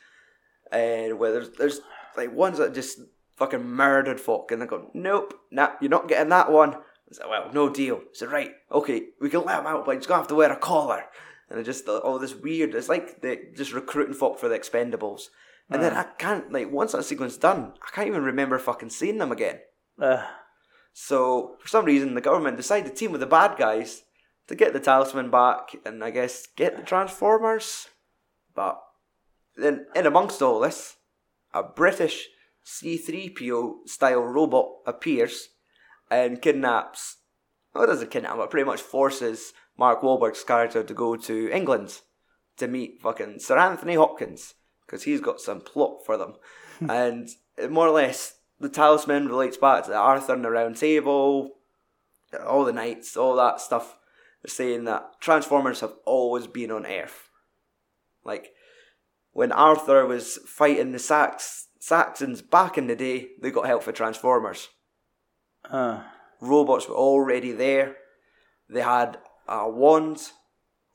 and 0.72 1.18
where 1.18 1.32
there's 1.32 1.50
there's 1.50 1.80
like 2.16 2.32
ones 2.34 2.58
that 2.58 2.74
just 2.74 2.98
fucking 3.36 3.64
murdered 3.64 4.20
folk, 4.20 4.50
and 4.50 4.60
they 4.60 4.66
go, 4.66 4.90
nope, 4.92 5.34
nah, 5.50 5.70
you're 5.80 5.90
not 5.90 6.08
getting 6.08 6.28
that 6.30 6.50
one. 6.50 6.74
I 6.74 7.12
said, 7.12 7.26
well, 7.28 7.50
no 7.52 7.68
deal. 7.68 7.96
I 7.96 8.12
said, 8.12 8.30
right, 8.30 8.52
okay, 8.70 9.06
we 9.20 9.30
can 9.30 9.44
let 9.44 9.60
him 9.60 9.66
out, 9.66 9.86
but 9.86 9.96
he's 9.96 10.06
gonna 10.06 10.20
have 10.20 10.28
to 10.28 10.34
wear 10.34 10.52
a 10.52 10.56
collar, 10.56 11.04
and 11.48 11.58
it 11.58 11.64
just 11.64 11.88
all 11.88 12.18
this 12.18 12.34
weird. 12.34 12.74
It's 12.74 12.88
like 12.88 13.22
they 13.22 13.38
just 13.56 13.72
recruiting 13.72 14.14
folk 14.14 14.38
for 14.38 14.48
the 14.48 14.58
Expendables, 14.58 15.28
and 15.70 15.82
then 15.82 15.94
I 15.94 16.02
can't 16.02 16.52
like 16.52 16.70
once 16.70 16.92
that 16.92 17.04
sequence 17.04 17.36
done, 17.36 17.74
I 17.82 17.94
can't 17.94 18.08
even 18.08 18.24
remember 18.24 18.58
fucking 18.58 18.90
seeing 18.90 19.18
them 19.18 19.32
again. 19.32 19.60
Uh, 20.00 20.26
So 20.92 21.56
for 21.60 21.68
some 21.68 21.84
reason, 21.84 22.14
the 22.14 22.20
government 22.20 22.56
decided 22.56 22.90
to 22.90 22.94
team 22.94 23.12
with 23.12 23.20
the 23.20 23.26
bad 23.26 23.56
guys 23.56 24.02
to 24.48 24.54
get 24.54 24.72
the 24.72 24.80
talisman 24.80 25.30
back, 25.30 25.76
and 25.86 26.02
I 26.02 26.10
guess 26.10 26.46
get 26.56 26.76
the 26.76 26.82
Transformers. 26.82 27.88
But 28.54 28.80
then, 29.56 29.86
in 29.94 30.06
amongst 30.06 30.42
all 30.42 30.60
this, 30.60 30.96
a 31.54 31.62
British 31.62 32.28
C-3PO 32.64 33.88
style 33.88 34.22
robot 34.22 34.68
appears 34.86 35.48
and 36.10 36.42
kidnaps. 36.42 37.18
Well, 37.72 37.86
doesn't 37.86 38.10
kidnap, 38.10 38.36
but 38.36 38.50
pretty 38.50 38.66
much 38.66 38.82
forces 38.82 39.52
Mark 39.78 40.02
Wahlberg's 40.02 40.42
character 40.42 40.82
to 40.82 40.94
go 40.94 41.14
to 41.14 41.50
England 41.50 42.00
to 42.56 42.66
meet 42.66 43.00
fucking 43.00 43.38
Sir 43.38 43.56
Anthony 43.56 43.94
Hopkins 43.94 44.54
because 44.90 45.04
he's 45.04 45.20
got 45.20 45.40
some 45.40 45.60
plot 45.60 46.04
for 46.04 46.16
them, 46.16 46.34
and 46.88 47.28
more 47.70 47.86
or 47.86 47.92
less 47.92 48.34
the 48.58 48.68
talisman 48.68 49.28
relates 49.28 49.56
back 49.56 49.84
to 49.84 49.94
Arthur 49.94 50.34
and 50.34 50.44
the 50.44 50.50
Round 50.50 50.76
Table, 50.76 51.58
all 52.44 52.64
the 52.64 52.72
knights, 52.72 53.16
all 53.16 53.36
that 53.36 53.60
stuff. 53.60 53.96
They're 54.42 54.50
saying 54.50 54.84
that 54.84 55.20
Transformers 55.20 55.80
have 55.80 55.94
always 56.04 56.46
been 56.46 56.72
on 56.72 56.86
Earth. 56.86 57.28
Like 58.24 58.52
when 59.32 59.52
Arthur 59.52 60.06
was 60.06 60.38
fighting 60.46 60.90
the 60.90 60.98
Sax 60.98 61.68
Saxons 61.78 62.42
back 62.42 62.76
in 62.76 62.88
the 62.88 62.96
day, 62.96 63.28
they 63.40 63.50
got 63.50 63.66
help 63.66 63.84
for 63.84 63.92
Transformers. 63.92 64.68
uh, 65.70 66.02
Robots 66.40 66.88
were 66.88 66.96
already 66.96 67.52
there. 67.52 67.96
They 68.68 68.80
had 68.82 69.18
a 69.46 69.68
wand, 69.68 70.32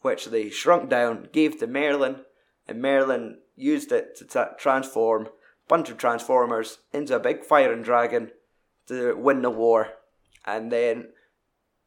which 0.02 0.26
they 0.26 0.50
shrunk 0.50 0.89
down, 0.89 1.30
gave 1.32 1.60
to 1.60 1.68
Merlin, 1.68 2.22
and 2.68 2.82
Merlin 2.82 3.39
used 3.56 3.91
it 3.91 4.16
to 4.18 4.26
ta 4.26 4.49
transform 4.58 5.28
a 5.28 5.30
bunch 5.68 5.89
of 5.89 5.97
Transformers 5.97 6.80
into 6.93 7.16
a 7.16 7.20
big 7.20 7.43
firing 7.43 7.82
dragon 7.82 8.32
to 8.88 9.16
win 9.16 9.41
the 9.41 9.49
war. 9.49 9.89
And 10.45 10.72
then 10.72 11.10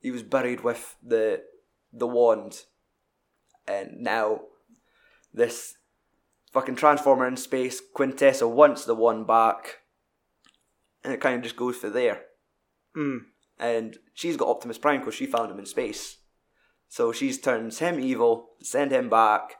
he 0.01 0.11
was 0.11 0.23
buried 0.23 0.62
with 0.62 0.97
the 1.03 1.43
the 1.93 2.07
wand, 2.07 2.64
and 3.66 4.01
now 4.01 4.43
this 5.33 5.75
fucking 6.53 6.77
Transformer 6.77 7.27
in 7.27 7.37
space 7.37 7.81
Quintessa 7.97 8.49
wants 8.51 8.85
the 8.85 8.95
wand 8.95 9.27
back, 9.27 9.79
and 11.05 11.12
it 11.12 11.21
kind 11.21 11.37
of 11.37 11.43
just 11.43 11.57
goes 11.57 11.77
for 11.77 11.89
there 11.89 12.23
mm, 12.99 13.21
and 13.59 13.99
she's 14.14 14.37
got 14.37 14.49
Optimus 14.49 14.79
Prime 14.79 15.01
because 15.01 15.14
she 15.14 15.27
found 15.27 15.51
him 15.51 15.59
in 15.59 15.66
space. 15.66 16.19
So 16.89 17.12
she 17.12 17.33
turns 17.33 17.79
him 17.79 18.01
evil, 18.01 18.51
send 18.62 18.93
him 18.93 19.09
back 19.09 19.57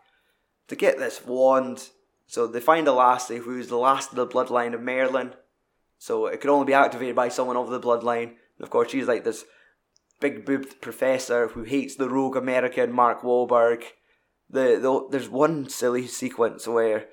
to 0.69 0.77
get 0.77 0.99
this 0.99 1.25
wand. 1.25 1.91
So 2.29 2.47
they 2.47 2.61
find 2.61 2.87
a 2.87 2.93
lassie 2.93 3.39
who's 3.39 3.68
the 3.68 3.76
last 3.76 4.11
of 4.11 4.16
the 4.16 4.26
bloodline 4.26 4.74
of 4.74 4.83
Merlin. 4.83 5.33
So 5.99 6.26
it 6.26 6.41
could 6.41 6.51
only 6.51 6.66
be 6.66 6.74
activated 6.74 7.16
by 7.16 7.29
someone 7.31 7.57
of 7.57 7.70
the 7.70 7.81
bloodline. 7.81 8.29
And 8.29 8.62
of 8.62 8.70
course, 8.70 8.91
she's 8.91 9.09
like 9.09 9.24
this 9.24 9.45
big 10.20 10.45
boobed 10.45 10.81
professor 10.81 11.49
who 11.49 11.62
hates 11.64 11.97
the 11.97 12.09
rogue 12.09 12.37
American 12.37 12.93
Mark 12.93 13.22
Wahlberg. 13.22 13.83
The, 14.51 14.79
the 14.81 15.09
there's 15.11 15.29
one 15.29 15.68
silly 15.68 16.07
sequence 16.07 16.68
where 16.68 17.07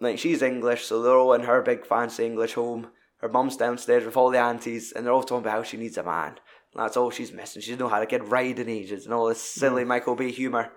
like 0.00 0.18
she's 0.18 0.42
English, 0.42 0.84
so 0.84 1.02
they're 1.02 1.16
all 1.16 1.34
in 1.34 1.42
her 1.42 1.62
big 1.62 1.86
fancy 1.86 2.24
English 2.24 2.54
home. 2.54 2.88
Her 3.18 3.28
mum's 3.28 3.56
downstairs 3.56 4.04
with 4.04 4.16
all 4.16 4.30
the 4.30 4.38
aunties, 4.38 4.92
and 4.92 5.04
they're 5.04 5.12
all 5.12 5.22
talking 5.22 5.44
about 5.44 5.52
how 5.52 5.62
she 5.62 5.76
needs 5.76 5.96
a 5.96 6.02
man. 6.02 6.38
And 6.74 6.84
that's 6.84 6.96
all 6.96 7.10
she's 7.10 7.32
missing. 7.32 7.62
She 7.62 7.70
doesn't 7.70 7.80
know 7.80 7.88
how 7.88 8.00
to 8.00 8.06
get 8.06 8.28
riding 8.28 8.68
ages 8.68 9.04
and 9.04 9.14
all 9.14 9.28
this 9.28 9.40
silly 9.40 9.84
mm. 9.84 9.88
Michael 9.88 10.16
Bay 10.16 10.30
humour. 10.30 10.72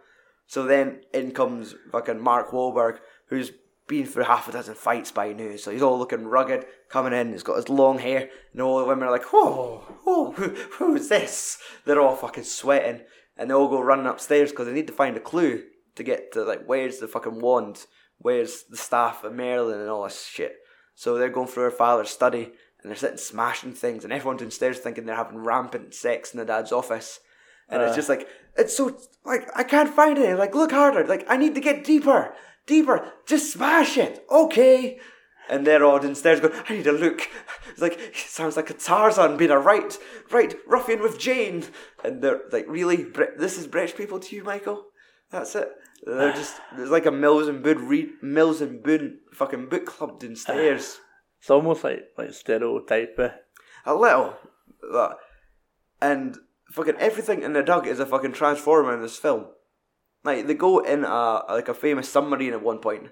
So 0.47 0.63
then 0.63 1.01
in 1.13 1.31
comes 1.31 1.75
fucking 1.91 2.19
Mark 2.19 2.51
Wahlberg, 2.51 2.99
who's 3.29 3.51
been 3.87 4.05
through 4.05 4.23
half 4.25 4.47
a 4.47 4.51
dozen 4.51 4.75
fights 4.75 5.11
by 5.11 5.33
now. 5.33 5.55
So 5.55 5.71
he's 5.71 5.81
all 5.81 5.97
looking 5.97 6.25
rugged, 6.27 6.65
coming 6.89 7.13
in. 7.13 7.31
He's 7.31 7.41
got 7.43 7.55
his 7.55 7.69
long 7.69 7.97
hair, 7.99 8.29
and 8.53 8.61
all 8.61 8.77
the 8.79 8.85
women 8.85 9.07
are 9.07 9.11
like, 9.11 9.33
"Whoa, 9.33 9.79
whoa, 10.03 10.31
who, 10.33 10.49
who 10.49 10.95
is 10.95 11.09
this?" 11.09 11.57
They're 11.85 11.99
all 12.01 12.15
fucking 12.15 12.43
sweating, 12.43 13.01
and 13.37 13.49
they 13.49 13.53
all 13.55 13.67
go 13.67 13.81
running 13.81 14.05
upstairs 14.05 14.51
because 14.51 14.67
they 14.67 14.73
need 14.73 14.87
to 14.87 14.93
find 14.93 15.17
a 15.17 15.21
clue 15.21 15.63
to 15.95 16.03
get 16.03 16.31
to 16.33 16.43
like 16.43 16.65
where's 16.65 16.99
the 16.99 17.07
fucking 17.07 17.41
wand, 17.41 17.85
where's 18.19 18.63
the 18.69 18.77
staff 18.77 19.23
of 19.23 19.33
Merlin, 19.33 19.79
and 19.79 19.89
all 19.89 20.03
this 20.03 20.25
shit. 20.25 20.57
So 20.95 21.17
they're 21.17 21.29
going 21.29 21.47
through 21.47 21.63
her 21.63 21.71
father's 21.71 22.09
study, 22.09 22.43
and 22.81 22.89
they're 22.91 22.95
sitting 22.95 23.17
smashing 23.17 23.73
things, 23.73 24.03
and 24.03 24.13
everyone 24.13 24.37
downstairs 24.37 24.77
thinking 24.79 25.05
they're 25.05 25.15
having 25.15 25.39
rampant 25.39 25.93
sex 25.95 26.31
in 26.33 26.39
the 26.39 26.45
dad's 26.45 26.71
office. 26.71 27.19
And 27.69 27.81
it's 27.81 27.93
Uh. 27.93 27.95
just 27.95 28.09
like 28.09 28.27
it's 28.55 28.75
so 28.77 28.97
like 29.25 29.47
I 29.55 29.63
can't 29.63 29.93
find 29.93 30.17
it. 30.19 30.37
Like 30.37 30.53
look 30.53 30.71
harder. 30.71 31.05
Like 31.07 31.25
I 31.27 31.37
need 31.37 31.55
to 31.55 31.61
get 31.61 31.83
deeper, 31.83 32.35
deeper. 32.69 33.11
Just 33.25 33.51
smash 33.51 33.97
it, 33.97 34.23
okay? 34.31 34.99
And 35.49 35.65
they're 35.65 35.83
all 35.83 35.99
downstairs 35.99 36.39
going. 36.39 36.53
I 36.69 36.73
need 36.73 36.83
to 36.83 36.91
look. 36.91 37.27
It's 37.71 37.81
like 37.81 37.99
it 37.99 38.15
sounds 38.15 38.55
like 38.55 38.69
a 38.69 38.73
Tarzan 38.75 39.35
being 39.35 39.51
a 39.51 39.59
right, 39.59 39.97
right 40.29 40.55
ruffian 40.67 41.01
with 41.01 41.19
Jane. 41.19 41.65
And 42.03 42.21
they're 42.21 42.41
like, 42.51 42.65
really, 42.67 43.03
Brit- 43.03 43.39
this 43.39 43.57
is 43.57 43.67
British 43.67 43.95
people 43.95 44.19
to 44.19 44.35
you, 44.35 44.43
Michael? 44.43 44.85
That's 45.31 45.55
it. 45.55 45.69
They're 46.05 46.33
just 46.33 46.61
there's 46.75 46.91
like 46.91 47.05
a 47.05 47.11
Mills 47.11 47.47
and 47.47 47.61
Boon 47.61 47.87
read 47.87 48.09
Mills 48.21 48.61
and 48.61 48.81
Boon 48.81 49.19
fucking 49.33 49.67
book 49.69 49.85
club 49.85 50.19
downstairs. 50.19 50.99
it's 51.39 51.49
almost 51.49 51.83
like 51.83 52.03
like 52.17 52.33
stereotype. 52.33 53.19
A 53.85 53.93
little. 53.95 54.35
That. 54.81 55.17
And 56.01 56.37
fucking 56.71 56.95
everything 56.97 57.41
in 57.41 57.53
the 57.53 57.63
dug 57.63 57.87
is 57.87 57.99
a 57.99 58.05
fucking 58.05 58.33
transformer 58.33 58.93
in 58.93 59.01
this 59.01 59.17
film. 59.17 59.47
Like 60.23 60.47
they 60.47 60.53
go 60.53 60.79
in 60.79 61.03
a 61.03 61.43
like 61.49 61.69
a 61.69 61.73
famous 61.73 62.09
submarine 62.09 62.53
at 62.53 62.61
one 62.63 62.79
point, 62.79 63.09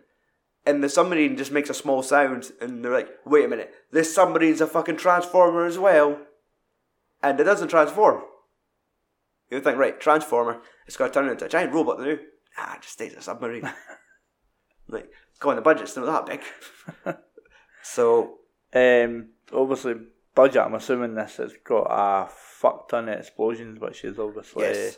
and 0.65 0.83
the 0.83 0.89
submarine 0.89 1.37
just 1.37 1.51
makes 1.51 1.69
a 1.69 1.73
small 1.73 2.03
sound, 2.03 2.51
and 2.61 2.83
they're 2.83 2.91
like, 2.91 3.09
"Wait 3.25 3.45
a 3.45 3.47
minute, 3.47 3.73
this 3.91 4.13
submarine's 4.13 4.61
a 4.61 4.67
fucking 4.67 4.97
transformer 4.97 5.65
as 5.65 5.77
well," 5.79 6.19
and 7.23 7.39
it 7.39 7.43
doesn't 7.45 7.69
transform. 7.69 8.23
You 9.49 9.61
think, 9.61 9.77
right, 9.77 9.97
transformer, 9.97 10.61
it's 10.85 10.97
got 10.97 11.07
to 11.07 11.13
turn 11.13 11.29
into 11.29 11.45
a 11.45 11.49
giant 11.49 11.73
robot 11.73 11.99
now. 12.01 12.17
Ah, 12.57 12.75
it 12.75 12.81
just 12.81 12.93
stays 12.93 13.13
a 13.13 13.21
submarine. 13.21 13.69
Like, 14.89 15.09
go 15.41 15.49
on, 15.49 15.57
the 15.57 15.61
budget's 15.61 15.97
not 15.97 16.25
that 16.25 16.41
big. 17.05 17.15
so, 17.83 18.37
Um, 18.73 19.29
obviously, 19.53 19.95
budget. 20.35 20.61
I'm 20.61 20.75
assuming 20.75 21.13
this 21.15 21.37
has 21.37 21.53
got 21.63 21.87
a 21.89 22.29
fuck 22.29 22.87
ton 22.89 23.09
of 23.09 23.19
explosions, 23.19 23.79
which 23.79 24.03
is 24.05 24.17
obviously 24.19 24.63
Yes. 24.63 24.97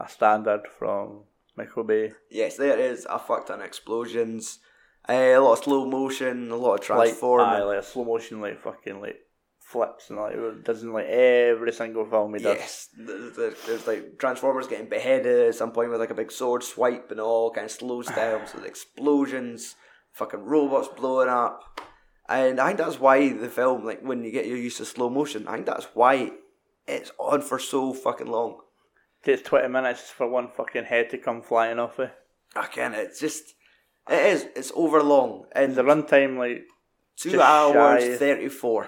a 0.00 0.08
standard 0.08 0.62
from 0.78 1.24
Michael 1.56 1.84
Bay. 1.84 2.12
yes, 2.30 2.56
there 2.56 2.78
is 2.78 3.06
a 3.08 3.18
fuck 3.18 3.46
ton 3.46 3.60
of 3.60 3.66
explosions, 3.66 4.58
uh, 5.08 5.12
a 5.12 5.38
lot 5.38 5.52
of 5.58 5.64
slow 5.64 5.86
motion, 5.86 6.50
a 6.50 6.56
lot 6.56 6.74
of 6.74 6.80
transforming. 6.80 7.46
Like, 7.52 7.62
aye, 7.62 7.64
like 7.64 7.78
a 7.78 7.82
slow 7.82 8.04
motion, 8.04 8.40
like 8.40 8.60
fucking 8.60 9.00
like 9.00 9.16
flips 9.60 10.10
and 10.10 10.18
like 10.18 10.34
it 10.34 10.64
doesn't 10.64 10.92
like 10.92 11.06
every 11.06 11.72
single 11.72 12.04
film 12.04 12.34
he 12.34 12.40
does. 12.42 12.56
Yes, 12.56 12.88
Th- 12.96 13.34
th- 13.34 13.54
there's 13.66 13.86
like 13.86 14.18
Transformers 14.18 14.68
getting 14.68 14.88
beheaded 14.88 15.48
at 15.48 15.54
some 15.54 15.72
point 15.72 15.90
with 15.90 15.98
like 16.00 16.10
a 16.10 16.14
big 16.14 16.30
sword 16.30 16.62
swipe 16.62 17.10
and 17.10 17.20
all 17.20 17.50
kind 17.50 17.64
of 17.64 17.70
slows 17.70 18.06
down. 18.16 18.46
so 18.46 18.58
the 18.58 18.66
explosions, 18.66 19.74
fucking 20.12 20.40
robots 20.44 20.88
blowing 20.96 21.28
up, 21.28 21.80
and 22.28 22.60
I 22.60 22.66
think 22.68 22.78
that's 22.78 23.00
why 23.00 23.28
the 23.32 23.48
film, 23.48 23.84
like 23.84 24.02
when 24.02 24.22
you 24.24 24.30
get 24.30 24.46
used 24.46 24.76
to 24.78 24.84
slow 24.84 25.08
motion, 25.10 25.46
I 25.48 25.54
think 25.54 25.66
that's 25.66 25.88
why 25.94 26.32
it's 26.86 27.10
on 27.18 27.40
for 27.42 27.58
so 27.58 27.92
fucking 27.92 28.26
long. 28.28 28.60
Takes 29.26 29.42
twenty 29.42 29.68
minutes 29.68 30.02
for 30.16 30.26
one 30.28 30.48
fucking 30.48 30.84
head 30.92 31.10
to 31.10 31.18
come 31.18 31.42
flying 31.42 31.78
off 31.78 31.98
it. 32.00 32.12
Again, 32.54 32.94
it's 32.94 33.20
just 33.20 33.42
it 34.08 34.22
is 34.32 34.40
it's 34.58 34.72
over 34.74 35.02
long 35.02 35.30
and 35.52 35.74
The 35.74 35.82
runtime 35.82 36.38
like 36.44 36.64
two 37.22 37.40
hours 37.40 38.02
shy. 38.04 38.16
thirty 38.16 38.48
four. 38.48 38.80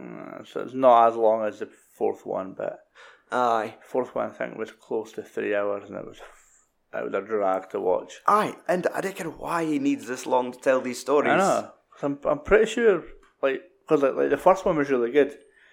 uh, 0.00 0.44
so 0.44 0.60
it's 0.64 0.74
not 0.74 1.08
as 1.08 1.16
long 1.16 1.44
as 1.48 1.58
the 1.58 1.68
fourth 1.98 2.24
one, 2.26 2.54
but 2.62 2.78
Aye, 3.34 3.74
fourth 3.92 4.14
one 4.14 4.26
I 4.30 4.32
think 4.34 4.56
was 4.58 4.70
close 4.72 5.12
to 5.12 5.22
three 5.22 5.54
hours 5.54 5.88
and 5.88 5.96
it 5.98 6.04
was 6.06 6.18
it 6.94 7.04
was 7.04 7.14
a 7.14 7.22
drag 7.26 7.70
to 7.70 7.80
watch. 7.80 8.12
aye, 8.26 8.54
and 8.68 8.86
I 8.94 9.00
don't 9.00 9.16
get 9.16 9.38
why 9.38 9.64
he 9.64 9.78
needs 9.78 10.06
this 10.06 10.26
long 10.26 10.52
to 10.52 10.58
tell 10.60 10.80
these 10.82 11.00
stories. 11.00 11.32
I 11.32 11.36
know. 11.38 11.70
I'm 12.02 12.18
I'm 12.30 12.40
pretty 12.40 12.66
sure 12.74 13.02
like 13.42 13.62
because 13.82 14.02
like, 14.02 14.14
like 14.14 14.30
the 14.30 14.36
first 14.48 14.64
one 14.66 14.76
was 14.76 14.90
really 14.90 15.10
good, 15.18 15.32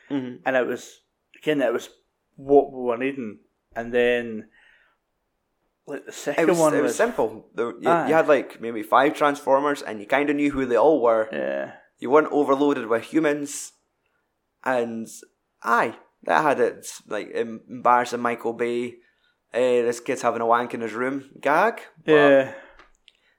Mhm. 0.09 0.39
and 0.45 0.55
it 0.55 0.65
was 0.65 1.01
again 1.39 1.61
it 1.61 1.73
was 1.73 1.89
what 2.37 2.71
we 2.71 2.81
were 2.87 2.97
needing, 2.97 3.39
and 3.75 3.93
then 3.93 4.49
like 5.87 6.05
the 6.05 6.11
second 6.11 6.43
It 6.43 6.49
was, 6.49 6.59
one 6.59 6.73
it 6.73 6.81
was, 6.81 6.89
was 6.89 6.95
simple. 6.97 7.47
The, 7.55 7.75
you, 7.79 7.89
Aye. 7.89 8.07
you 8.09 8.13
had 8.13 8.27
like 8.27 8.61
maybe 8.61 8.83
five 8.83 9.13
Transformers, 9.15 9.81
and 9.81 9.99
you 9.99 10.05
kind 10.05 10.29
of 10.29 10.35
knew 10.35 10.51
who 10.51 10.65
they 10.65 10.77
all 10.77 11.01
were. 11.01 11.27
yeah 11.31 11.73
You 11.99 12.09
weren't 12.09 12.31
overloaded 12.31 12.87
with 12.87 13.03
humans, 13.03 13.73
and 14.63 15.07
aye, 15.63 15.95
that 16.23 16.43
had 16.43 16.59
its 16.59 17.01
like 17.07 17.31
embarrassing 17.31 18.19
Michael 18.21 18.53
Bay. 18.53 18.95
Uh, 19.51 19.81
this 19.81 19.99
kid's 19.99 20.21
having 20.21 20.41
a 20.41 20.45
wank 20.45 20.73
in 20.75 20.81
his 20.81 20.93
room 20.93 21.31
gag. 21.41 21.81
But 22.05 22.11
yeah 22.11 22.53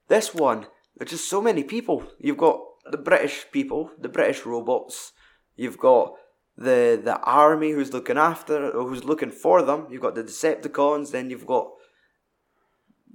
This 0.09 0.35
one, 0.35 0.67
there's 0.97 1.13
just 1.13 1.31
so 1.31 1.41
many 1.41 1.63
people. 1.63 2.03
You've 2.19 2.37
got 2.37 2.59
the 2.91 2.99
British 2.99 3.47
people, 3.53 3.93
the 3.97 4.09
British 4.09 4.45
robots. 4.45 5.13
You've 5.55 5.79
got 5.79 6.15
the 6.61 7.01
the 7.03 7.19
army 7.21 7.71
who's 7.73 7.93
looking 7.93 8.19
after, 8.19 8.71
or 8.71 8.87
who's 8.89 9.05
looking 9.05 9.31
for 9.31 9.63
them. 9.63 9.87
You've 9.91 10.03
got 10.03 10.15
the 10.15 10.23
Decepticons. 10.23 11.11
Then 11.11 11.31
you've 11.31 11.47
got 11.47 11.69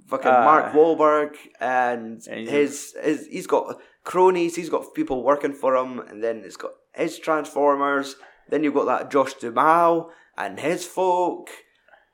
fucking 0.08 0.30
Aye. 0.30 0.44
Mark 0.44 0.72
Wahlberg 0.72 1.36
and, 1.60 2.26
And 2.28 2.48
his 2.48 2.94
his 3.02 3.26
he's 3.26 3.46
got 3.46 3.78
cronies. 4.04 4.56
He's 4.56 4.70
got 4.70 4.94
people 4.94 5.22
working 5.22 5.52
for 5.52 5.76
him, 5.76 6.00
and 6.00 6.22
then 6.22 6.42
it's 6.44 6.56
got 6.56 6.72
his 6.94 7.18
Transformers. 7.18 8.16
Then 8.48 8.62
you've 8.62 8.74
got 8.74 8.86
that 8.86 9.10
Josh 9.10 9.34
Duhamel 9.34 10.10
and 10.36 10.60
his 10.60 10.84
folk, 10.84 11.48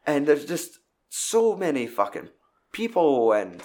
and 0.07 0.27
there's 0.27 0.45
just 0.47 0.79
so 1.09 1.57
many 1.57 1.87
fucking 1.87 2.29
people, 2.73 3.33
and 3.33 3.63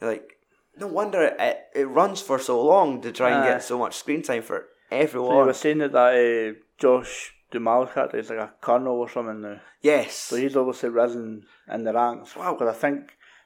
like 0.00 0.38
no 0.78 0.86
wonder 0.86 1.22
it, 1.22 1.58
it 1.74 1.84
runs 1.84 2.22
for 2.22 2.38
so 2.38 2.62
long 2.62 3.02
to 3.02 3.12
try 3.12 3.30
and 3.30 3.44
Aye. 3.44 3.48
get 3.52 3.62
so 3.62 3.78
much 3.78 3.96
screen 3.96 4.22
time 4.22 4.42
for 4.42 4.66
everyone. 4.90 5.30
so 5.30 5.40
you 5.40 5.46
were 5.46 5.52
saying 5.52 5.78
that 5.78 5.92
that 5.92 6.14
uh, 6.14 6.60
Josh 6.82 7.34
character 7.52 8.18
is 8.18 8.30
like 8.30 8.38
a 8.38 8.52
colonel 8.60 8.96
or 9.02 9.08
something 9.08 9.40
now. 9.42 9.60
yes, 9.82 10.14
So 10.16 10.36
he's 10.36 10.56
obviously 10.56 10.88
risen 10.88 11.44
in 11.72 11.84
the 11.84 11.92
ranks. 11.92 12.34
Wow. 12.34 12.54
Because 12.54 12.74
I 12.74 12.78
think, 12.78 13.00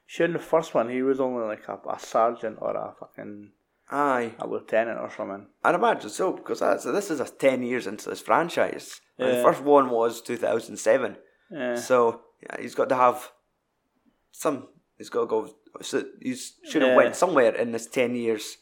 sure, 0.07 0.26
in 0.26 0.32
the 0.32 0.39
first 0.39 0.74
one, 0.74 0.89
he 0.89 1.03
was 1.03 1.18
only 1.20 1.45
like 1.45 1.66
a, 1.68 1.76
a 1.97 1.99
sergeant 1.99 2.59
or 2.61 2.72
a 2.76 2.95
fucking 3.01 3.51
aye, 3.91 4.34
a 4.39 4.47
lieutenant 4.47 4.99
or 5.01 5.11
something. 5.16 5.47
I'd 5.64 5.74
imagine 5.74 6.11
so 6.11 6.32
because 6.32 6.61
that's, 6.61 6.84
this 6.84 7.11
is 7.11 7.20
a 7.20 7.28
ten 7.28 7.62
years 7.62 7.87
into 7.87 8.09
this 8.11 8.20
franchise. 8.20 9.01
And 9.18 9.28
the 9.39 9.43
first 9.43 9.62
one 9.62 9.91
was 9.91 10.20
two 10.20 10.37
thousand 10.37 10.76
seven. 10.76 11.16
Yeah. 11.51 11.76
So 11.76 12.22
yeah, 12.43 12.57
he's 12.61 12.74
got 12.74 12.89
to 12.91 12.97
have 12.97 13.30
some. 14.30 14.68
He's 14.99 15.11
got 15.11 15.20
to 15.22 15.26
go. 15.26 15.39
So 15.82 16.05
he 16.22 16.34
should 16.68 16.82
have 16.82 16.91
Yeah. 16.93 16.97
went 16.97 17.16
somewhere 17.16 17.55
in 17.55 17.72
this 17.72 17.87
ten 17.87 18.14
years. 18.14 18.59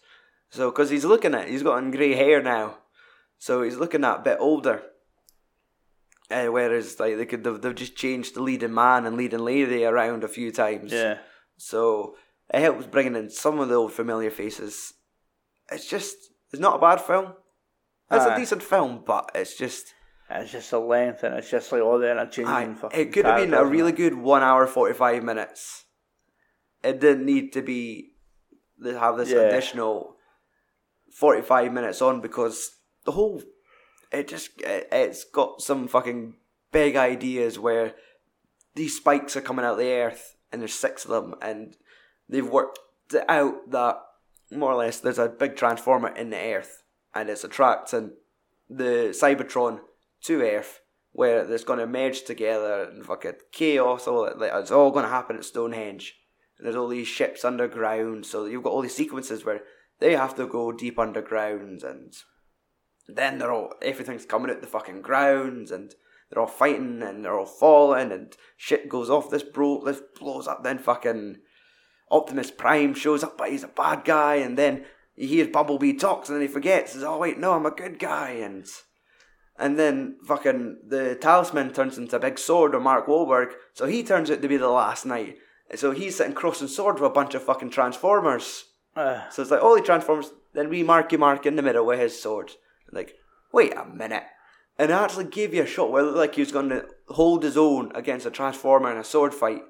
So 0.50 0.70
because 0.70 0.90
he's 0.90 1.04
looking 1.04 1.34
at, 1.34 1.48
he's 1.48 1.62
got 1.64 1.90
grey 1.90 2.14
hair 2.14 2.40
now, 2.42 2.78
so 3.38 3.62
he's 3.62 3.76
looking 3.76 4.02
that 4.02 4.24
bit 4.24 4.38
older. 4.40 4.82
Uh, 6.30 6.46
whereas 6.46 6.98
like 6.98 7.16
they 7.18 7.26
could, 7.26 7.44
they've, 7.44 7.60
they've 7.60 7.74
just 7.74 7.96
changed 7.96 8.34
the 8.34 8.42
leading 8.42 8.72
man 8.74 9.04
and 9.06 9.16
leading 9.16 9.40
lady 9.40 9.84
around 9.84 10.24
a 10.24 10.28
few 10.28 10.50
times. 10.50 10.92
Yeah. 10.92 11.18
So 11.58 12.16
it 12.52 12.60
helps 12.60 12.86
bringing 12.86 13.14
in 13.14 13.30
some 13.30 13.60
of 13.60 13.68
the 13.68 13.74
old 13.74 13.92
familiar 13.92 14.30
faces. 14.30 14.94
It's 15.70 15.88
just, 15.88 16.16
it's 16.52 16.60
not 16.60 16.76
a 16.76 16.80
bad 16.80 17.00
film. 17.00 17.34
It's 18.10 18.24
Aye. 18.24 18.34
a 18.34 18.38
decent 18.38 18.62
film, 18.62 19.02
but 19.06 19.30
it's 19.34 19.56
just. 19.56 19.94
It's 20.30 20.50
just 20.50 20.70
the 20.70 20.80
length 20.80 21.22
and 21.22 21.34
it's 21.34 21.50
just 21.50 21.70
like 21.70 21.82
all 21.82 21.98
the 21.98 22.10
interchanging 22.10 22.76
fucking 22.76 22.98
it 22.98 23.12
could 23.12 23.26
have 23.26 23.36
been 23.36 23.52
a 23.52 23.64
really 23.64 23.92
good 23.92 24.14
one 24.14 24.42
hour 24.42 24.66
forty 24.66 24.94
five 24.94 25.22
minutes. 25.22 25.84
It 26.82 26.98
didn't 26.98 27.26
need 27.26 27.52
to 27.52 27.62
be 27.62 28.14
have 28.82 29.18
this 29.18 29.30
Yeah. 29.30 29.40
additional 29.40 30.16
forty 31.12 31.42
five 31.42 31.72
minutes 31.72 32.00
on 32.00 32.22
because 32.22 32.70
the 33.04 33.12
whole 33.12 33.42
it 34.12 34.28
just 34.28 34.60
it, 34.60 34.88
it's 34.92 35.24
got 35.24 35.60
some 35.60 35.88
fucking 35.88 36.34
big 36.72 36.96
ideas 36.96 37.58
where 37.58 37.94
these 38.74 38.96
spikes 38.96 39.36
are 39.36 39.40
coming 39.40 39.64
out 39.64 39.72
of 39.72 39.78
the 39.78 39.92
earth 39.92 40.36
and 40.52 40.60
there's 40.60 40.74
six 40.74 41.04
of 41.04 41.10
them 41.10 41.34
and 41.40 41.76
they've 42.28 42.48
worked 42.48 42.78
it 43.12 43.24
out 43.28 43.70
that 43.70 43.98
more 44.50 44.72
or 44.72 44.76
less 44.76 45.00
there's 45.00 45.18
a 45.18 45.28
big 45.28 45.56
transformer 45.56 46.08
in 46.08 46.30
the 46.30 46.38
earth 46.38 46.82
and 47.14 47.28
it's 47.28 47.44
attracting 47.44 48.12
the 48.68 49.14
Cybertron 49.18 49.80
to 50.22 50.42
Earth 50.42 50.80
where 51.12 51.48
it's 51.50 51.64
going 51.64 51.78
to 51.78 51.86
merge 51.86 52.24
together 52.24 52.90
and 52.90 53.06
fucking 53.06 53.34
chaos. 53.52 54.08
All 54.08 54.24
it's 54.24 54.70
all 54.70 54.90
going 54.90 55.04
to 55.04 55.10
happen 55.10 55.36
at 55.36 55.44
Stonehenge. 55.44 56.16
And 56.58 56.66
there's 56.66 56.76
all 56.76 56.88
these 56.88 57.08
ships 57.08 57.44
underground, 57.44 58.26
so 58.26 58.46
you've 58.46 58.62
got 58.62 58.72
all 58.72 58.82
these 58.82 58.96
sequences 58.96 59.44
where 59.44 59.62
they 60.00 60.14
have 60.16 60.34
to 60.36 60.46
go 60.46 60.72
deep 60.72 60.98
underground, 60.98 61.82
and 61.82 62.12
then 63.08 63.38
they're 63.38 63.52
all 63.52 63.74
everything's 63.82 64.26
coming 64.26 64.50
out 64.50 64.60
the 64.60 64.66
fucking 64.66 65.02
grounds, 65.02 65.70
and 65.70 65.94
they're 66.30 66.40
all 66.40 66.46
fighting 66.46 67.02
and 67.02 67.24
they're 67.24 67.38
all 67.38 67.46
falling, 67.46 68.12
and 68.12 68.36
shit 68.56 68.88
goes 68.88 69.10
off. 69.10 69.30
This 69.30 69.42
bro, 69.42 69.84
this 69.84 70.00
blows 70.18 70.46
up. 70.46 70.64
Then 70.64 70.78
fucking 70.78 71.38
Optimus 72.10 72.50
Prime 72.50 72.94
shows 72.94 73.24
up, 73.24 73.38
but 73.38 73.50
he's 73.50 73.64
a 73.64 73.68
bad 73.68 74.04
guy, 74.04 74.36
and 74.36 74.58
then 74.58 74.84
he 75.14 75.26
hears 75.26 75.48
Bumblebee 75.48 75.94
talks, 75.94 76.28
and 76.28 76.36
then 76.36 76.46
he 76.46 76.52
forgets. 76.52 76.92
Says, 76.92 77.04
"Oh 77.04 77.18
wait, 77.18 77.38
no, 77.38 77.52
I'm 77.52 77.66
a 77.66 77.70
good 77.70 77.98
guy," 77.98 78.30
and 78.30 78.66
and 79.56 79.78
then 79.78 80.16
fucking 80.26 80.78
the 80.86 81.14
talisman 81.14 81.72
turns 81.72 81.98
into 81.98 82.16
a 82.16 82.20
big 82.20 82.38
sword 82.38 82.74
of 82.74 82.82
Mark 82.82 83.06
Wahlberg, 83.06 83.52
so 83.72 83.86
he 83.86 84.02
turns 84.02 84.30
out 84.30 84.42
to 84.42 84.48
be 84.48 84.56
the 84.56 84.68
last 84.68 85.06
knight. 85.06 85.38
So 85.76 85.92
he's 85.92 86.16
sitting 86.16 86.34
crossing 86.34 86.68
swords 86.68 87.00
with 87.00 87.10
a 87.10 87.14
bunch 87.14 87.34
of 87.34 87.42
fucking 87.42 87.70
transformers. 87.70 88.64
Uh, 88.94 89.28
So 89.30 89.42
it's 89.42 89.50
like 89.50 89.62
all 89.62 89.74
the 89.74 89.82
transformers, 89.82 90.30
then 90.52 90.68
we 90.68 90.82
Marky 90.82 91.16
Mark 91.16 91.46
in 91.46 91.56
the 91.56 91.62
middle 91.62 91.86
with 91.86 92.00
his 92.00 92.20
sword. 92.20 92.52
Like, 92.92 93.14
wait 93.52 93.74
a 93.76 93.84
minute. 93.84 94.24
And 94.78 94.90
actually 94.90 95.26
gave 95.26 95.54
you 95.54 95.62
a 95.62 95.66
shot 95.66 95.90
where 95.90 96.02
it 96.02 96.06
looked 96.06 96.18
like 96.18 96.34
he 96.34 96.40
was 96.40 96.52
going 96.52 96.68
to 96.70 96.86
hold 97.08 97.44
his 97.44 97.56
own 97.56 97.92
against 97.94 98.26
a 98.26 98.30
transformer 98.30 98.90
in 98.90 98.96
a 98.96 99.04
sword 99.04 99.32
fight. 99.32 99.62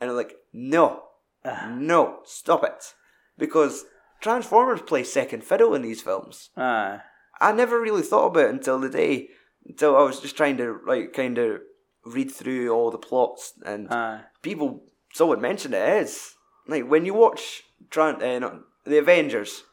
And 0.00 0.10
I'm 0.10 0.16
like, 0.16 0.36
no, 0.52 1.02
ah. 1.44 1.74
no, 1.76 2.20
stop 2.24 2.64
it. 2.64 2.94
Because 3.36 3.84
Transformers 4.20 4.80
play 4.82 5.04
second 5.04 5.44
fiddle 5.44 5.74
in 5.74 5.82
these 5.82 6.02
films. 6.02 6.50
aye. 6.56 7.00
I 7.38 7.52
never 7.52 7.78
really 7.78 8.02
thought 8.02 8.28
about 8.28 8.46
it 8.46 8.50
until 8.50 8.78
the 8.78 8.88
day, 8.88 9.28
until 9.66 9.94
I 9.94 10.02
was 10.02 10.20
just 10.20 10.36
trying 10.36 10.56
to 10.56 10.80
like 10.86 11.12
kind 11.12 11.36
of 11.36 11.60
read 12.04 12.30
through 12.30 12.70
all 12.70 12.90
the 12.90 12.96
plots, 12.98 13.52
and 13.64 13.92
Aye. 13.92 14.22
people 14.40 14.84
someone 15.12 15.40
mentioned 15.40 15.74
it 15.74 16.02
is 16.02 16.34
like 16.66 16.88
when 16.88 17.04
you 17.04 17.12
watch 17.12 17.64
Tran- 17.90 18.22
uh, 18.22 18.38
no, 18.38 18.60
the 18.84 18.98
Avengers. 18.98 19.64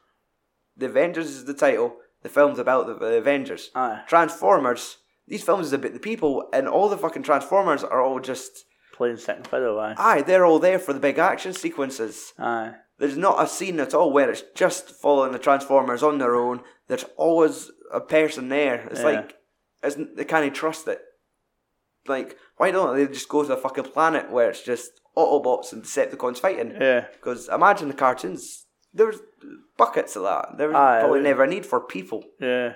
The 0.76 0.88
Avengers 0.88 1.30
is 1.30 1.46
the 1.46 1.54
title. 1.54 1.96
The 2.24 2.30
film's 2.30 2.58
about 2.60 2.88
the, 2.88 2.94
the 2.96 3.18
Avengers. 3.18 3.70
Aye. 3.76 4.02
Transformers. 4.08 4.98
These 5.28 5.44
films 5.44 5.68
is 5.68 5.74
about 5.74 5.94
the 5.94 6.00
people, 6.00 6.50
and 6.54 6.68
all 6.68 6.90
the 6.90 6.98
fucking 6.98 7.24
Transformers 7.24 7.84
are 7.84 8.02
all 8.02 8.20
just 8.20 8.66
Playing 8.94 9.18
second 9.18 9.48
fiddle, 9.48 9.80
aye. 9.80 9.96
aye. 9.98 10.22
They're 10.22 10.46
all 10.46 10.60
there 10.60 10.78
for 10.80 10.94
the 10.94 11.00
big 11.00 11.18
action 11.18 11.54
sequences. 11.54 12.34
Aye. 12.38 12.74
There's 13.00 13.18
not 13.18 13.44
a 13.44 13.48
scene 13.48 13.80
at 13.80 13.94
all 13.94 14.12
where 14.12 14.30
it's 14.30 14.44
just 14.56 14.90
following 14.90 15.32
the 15.32 15.40
Transformers 15.40 16.04
on 16.04 16.18
their 16.20 16.36
own. 16.36 16.62
There's 16.88 17.06
always 17.18 17.72
a 17.92 18.00
person 18.00 18.50
there. 18.50 18.88
It's 18.92 19.00
Yeah. 19.00 19.06
like 19.08 19.36
isn't 19.84 20.16
they 20.16 20.26
can't 20.26 20.54
trust 20.56 20.88
it. 20.88 21.02
Like, 22.08 22.38
why 22.58 22.72
don't 22.72 22.96
they 22.96 23.08
just 23.08 23.30
go 23.30 23.44
to 23.44 23.54
a 23.54 23.58
fucking 23.58 23.86
planet 23.86 24.30
where 24.30 24.50
it's 24.50 24.62
just 24.64 24.92
Autobots 25.18 25.74
and 25.74 25.84
Decepticons 25.84 26.38
fighting? 26.38 26.76
Yeah. 26.80 27.08
Because 27.14 27.48
imagine 27.50 27.88
the 27.88 27.94
cartoons 27.94 28.63
there's 28.94 29.18
buckets 29.78 30.16
of 30.16 30.24
that. 30.24 30.58
There 30.58 30.68
was 30.68 30.76
Aye, 30.76 31.00
probably 31.02 31.20
aye. 31.20 31.24
never 31.24 31.44
a 31.44 31.48
need 31.48 31.66
for 31.66 31.80
people. 31.82 32.24
Yeah. 32.40 32.74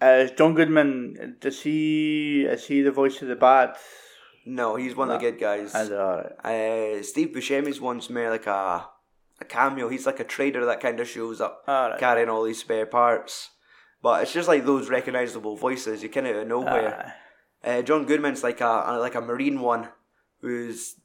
Uh, 0.00 0.24
John 0.26 0.54
Goodman, 0.54 1.36
does 1.40 1.62
he, 1.62 2.42
is 2.42 2.66
he 2.66 2.82
the 2.82 2.90
voice 2.90 3.22
of 3.22 3.28
the 3.28 3.36
bad? 3.36 3.76
No, 4.46 4.76
he's 4.76 4.94
one 4.94 5.10
of 5.10 5.20
the 5.20 5.30
good 5.30 5.40
guys. 5.40 5.74
Alright? 5.74 6.32
Uh, 6.44 7.02
Steve 7.02 7.28
Buscemi's 7.28 7.80
one's 7.80 8.10
more 8.10 8.28
like 8.30 8.46
a 8.46 8.86
a 9.40 9.44
cameo. 9.44 9.88
He's 9.88 10.06
like 10.06 10.20
a 10.20 10.24
trader 10.24 10.64
that 10.66 10.80
kind 10.80 11.00
of 11.00 11.08
shows 11.08 11.40
up 11.40 11.64
Alright. 11.66 11.98
carrying 11.98 12.28
all 12.28 12.44
these 12.44 12.60
spare 12.60 12.86
parts. 12.86 13.50
But 14.02 14.22
it's 14.22 14.32
just 14.34 14.48
like 14.48 14.66
those 14.66 14.90
recognizable 14.90 15.56
voices. 15.56 16.02
You 16.02 16.10
kind 16.10 16.26
of 16.26 16.36
out 16.36 16.42
of 16.42 16.48
nowhere. 16.48 17.14
Uh, 17.64 17.80
John 17.80 18.04
Goodman's 18.04 18.42
like 18.42 18.60
a, 18.60 18.84
a 18.86 18.98
like 18.98 19.14
a 19.14 19.22
marine 19.22 19.60
one 19.60 19.88
who's 20.40 20.96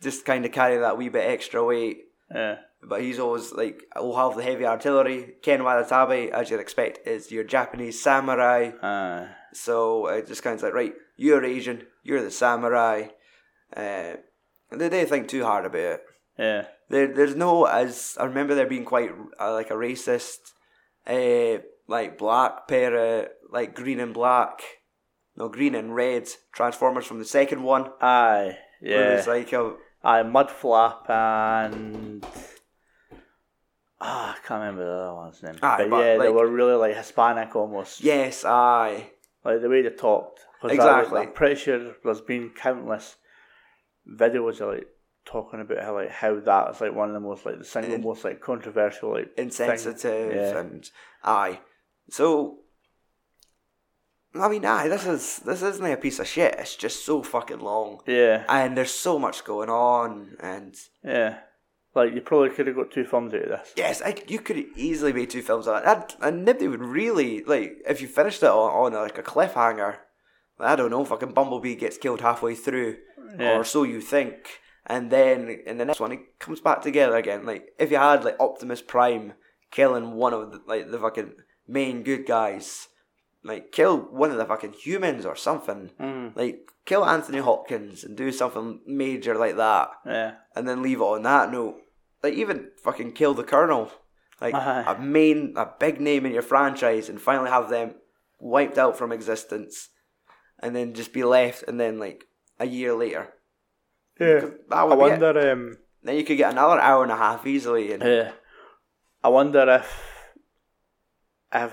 just 0.00 0.24
kind 0.24 0.44
of 0.44 0.52
carrying 0.52 0.80
that 0.82 0.96
wee 0.96 1.08
bit 1.08 1.28
extra 1.28 1.64
weight. 1.64 2.04
Yeah. 2.34 2.56
But 2.82 3.02
he's 3.02 3.18
always 3.18 3.52
like, 3.52 3.82
we'll 3.96 4.16
have 4.16 4.36
the 4.36 4.42
heavy 4.42 4.64
artillery. 4.64 5.34
Ken 5.42 5.62
Watanabe, 5.62 6.30
as 6.30 6.50
you'd 6.50 6.60
expect, 6.60 7.06
is 7.06 7.30
your 7.30 7.44
Japanese 7.44 8.02
samurai. 8.02 8.70
Aye. 8.82 9.28
So 9.52 10.06
it 10.06 10.26
just 10.26 10.42
kind 10.42 10.56
of 10.56 10.62
like, 10.62 10.72
right, 10.72 10.94
you're 11.16 11.44
Asian, 11.44 11.86
you're 12.02 12.22
the 12.22 12.30
samurai. 12.30 13.08
Uh, 13.76 14.14
they 14.70 14.88
didn't 14.88 15.08
think 15.08 15.28
too 15.28 15.44
hard 15.44 15.66
about 15.66 15.78
it. 15.80 16.02
Yeah. 16.38 16.64
There, 16.88 17.12
there's 17.12 17.36
no 17.36 17.64
as 17.64 18.16
I 18.18 18.24
remember 18.24 18.54
there 18.54 18.66
being 18.66 18.84
quite 18.84 19.10
uh, 19.38 19.52
like 19.52 19.70
a 19.70 19.74
racist, 19.74 20.38
uh, 21.06 21.62
like 21.86 22.18
black 22.18 22.66
pair 22.66 22.94
of 22.96 23.28
like 23.50 23.74
green 23.74 24.00
and 24.00 24.14
black, 24.14 24.62
no 25.36 25.48
green 25.48 25.74
and 25.74 25.94
red 25.94 26.28
Transformers 26.52 27.06
from 27.06 27.18
the 27.18 27.24
second 27.24 27.62
one. 27.62 27.90
Aye. 28.00 28.56
Yeah. 28.80 29.18
it's 29.18 29.26
like 29.26 29.52
a 29.52 29.74
Aye, 30.02 30.22
Mudflap 30.22 31.08
and. 31.10 32.26
Ah, 34.00 34.32
I 34.34 34.46
can't 34.46 34.60
remember 34.60 34.86
the 34.86 34.92
other 34.92 35.14
one's 35.14 35.42
name. 35.42 35.56
Aye, 35.62 35.76
but, 35.82 35.90
but, 35.90 35.98
yeah, 36.04 36.16
they 36.18 36.30
were 36.30 36.46
really 36.46 36.72
like 36.74 36.96
Hispanic 36.96 37.54
almost. 37.54 38.00
yes, 38.02 38.44
aye, 38.46 39.10
Like 39.44 39.60
the 39.60 39.68
way 39.68 39.82
they 39.82 39.90
talked. 39.90 40.40
Exactly. 40.64 41.18
was- 41.18 41.26
I'm 41.26 41.32
pretty 41.34 41.56
sure 41.56 41.94
there's 42.02 42.20
been 42.22 42.50
countless 42.50 43.16
videos 44.10 44.60
of 44.60 44.74
like 44.74 44.86
talking 45.26 45.60
about 45.60 45.82
how 45.84 45.94
like 45.94 46.10
how 46.10 46.40
that 46.40 46.70
is 46.70 46.80
like 46.80 46.94
one 46.94 47.08
of 47.08 47.14
the 47.14 47.20
most 47.20 47.44
like 47.44 47.58
the 47.58 47.64
single 47.64 47.94
In- 47.94 48.02
most 48.02 48.24
like 48.24 48.40
controversial 48.40 49.12
like 49.12 49.30
insensitive 49.36 50.34
Yeah. 50.34 50.58
and 50.60 50.90
aye. 51.22 51.60
So 52.10 52.60
I 54.34 54.48
mean, 54.48 54.64
aye, 54.64 54.88
this 54.88 55.06
is 55.06 55.38
this 55.40 55.62
isn't 55.62 55.84
a 55.84 55.96
piece 55.96 56.18
of 56.20 56.26
shit. 56.28 56.54
It's 56.58 56.76
just 56.76 57.04
so 57.04 57.22
fucking 57.22 57.60
long, 57.60 58.00
Yeah. 58.06 58.44
and 58.48 58.76
there's 58.76 58.92
so 58.94 59.18
much 59.18 59.44
going 59.44 59.68
on, 59.70 60.36
and 60.40 60.74
Yeah. 61.04 61.38
Like 61.92 62.14
you 62.14 62.20
probably 62.20 62.50
could 62.50 62.68
have 62.68 62.76
got 62.76 62.92
two 62.92 63.04
films 63.04 63.34
out 63.34 63.42
of 63.42 63.48
this. 63.48 63.72
Yes, 63.76 64.00
I, 64.00 64.14
you 64.28 64.38
could 64.38 64.64
easily 64.76 65.12
make 65.12 65.30
two 65.30 65.42
films 65.42 65.66
on 65.66 65.82
that. 65.82 66.14
And, 66.20 66.36
and 66.36 66.44
nobody 66.44 66.68
would 66.68 66.80
really 66.84 67.42
like 67.42 67.78
if 67.84 68.00
you 68.00 68.06
finished 68.06 68.44
it 68.44 68.48
on, 68.48 68.92
on 68.94 69.02
like 69.02 69.18
a 69.18 69.22
cliffhanger. 69.24 69.96
I 70.60 70.76
don't 70.76 70.90
know, 70.90 71.04
fucking 71.04 71.32
Bumblebee 71.32 71.74
gets 71.74 71.98
killed 71.98 72.20
halfway 72.20 72.54
through, 72.54 72.98
Yeah. 73.38 73.56
or 73.58 73.64
so 73.64 73.82
you 73.82 74.00
think, 74.00 74.60
and 74.86 75.10
then 75.10 75.48
in 75.66 75.78
the 75.78 75.84
next 75.86 75.98
one 75.98 76.12
it 76.12 76.38
comes 76.38 76.60
back 76.60 76.82
together 76.82 77.16
again. 77.16 77.44
Like 77.44 77.70
if 77.78 77.90
you 77.90 77.96
had 77.96 78.24
like 78.24 78.36
Optimus 78.38 78.82
Prime 78.82 79.32
killing 79.72 80.12
one 80.12 80.32
of 80.34 80.52
the, 80.52 80.60
like 80.68 80.90
the 80.92 80.98
fucking 80.98 81.32
main 81.66 82.04
good 82.04 82.24
guys, 82.26 82.86
like 83.42 83.72
kill 83.72 83.96
one 83.98 84.30
of 84.30 84.36
the 84.36 84.44
fucking 84.44 84.74
humans 84.74 85.24
or 85.24 85.34
something. 85.36 85.90
Mm. 86.00 86.36
Like 86.36 86.70
kill 86.84 87.04
Anthony 87.04 87.38
Hopkins 87.38 88.04
and 88.04 88.16
do 88.16 88.30
something 88.32 88.80
major 88.86 89.34
like 89.34 89.56
that 89.56 89.90
Yeah. 90.06 90.32
and 90.56 90.68
then 90.68 90.82
leave 90.82 91.00
it 91.00 91.04
on 91.04 91.22
that 91.22 91.50
note. 91.52 91.76
Like 92.22 92.34
even 92.34 92.70
fucking 92.82 93.12
kill 93.12 93.32
the 93.34 93.44
Colonel, 93.44 93.90
like 94.40 94.54
Aye. 94.54 94.84
a 94.86 94.98
main, 95.00 95.54
a 95.56 95.66
big 95.78 96.00
name 96.00 96.26
in 96.26 96.32
your 96.32 96.42
franchise, 96.42 97.08
and 97.08 97.20
finally 97.20 97.48
have 97.50 97.70
them 97.70 97.94
wiped 98.38 98.76
out 98.78 98.96
from 98.98 99.10
existence, 99.12 99.88
and 100.58 100.74
then 100.76 100.92
just 100.92 101.12
be 101.14 101.24
left, 101.24 101.62
and 101.66 101.80
then 101.80 101.98
like 101.98 102.24
a 102.58 102.66
year 102.66 102.92
later, 102.94 103.32
Yeah. 104.18 104.40
that 104.40 104.54
I 104.70 104.84
would 104.84 104.94
it. 104.94 104.98
wonder 104.98 105.50
um 105.52 105.78
Then 106.02 106.16
you 106.16 106.24
could 106.24 106.36
get 106.38 106.52
another 106.52 106.78
hour 106.80 107.02
and 107.02 107.12
a 107.12 107.16
half 107.16 107.46
easily, 107.46 107.92
and 107.92 108.02
Yeah. 108.02 108.32
I 109.24 109.28
wonder 109.28 109.66
if 109.80 109.88
if 111.52 111.72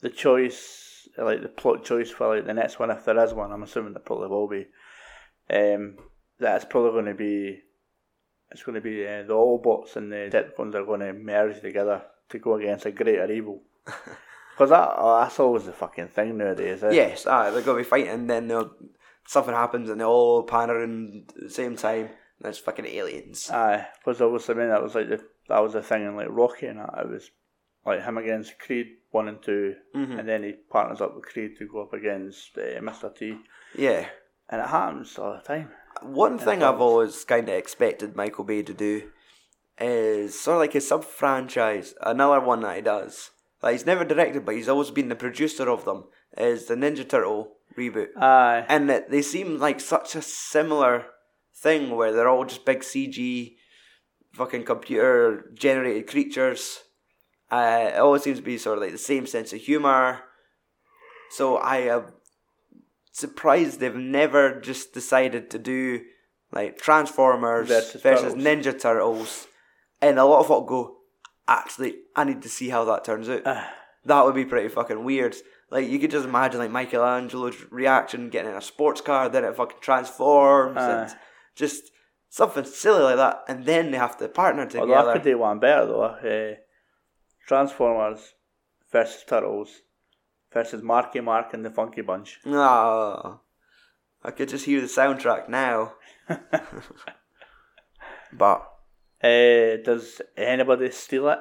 the 0.00 0.10
choice, 0.10 0.91
like 1.18 1.42
the 1.42 1.48
plot 1.48 1.84
choice 1.84 2.10
for 2.10 2.34
like 2.34 2.46
the 2.46 2.54
next 2.54 2.78
one, 2.78 2.90
if 2.90 3.04
there 3.04 3.22
is 3.22 3.32
one, 3.32 3.52
I'm 3.52 3.62
assuming 3.62 3.92
there 3.92 4.02
probably 4.02 4.28
will 4.28 4.48
be. 4.48 4.66
Um, 5.50 5.96
that 6.38 6.56
it's 6.56 6.64
probably 6.64 6.92
going 6.92 7.04
to 7.06 7.14
be, 7.14 7.60
it's 8.50 8.62
going 8.62 8.74
to 8.74 8.80
be 8.80 9.06
uh, 9.06 9.22
the 9.22 9.34
Autobots 9.34 9.96
and 9.96 10.10
the 10.10 10.30
Decepticons 10.30 10.74
are 10.74 10.84
going 10.84 11.00
to 11.00 11.12
merge 11.12 11.60
together 11.60 12.02
to 12.30 12.38
go 12.38 12.54
against 12.54 12.86
a 12.86 12.90
greater 12.90 13.30
evil. 13.30 13.62
Because 14.52 14.70
that, 14.70 14.94
oh, 14.98 15.20
that's 15.20 15.40
always 15.40 15.64
the 15.64 15.72
fucking 15.72 16.08
thing 16.08 16.36
nowadays. 16.36 16.84
Eh? 16.84 16.90
yes, 16.90 17.26
ah, 17.26 17.50
they're 17.50 17.62
gonna 17.62 17.78
be 17.78 17.84
fighting, 17.84 18.26
then 18.26 18.48
they'll, 18.48 18.70
something 19.26 19.54
happens, 19.54 19.88
and 19.88 20.00
they 20.00 20.04
all 20.04 20.42
pan 20.42 20.70
around 20.70 21.32
at 21.34 21.42
the 21.44 21.50
same 21.50 21.74
time. 21.76 22.04
And 22.04 22.10
there's 22.42 22.58
fucking 22.58 22.84
aliens. 22.84 23.50
Aye, 23.50 23.86
because 23.98 24.20
obviously, 24.20 24.54
I 24.54 24.58
mean, 24.58 24.68
that 24.68 24.82
was 24.82 24.94
like 24.94 25.08
the 25.08 25.24
that 25.48 25.62
was 25.62 25.72
the 25.72 25.82
thing 25.82 26.04
in 26.04 26.16
like 26.16 26.28
Rocky 26.28 26.66
and 26.66 26.80
that. 26.80 26.98
It 26.98 27.08
was 27.08 27.30
like 27.84 28.02
him 28.02 28.16
against 28.18 28.58
Creed 28.58 28.96
one 29.10 29.28
and 29.28 29.42
2 29.42 29.74
Mhm. 29.94 30.18
and 30.18 30.28
then 30.28 30.42
he 30.42 30.52
partners 30.52 31.00
up 31.00 31.14
with 31.14 31.24
Creed 31.26 31.56
to 31.58 31.66
go 31.66 31.82
up 31.82 31.92
against 31.92 32.56
uh, 32.56 32.80
Mr 32.80 33.14
T, 33.14 33.38
Yeah. 33.74 34.08
and 34.48 34.60
it 34.62 34.68
happens 34.68 35.18
all 35.18 35.34
the 35.34 35.40
time. 35.42 35.70
One 36.00 36.38
thing. 36.38 36.62
I've 36.62 36.80
always 36.80 37.24
kind 37.24 37.48
of 37.48 37.54
expected 37.54 38.16
Michael 38.16 38.44
Bay 38.44 38.62
to 38.62 38.72
do 38.74 39.10
is 39.78 40.38
sort 40.40 40.56
of 40.56 40.60
like 40.60 40.72
his 40.72 40.88
sub 40.88 41.04
franchise. 41.04 41.94
Another 42.00 42.40
one 42.40 42.60
that 42.60 42.76
he 42.76 42.82
does. 42.82 43.30
Like 43.62 43.72
he's 43.72 43.86
never 43.86 44.04
directed, 44.04 44.44
but 44.44 44.54
he's 44.54 44.68
always 44.68 44.90
been 44.90 45.08
the 45.08 45.14
producer 45.14 45.68
of 45.68 45.84
them. 45.84 46.04
Is 46.36 46.66
the 46.66 46.74
Ninja 46.74 47.06
Turtle 47.08 47.56
reboot, 47.76 48.08
Aye, 48.16 48.64
and 48.68 48.88
they 48.88 49.22
seem 49.22 49.58
like 49.58 49.80
such 49.80 50.14
a 50.14 50.22
similar 50.22 51.06
thing 51.54 51.90
where 51.94 52.12
they're 52.12 52.28
all 52.28 52.44
just 52.44 52.64
big 52.64 52.80
CG, 52.80 53.56
fucking 54.32 54.64
computer 54.64 55.50
generated 55.54 56.06
creatures. 56.08 56.84
Uh, 57.52 57.90
it 57.94 57.98
always 57.98 58.22
seems 58.22 58.38
to 58.38 58.42
be 58.42 58.56
sort 58.56 58.78
of 58.78 58.82
like 58.82 58.92
the 58.92 58.98
same 58.98 59.26
sense 59.26 59.52
of 59.52 59.60
humor. 59.60 60.20
So 61.30 61.56
I 61.58 61.78
am 61.94 62.04
surprised 63.12 63.78
they've 63.78 63.94
never 63.94 64.58
just 64.60 64.94
decided 64.94 65.50
to 65.50 65.58
do 65.58 66.00
like 66.50 66.78
Transformers 66.78 67.68
Versus 67.68 68.02
versus. 68.02 68.34
Ninja 68.34 68.78
Turtles, 68.78 69.46
and 70.00 70.18
a 70.18 70.24
lot 70.24 70.40
of 70.40 70.46
folk 70.46 70.66
go, 70.66 70.96
actually, 71.46 71.96
I 72.16 72.24
need 72.24 72.42
to 72.42 72.48
see 72.48 72.70
how 72.70 72.84
that 72.86 73.04
turns 73.04 73.28
out. 73.28 73.42
That 74.04 74.24
would 74.24 74.34
be 74.34 74.44
pretty 74.44 74.68
fucking 74.68 75.04
weird. 75.04 75.36
Like 75.70 75.88
you 75.88 75.98
could 75.98 76.10
just 76.10 76.26
imagine 76.26 76.58
like 76.58 76.70
Michelangelo's 76.70 77.56
reaction 77.70 78.30
getting 78.30 78.50
in 78.50 78.56
a 78.56 78.62
sports 78.62 79.00
car, 79.00 79.28
then 79.28 79.44
it 79.44 79.56
fucking 79.56 79.78
transforms 79.80 80.76
and 81.10 81.10
just 81.54 81.84
something 82.30 82.64
silly 82.64 83.02
like 83.02 83.16
that, 83.16 83.42
and 83.48 83.64
then 83.66 83.90
they 83.90 83.98
have 83.98 84.16
to 84.18 84.28
partner 84.28 84.62
although 84.62 84.94
I 84.94 84.98
together. 85.00 85.12
could 85.12 85.22
do 85.22 85.38
one 85.38 85.58
better 85.58 85.86
though. 85.86 86.02
Uh, 86.02 86.54
Transformers 87.46 88.34
versus 88.90 89.24
Turtles 89.26 89.82
versus 90.52 90.82
Marky 90.82 91.20
Mark 91.20 91.54
and 91.54 91.64
the 91.64 91.70
Funky 91.70 92.02
Bunch. 92.02 92.38
Ah, 92.46 93.40
I 94.22 94.30
could 94.30 94.48
just 94.48 94.66
hear 94.66 94.80
the 94.80 94.86
soundtrack 94.86 95.48
now. 95.48 95.94
but 98.32 98.68
Uh, 99.22 99.76
does 99.84 100.20
anybody 100.36 100.90
steal 100.90 101.28
it? 101.28 101.38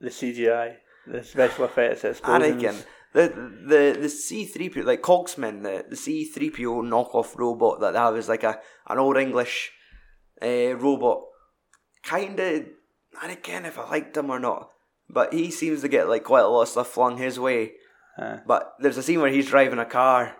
The 0.00 0.08
CGI, 0.08 0.76
the 1.06 1.22
special 1.22 1.66
effects, 1.66 2.04
I 2.04 2.08
explosions. 2.08 2.84
the 3.12 3.28
the 3.68 3.98
the 4.00 4.08
C 4.08 4.46
three 4.46 4.70
PO 4.70 4.80
like 4.80 5.02
Cogsman, 5.02 5.62
the 5.62 5.84
the 5.88 5.96
C 5.96 6.24
three 6.24 6.50
PO 6.50 6.82
knockoff 6.82 7.36
robot 7.36 7.80
that 7.80 7.92
they 7.92 7.98
have 7.98 8.16
is 8.16 8.28
like 8.28 8.44
a 8.44 8.58
an 8.88 8.98
old 8.98 9.18
English 9.18 9.72
uh, 10.40 10.74
robot. 10.76 11.22
Kinda, 12.02 12.64
I 13.20 13.28
reckon 13.28 13.64
if 13.64 13.78
I 13.78 13.88
liked 13.88 14.16
him 14.16 14.30
or 14.30 14.38
not, 14.38 14.70
but 15.08 15.32
he 15.32 15.50
seems 15.50 15.82
to 15.82 15.88
get 15.88 16.08
like 16.08 16.24
quite 16.24 16.44
a 16.44 16.48
lot 16.48 16.62
of 16.62 16.68
stuff 16.68 16.88
flung 16.88 17.18
his 17.18 17.38
way. 17.38 17.72
Aye. 18.18 18.40
But 18.46 18.74
there's 18.78 18.96
a 18.96 19.02
scene 19.02 19.20
where 19.20 19.30
he's 19.30 19.48
driving 19.48 19.78
a 19.78 19.84
car. 19.84 20.36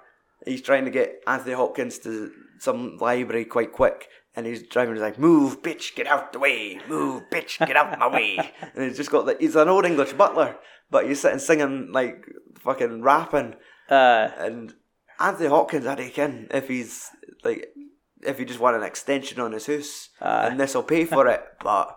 He's 0.46 0.62
trying 0.62 0.84
to 0.84 0.90
get 0.90 1.22
Anthony 1.26 1.54
Hopkins 1.54 1.98
to 2.00 2.32
some 2.58 2.96
library 2.98 3.44
quite 3.44 3.72
quick. 3.72 4.08
And 4.34 4.46
he's 4.46 4.62
driving, 4.62 4.94
he's 4.94 5.02
like, 5.02 5.18
move, 5.18 5.60
bitch, 5.60 5.94
get 5.94 6.06
out 6.06 6.32
the 6.32 6.38
way. 6.38 6.80
Move, 6.88 7.24
bitch, 7.30 7.58
get 7.58 7.76
out 7.76 7.98
my 7.98 8.08
way. 8.08 8.38
And 8.74 8.84
he's 8.84 8.96
just 8.96 9.10
got, 9.10 9.26
like, 9.26 9.40
he's 9.40 9.56
an 9.56 9.68
old 9.68 9.84
English 9.84 10.14
butler, 10.14 10.56
but 10.90 11.06
he's 11.06 11.20
sitting 11.20 11.38
singing, 11.38 11.92
like, 11.92 12.24
fucking 12.60 13.02
rapping. 13.02 13.56
Aye. 13.90 14.32
And 14.38 14.72
Anthony 15.20 15.50
Hopkins, 15.50 15.84
I 15.86 15.96
reckon, 15.96 16.48
if 16.50 16.68
he's, 16.68 17.10
like, 17.44 17.74
if 18.22 18.38
he 18.38 18.46
just 18.46 18.58
want 18.58 18.76
an 18.76 18.82
extension 18.84 19.38
on 19.38 19.52
his 19.52 19.66
house, 19.66 20.08
Aye. 20.22 20.46
and 20.46 20.58
this 20.58 20.74
will 20.74 20.82
pay 20.82 21.04
for 21.04 21.26
it. 21.28 21.42
But, 21.62 21.94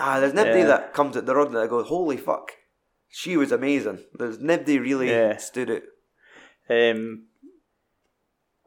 ah, 0.00 0.18
there's 0.20 0.34
nobody 0.34 0.60
Yeah. 0.60 0.66
that 0.66 0.94
comes 0.94 1.16
at 1.16 1.26
the 1.26 1.34
road 1.34 1.52
that 1.52 1.68
goes, 1.70 1.88
holy 1.88 2.16
fuck, 2.16 2.52
she 3.08 3.36
was 3.36 3.52
amazing. 3.52 4.04
There's 4.14 4.38
nobody 4.40 4.78
really 4.78 5.10
Yeah. 5.10 5.36
stood 5.36 5.70
out. 5.70 5.82
Um, 6.68 7.26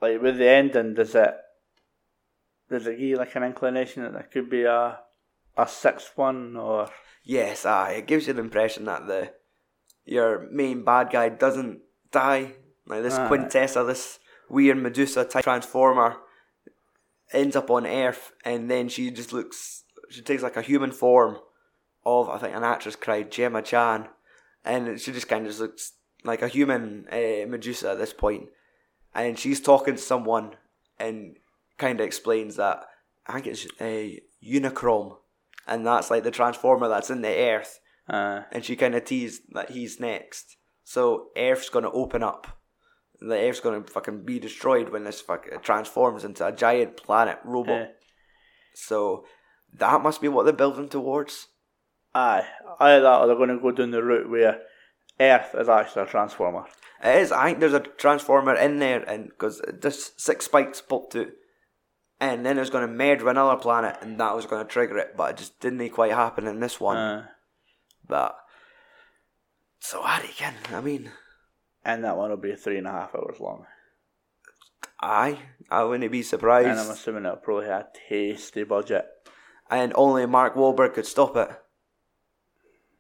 like 0.02 0.22
with 0.22 0.38
the 0.38 0.48
ending, 0.50 0.94
does 0.94 1.16
it 1.16 1.34
does 2.70 2.88
it 2.88 2.92
give 2.98 3.00
you 3.02 3.16
like 3.18 3.36
an 3.36 3.44
inclination 3.44 4.04
that 4.04 4.14
there 4.14 4.30
could 4.32 4.50
be 4.50 4.64
a 4.64 5.00
a 5.58 5.68
sixth 5.68 6.18
one 6.18 6.56
or 6.58 6.90
Yes, 7.26 7.66
aye. 7.66 7.92
It 8.00 8.08
gives 8.08 8.28
you 8.28 8.34
the 8.34 8.42
impression 8.42 8.86
that 8.86 9.08
the 9.08 9.34
your 10.06 10.48
main 10.52 10.84
bad 10.84 11.10
guy 11.12 11.30
doesn't 11.30 11.82
die. 12.12 12.56
Like 12.86 13.04
this 13.04 13.14
Aye. 13.14 13.30
Quintessa, 13.30 13.86
this 13.88 14.20
weird 14.50 14.78
Medusa 14.78 15.24
type 15.24 15.44
transformer, 15.46 16.18
ends 17.32 17.56
up 17.56 17.70
on 17.72 17.88
Earth, 17.88 18.34
and 18.44 18.70
then 18.70 18.90
she 18.90 19.10
just 19.12 19.32
looks. 19.32 19.83
She 20.14 20.22
takes 20.22 20.44
like 20.44 20.58
a 20.58 20.62
human 20.62 20.92
form 20.92 21.38
of 22.06 22.30
I 22.30 22.38
think 22.38 22.56
an 22.56 22.64
actress 22.64 22.96
cried 22.96 23.32
Gemma 23.32 23.62
Chan, 23.62 24.08
and 24.64 25.00
she 25.00 25.12
just 25.12 25.28
kind 25.28 25.46
of 25.46 25.52
just 25.52 25.62
looks 25.62 25.94
like 26.24 26.42
a 26.42 26.48
human 26.48 27.06
uh, 27.12 27.48
Medusa 27.48 27.92
at 27.92 27.98
this 27.98 28.14
point, 28.14 28.50
and 29.16 29.38
she's 29.40 29.60
talking 29.62 29.96
to 29.96 30.02
someone, 30.02 30.56
and 31.00 31.38
kind 31.78 32.00
of 32.00 32.06
explains 32.06 32.56
that 32.58 32.86
I 33.28 33.34
think 33.34 33.48
it's 33.48 33.68
a 33.82 34.22
Unicron, 34.46 35.18
and 35.68 35.86
that's 35.86 36.12
like 36.12 36.24
the 36.24 36.32
transformer 36.32 36.88
that's 36.88 37.10
in 37.10 37.22
the 37.22 37.36
Earth, 37.36 37.80
uh, 38.10 38.42
and 38.52 38.64
she 38.64 38.76
kind 38.76 38.96
of 38.96 39.06
teased 39.06 39.42
that 39.54 39.72
he's 39.72 40.00
next. 40.00 40.58
So 40.84 41.30
Earth's 41.38 41.70
gonna 41.70 41.92
open 41.92 42.22
up. 42.24 42.48
The 43.22 43.36
Earth's 43.38 43.62
gonna 43.62 43.84
fucking 43.84 44.26
be 44.26 44.38
destroyed 44.40 44.90
when 44.90 45.06
this 45.06 45.22
fuck 45.22 45.48
transforms 45.64 46.26
into 46.26 46.46
a 46.46 46.52
giant 46.52 46.98
planet 46.98 47.40
robot. 47.46 47.82
eh. 47.82 47.88
So 48.76 49.26
that 49.78 50.02
must 50.02 50.22
be 50.22 50.28
what 50.28 50.44
they're 50.44 50.54
building 50.54 50.90
towards. 50.90 51.48
aye. 52.14 52.46
Either 52.80 53.02
that 53.02 53.20
or 53.20 53.28
they're 53.28 53.36
going 53.36 53.50
to 53.50 53.60
go 53.60 53.72
down 53.72 53.92
the 53.92 54.04
route 54.04 54.30
where 54.30 54.62
Earth 55.20 55.56
is 55.58 55.70
actually 55.70 56.04
a 56.04 56.06
transformer. 56.08 56.66
It 57.04 57.18
is. 57.22 57.32
I 57.32 57.46
think 57.46 57.60
there's 57.60 57.74
a 57.74 57.80
transformer 57.80 58.56
in 58.56 58.80
there, 58.80 59.02
and 59.02 59.26
because 59.30 59.62
there's 59.68 60.12
six 60.18 60.46
spikes 60.46 60.82
popped 60.82 61.16
out, 61.16 61.28
and 62.20 62.46
then 62.46 62.58
it 62.58 62.62
was 62.62 62.70
going 62.70 62.88
to 62.88 62.94
merge 62.94 63.20
with 63.20 63.30
another 63.32 63.60
planet, 63.62 63.98
and 64.02 64.20
that 64.20 64.36
was 64.36 64.46
going 64.46 64.66
to 64.66 64.72
trigger 64.72 64.98
it, 64.98 65.16
but 65.18 65.32
it 65.32 65.38
just 65.38 65.60
didn't 65.60 65.90
quite 65.90 66.12
happen 66.12 66.48
in 66.48 66.60
this 66.60 66.80
one. 66.80 66.98
But 68.08 68.36
so 69.80 70.02
I 70.02 70.22
reckon. 70.22 70.56
I 70.74 70.82
mean, 70.82 71.12
and 71.84 72.04
that 72.04 72.18
one 72.18 72.30
will 72.30 72.38
be 72.38 72.56
three 72.56 72.78
and 72.78 72.88
a 72.88 72.92
half 72.92 73.14
hours 73.16 73.40
long. 73.40 73.66
I 75.02 75.40
I 75.70 75.84
wouldn't 75.84 76.12
be 76.12 76.24
surprised. 76.24 76.70
And 76.70 76.80
I'm 76.80 76.90
assuming 76.90 77.26
it'll 77.26 77.38
probably 77.38 77.68
have 77.68 77.82
a 77.82 77.88
tasty 78.10 78.64
budget. 78.64 79.06
And 79.70 79.92
only 79.96 80.26
Mark 80.26 80.56
Wahlberg 80.56 80.94
could 80.94 81.06
stop 81.06 81.36
it. 81.38 81.50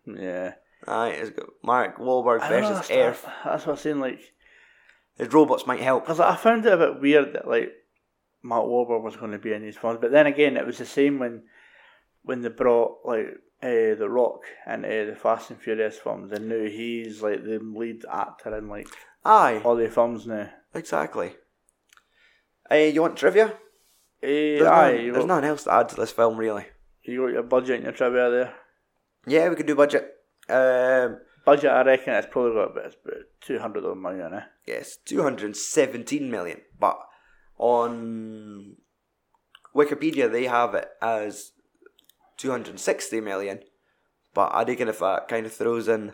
Yeah. 0.05 0.53
Aye, 0.87 1.09
it's 1.09 1.29
got 1.29 1.47
Mark 1.63 1.97
Wahlberg 1.97 2.41
know, 2.41 2.47
versus 2.49 2.75
that's, 2.87 2.91
Earth. 2.91 3.25
that's 3.45 3.65
what 3.65 3.73
I'm 3.73 3.77
saying. 3.79 3.99
Like, 3.99 4.19
His 5.17 5.31
robots 5.31 5.65
might 5.67 5.79
help. 5.79 6.03
because 6.03 6.19
I 6.19 6.35
found 6.35 6.65
it 6.65 6.73
a 6.73 6.77
bit 6.77 6.99
weird 7.01 7.33
that 7.33 7.47
like 7.47 7.71
Mark 8.41 8.65
Wahlberg 8.65 9.03
was 9.03 9.15
going 9.15 9.31
to 9.31 9.37
be 9.39 9.53
in 9.53 9.61
these 9.61 9.77
films, 9.77 9.99
but 10.01 10.11
then 10.11 10.27
again, 10.27 10.57
it 10.57 10.65
was 10.65 10.77
the 10.77 10.85
same 10.85 11.19
when 11.19 11.43
when 12.23 12.41
they 12.41 12.49
brought 12.49 12.99
like 13.05 13.27
uh, 13.61 13.95
the 13.95 14.07
Rock 14.09 14.41
into 14.67 15.05
the 15.09 15.15
Fast 15.15 15.51
and 15.51 15.59
Furious 15.61 15.97
films, 15.97 16.31
and 16.33 16.49
now 16.49 16.65
he's 16.65 17.21
like 17.21 17.43
the 17.43 17.59
lead 17.59 18.03
actor 18.11 18.57
in 18.57 18.67
like 18.67 18.87
Aye, 19.23 19.61
all 19.63 19.75
the 19.77 19.89
films 19.89 20.27
now. 20.27 20.49
exactly. 20.73 21.35
Hey, 22.69 22.89
you 22.89 23.01
want 23.01 23.15
trivia? 23.15 23.53
Eh, 24.23 24.57
There's, 24.57 24.61
aye, 24.67 24.91
nothing, 24.91 25.05
you, 25.05 25.25
nothing 25.27 25.45
else 25.49 25.63
to 25.65 25.73
add 25.73 25.89
to 25.89 25.95
this 25.97 26.11
film, 26.11 26.37
really. 26.37 26.65
you 27.03 27.21
got 27.25 27.33
your 27.33 27.43
budget 27.43 27.75
and 27.75 27.83
your 27.83 27.91
trivia 27.91 28.29
there. 28.31 28.53
Yeah, 29.27 29.49
we 29.49 29.55
could 29.55 29.65
do 29.67 29.75
budget. 29.75 30.09
Um, 30.49 31.19
Budget, 31.45 31.71
I 31.71 31.81
reckon 31.83 32.13
it's 32.13 32.27
probably 32.31 32.53
got 32.53 32.71
about, 32.71 32.95
about 33.05 33.23
two 33.41 33.59
hundred 33.59 33.83
million. 33.95 34.33
Eh? 34.33 34.41
yes, 34.65 34.95
217 35.05 36.31
million. 36.31 36.61
But 36.79 36.97
on 37.57 38.77
Wikipedia, 39.75 40.31
they 40.31 40.45
have 40.45 40.73
it 40.73 40.87
as 41.01 41.51
260 42.37 43.19
million. 43.19 43.59
But 44.33 44.53
I 44.53 44.63
reckon 44.63 44.87
if 44.87 44.99
that 44.99 45.27
kind 45.27 45.45
of 45.45 45.51
throws 45.53 45.89
in 45.89 46.13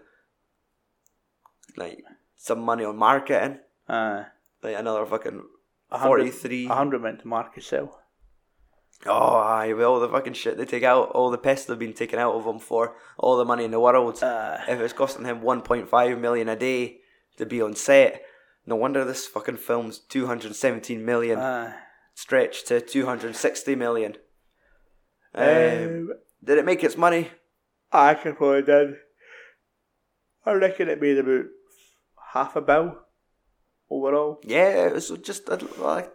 like 1.78 2.04
some 2.36 2.62
money 2.62 2.84
on 2.84 2.98
marketing, 2.98 3.60
Aye. 3.88 4.26
like 4.64 4.76
another 4.78 5.06
fucking 5.06 5.44
hundred- 5.92 6.32
43. 6.34 6.66
A 6.66 6.74
hundred 6.74 7.04
went 7.04 7.20
to 7.22 7.28
market 7.28 7.64
Cell. 7.64 7.99
Oh, 9.06 9.36
aye, 9.38 9.72
with 9.74 9.86
all 9.86 10.00
the 10.02 10.10
fucking 10.10 10.34
shit 10.34 10.58
they 10.58 10.66
take 10.66 10.84
out, 10.84 11.12
all 11.12 11.32
the 11.32 11.38
piss 11.38 11.64
they've 11.66 11.80
been 11.80 11.94
taken 11.94 12.20
out 12.20 12.34
of 12.36 12.46
him 12.46 12.60
for, 12.60 12.96
all 13.18 13.38
the 13.38 13.46
money 13.46 13.64
in 13.64 13.72
the 13.72 13.80
world. 13.80 14.22
Aye. 14.22 14.66
if 14.68 14.80
it's 14.80 14.94
costing 14.94 15.26
him 15.26 15.40
1.5 15.42 16.20
million 16.20 16.50
a 16.50 16.56
day 16.58 16.98
to 17.38 17.46
be 17.46 17.62
on 17.62 17.76
set, 17.76 18.22
no 18.66 18.76
wonder 18.76 19.06
this 19.06 19.26
fucking 19.26 19.58
film's 19.58 20.00
217 20.00 21.06
million 21.06 21.40
Aye. 21.40 21.76
stretched 22.14 22.68
to 22.68 22.82
260 22.82 23.76
million. 23.76 24.18
Um, 25.34 25.46
Um, 25.48 26.10
did 26.44 26.58
it 26.58 26.66
make 26.66 26.84
its 26.84 26.98
money? 26.98 27.32
I 27.92 28.14
could 28.16 28.36
probably 28.38 28.64
did. 28.64 28.96
I 30.46 30.54
reckon 30.54 30.90
it 30.90 31.02
made 31.02 31.18
about 31.18 31.46
half 32.34 32.56
a 32.56 32.62
bill 32.62 32.98
overall. 33.90 34.40
Yeah, 34.44 34.88
it 34.88 34.94
was 34.94 35.10
just 35.24 35.48
a, 35.50 35.56
like 35.80 36.12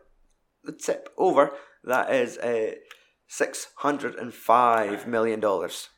a 0.67 0.73
tip 0.73 1.09
over. 1.19 1.53
That 1.85 2.13
is 2.15 2.39
uh, 2.39 2.73
605 3.29 5.07
million 5.07 5.41
dollars. 5.41 5.89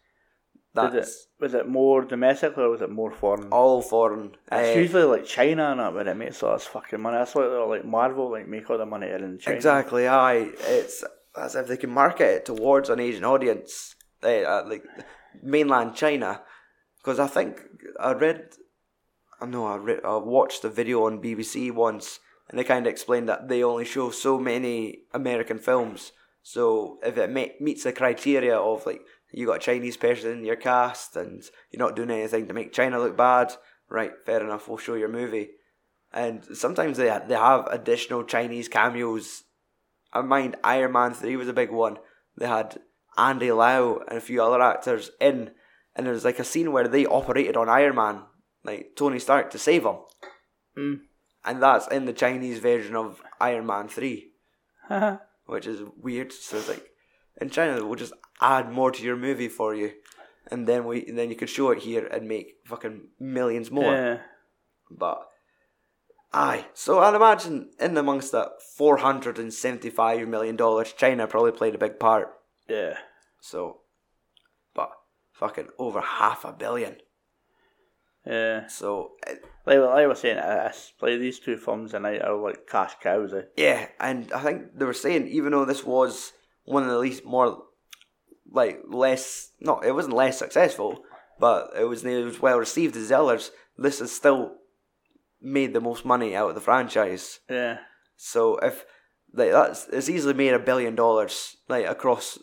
Did 0.75 0.85
it, 0.85 0.93
That's 0.93 1.27
was 1.41 1.55
it 1.55 1.67
more 1.69 2.05
domestic 2.05 2.59
or 2.59 2.69
was 2.69 2.83
it 2.83 2.91
more 2.91 3.11
foreign? 3.11 3.49
all 3.51 3.81
foreign. 3.81 4.33
It's 4.53 4.77
Uh, 4.77 4.81
usually 4.81 5.05
like 5.05 5.25
China 5.25 5.71
and 5.71 5.81
that 5.81 5.95
where 5.95 6.07
it 6.07 6.15
makes 6.17 6.43
all 6.43 6.53
this 6.53 6.67
fucking 6.67 7.01
money. 7.01 7.17
That's 7.17 7.35
why 7.35 7.43
they're 7.49 7.65
like 7.65 7.85
Marvel 7.87 8.31
like 8.31 8.47
make 8.47 8.69
all 8.69 8.77
the 8.77 8.85
money 8.85 9.09
in 9.09 9.39
China. 9.39 9.57
Exactly, 9.57 10.07
aye. 10.07 10.51
It's 10.61 11.03
as 11.35 11.55
if 11.55 11.67
they 11.69 11.79
can 11.79 11.91
market 11.91 12.29
it 12.37 12.45
towards 12.45 12.91
an 12.91 13.01
Asian 13.01 13.25
audience, 13.25 13.95
eh, 14.23 14.43
uh, 14.43 14.65
like 14.67 14.85
mainland 15.43 15.95
China. 15.95 16.43
Because 16.99 17.19
I 17.21 17.27
think 17.27 17.63
I 17.99 18.13
read, 18.13 18.51
I 19.41 19.47
know 19.47 19.67
I 19.67 19.77
read, 19.77 20.01
I 20.05 20.17
watched 20.17 20.63
a 20.65 20.69
video 20.69 21.07
on 21.07 21.23
BBC 21.23 21.73
once, 21.73 22.21
and 22.49 22.59
they 22.59 22.65
kind 22.65 22.87
of 22.87 22.91
explained 22.91 23.29
that 23.29 23.49
they 23.49 23.63
only 23.63 23.85
show 23.85 24.11
so 24.11 24.39
many 24.39 25.01
American 25.13 25.59
films. 25.59 26.13
So 26.43 26.99
if 27.03 27.19
it 27.19 27.31
ma- 27.31 27.55
meets 27.61 27.85
the 27.85 27.93
criteria 27.93 28.57
of 28.57 28.87
like 28.87 29.03
you 29.33 29.47
got 29.47 29.57
a 29.57 29.61
Chinese 29.61 29.97
person 29.97 30.39
in 30.39 30.45
your 30.45 30.57
cast 30.57 31.17
and 31.17 31.43
you're 31.71 31.85
not 31.85 31.97
doing 31.97 32.11
anything 32.11 32.47
to 32.47 32.55
make 32.55 32.73
China 32.73 32.99
look 32.99 33.17
bad, 33.17 33.53
right? 33.89 34.13
Fair 34.25 34.43
enough, 34.43 34.69
we'll 34.69 34.79
show 34.79 34.95
your 34.95 35.09
movie. 35.09 35.51
And 36.13 36.45
sometimes 36.57 36.97
they 36.97 37.07
they 37.27 37.35
have 37.35 37.67
additional 37.67 38.25
Chinese 38.25 38.69
cameos 38.69 39.43
I 40.17 40.23
mind 40.23 40.57
Iron 40.65 40.93
Man 40.93 41.13
3 41.13 41.37
was 41.37 41.49
a 41.49 41.53
big 41.53 41.71
one. 41.71 41.99
They 42.37 42.47
had 42.47 42.79
Andy 43.19 43.53
Lau 43.53 44.01
and 44.09 44.19
a 44.19 44.23
few 44.23 44.43
other 44.43 44.63
actors 44.63 45.11
in, 45.21 45.51
and 45.95 46.07
there 46.07 46.15
was 46.15 46.25
like 46.25 46.39
a 46.39 46.45
scene 46.45 46.73
where 46.73 46.89
they 46.89 47.07
operated 47.07 47.57
on 47.57 47.69
Iron 47.69 47.97
Man, 47.97 48.23
like 48.65 48.93
Tony 48.97 49.19
Stark, 49.19 49.51
to 49.51 49.59
save 49.59 49.85
him. 49.85 49.97
Mm. 50.77 51.01
And 51.47 51.63
that's 51.63 51.87
in 51.89 52.07
the 52.07 52.13
Chinese 52.13 52.59
version 52.59 52.97
of 52.97 53.23
Iron 53.41 53.67
Man 53.67 53.89
3, 53.89 54.31
which 55.47 55.67
is 55.67 55.81
weird. 55.97 56.33
So 56.33 56.57
it's 56.57 56.69
like, 56.69 56.91
in 57.41 57.51
China, 57.51 57.87
we'll 57.87 57.95
just 57.95 58.15
add 58.41 58.73
more 58.73 58.91
to 58.91 59.03
your 59.03 59.17
movie 59.17 59.49
for 59.49 59.75
you. 59.75 59.93
And 60.51 60.67
then 60.67 60.85
we, 60.85 61.07
and 61.07 61.17
then 61.17 61.31
you 61.31 61.37
could 61.37 61.49
show 61.49 61.71
it 61.71 61.83
here 61.83 62.07
and 62.07 62.29
make 62.29 62.57
fucking 62.67 63.09
millions 63.21 63.71
more. 63.71 63.93
yeah. 63.93 64.19
But 64.91 65.19
aye, 66.33 66.67
so 66.75 67.01
I'd 67.01 67.15
imagine 67.15 67.71
in 67.81 67.97
amongst 67.97 68.31
that 68.33 68.63
four 68.63 68.99
hundred 68.99 69.39
and 69.39 69.53
seventy-five 69.53 70.29
million 70.29 70.55
dollars, 70.55 70.93
China 70.93 71.27
probably 71.27 71.51
played 71.53 71.75
a 71.75 71.79
big 71.79 71.99
part. 71.99 72.29
Yeah. 72.69 72.99
So, 73.41 73.79
but 74.75 74.91
fucking 75.33 75.69
over 75.79 76.01
half 76.01 76.45
a 76.45 76.53
billion. 76.53 76.97
Yeah. 78.27 78.67
So 78.67 79.13
Like, 79.67 79.79
like 79.79 79.89
I 79.89 80.07
was 80.07 80.21
saying, 80.21 80.39
I, 80.39 80.67
I 80.67 80.73
like 81.01 81.21
these 81.21 81.39
two 81.39 81.57
films 81.57 81.93
tonight 81.93 82.23
are 82.23 82.37
like 82.37 82.67
cash 82.69 82.95
cows. 83.03 83.33
Eh? 83.33 83.43
yeah, 83.57 83.87
and 84.01 84.33
I 84.33 84.41
think 84.43 84.79
they 84.79 84.85
were 84.85 84.93
saying 84.93 85.29
even 85.29 85.53
though 85.53 85.65
this 85.65 85.85
was 85.85 86.33
one 86.65 86.83
of 86.83 86.89
the 86.89 86.99
least 86.99 87.25
more 87.25 87.63
like 88.51 88.81
less, 88.89 89.51
no, 89.61 89.81
it 89.81 89.93
wasn't 89.93 90.15
less 90.15 90.39
successful, 90.39 91.01
but 91.39 91.71
it 91.79 91.85
was 91.85 92.05
it 92.05 92.25
was 92.25 92.41
well 92.41 92.59
received 92.59 92.97
as 92.97 93.09
the 93.09 93.19
others. 93.19 93.51
This 93.77 93.99
has 93.99 94.13
still 94.13 94.57
made 95.41 95.73
the 95.73 95.81
most 95.81 96.05
money 96.05 96.35
out 96.35 96.49
of 96.49 96.55
the 96.55 96.61
franchise. 96.61 97.41
Yeah. 97.51 97.79
So 98.17 98.57
if 98.59 98.85
like 99.33 99.51
that's 99.51 99.89
it's 99.89 100.09
easily 100.09 100.35
made 100.35 100.55
a 100.55 100.59
billion 100.59 100.95
dollars 100.95 101.57
like 101.69 101.87
across 101.87 102.39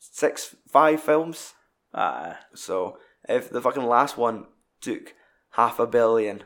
six 0.00 0.54
five 0.68 1.02
films. 1.02 1.54
Aye. 1.92 2.36
So 2.54 2.98
if 3.28 3.50
the 3.50 3.60
fucking 3.60 3.84
last 3.86 4.16
one 4.16 4.46
took 4.80 5.14
half 5.50 5.78
a 5.78 5.86
billion, 5.86 6.44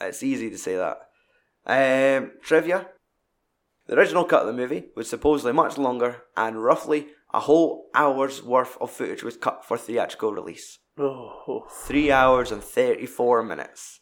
it's 0.00 0.22
easy 0.22 0.50
to 0.50 0.58
say 0.58 0.76
that. 0.76 0.98
Um, 1.66 2.32
trivia: 2.42 2.88
The 3.86 3.94
original 3.96 4.24
cut 4.24 4.42
of 4.42 4.46
the 4.48 4.52
movie 4.52 4.86
was 4.96 5.08
supposedly 5.10 5.52
much 5.52 5.78
longer, 5.78 6.22
and 6.36 6.62
roughly 6.62 7.08
a 7.34 7.40
whole 7.40 7.88
hour's 7.94 8.42
worth 8.42 8.76
of 8.80 8.90
footage 8.90 9.22
was 9.22 9.36
cut 9.36 9.64
for 9.64 9.76
theatrical 9.78 10.32
release. 10.32 10.78
Oh. 10.98 11.66
Three 11.86 12.10
hours 12.12 12.52
and 12.52 12.62
thirty-four 12.62 13.42
minutes. 13.42 14.00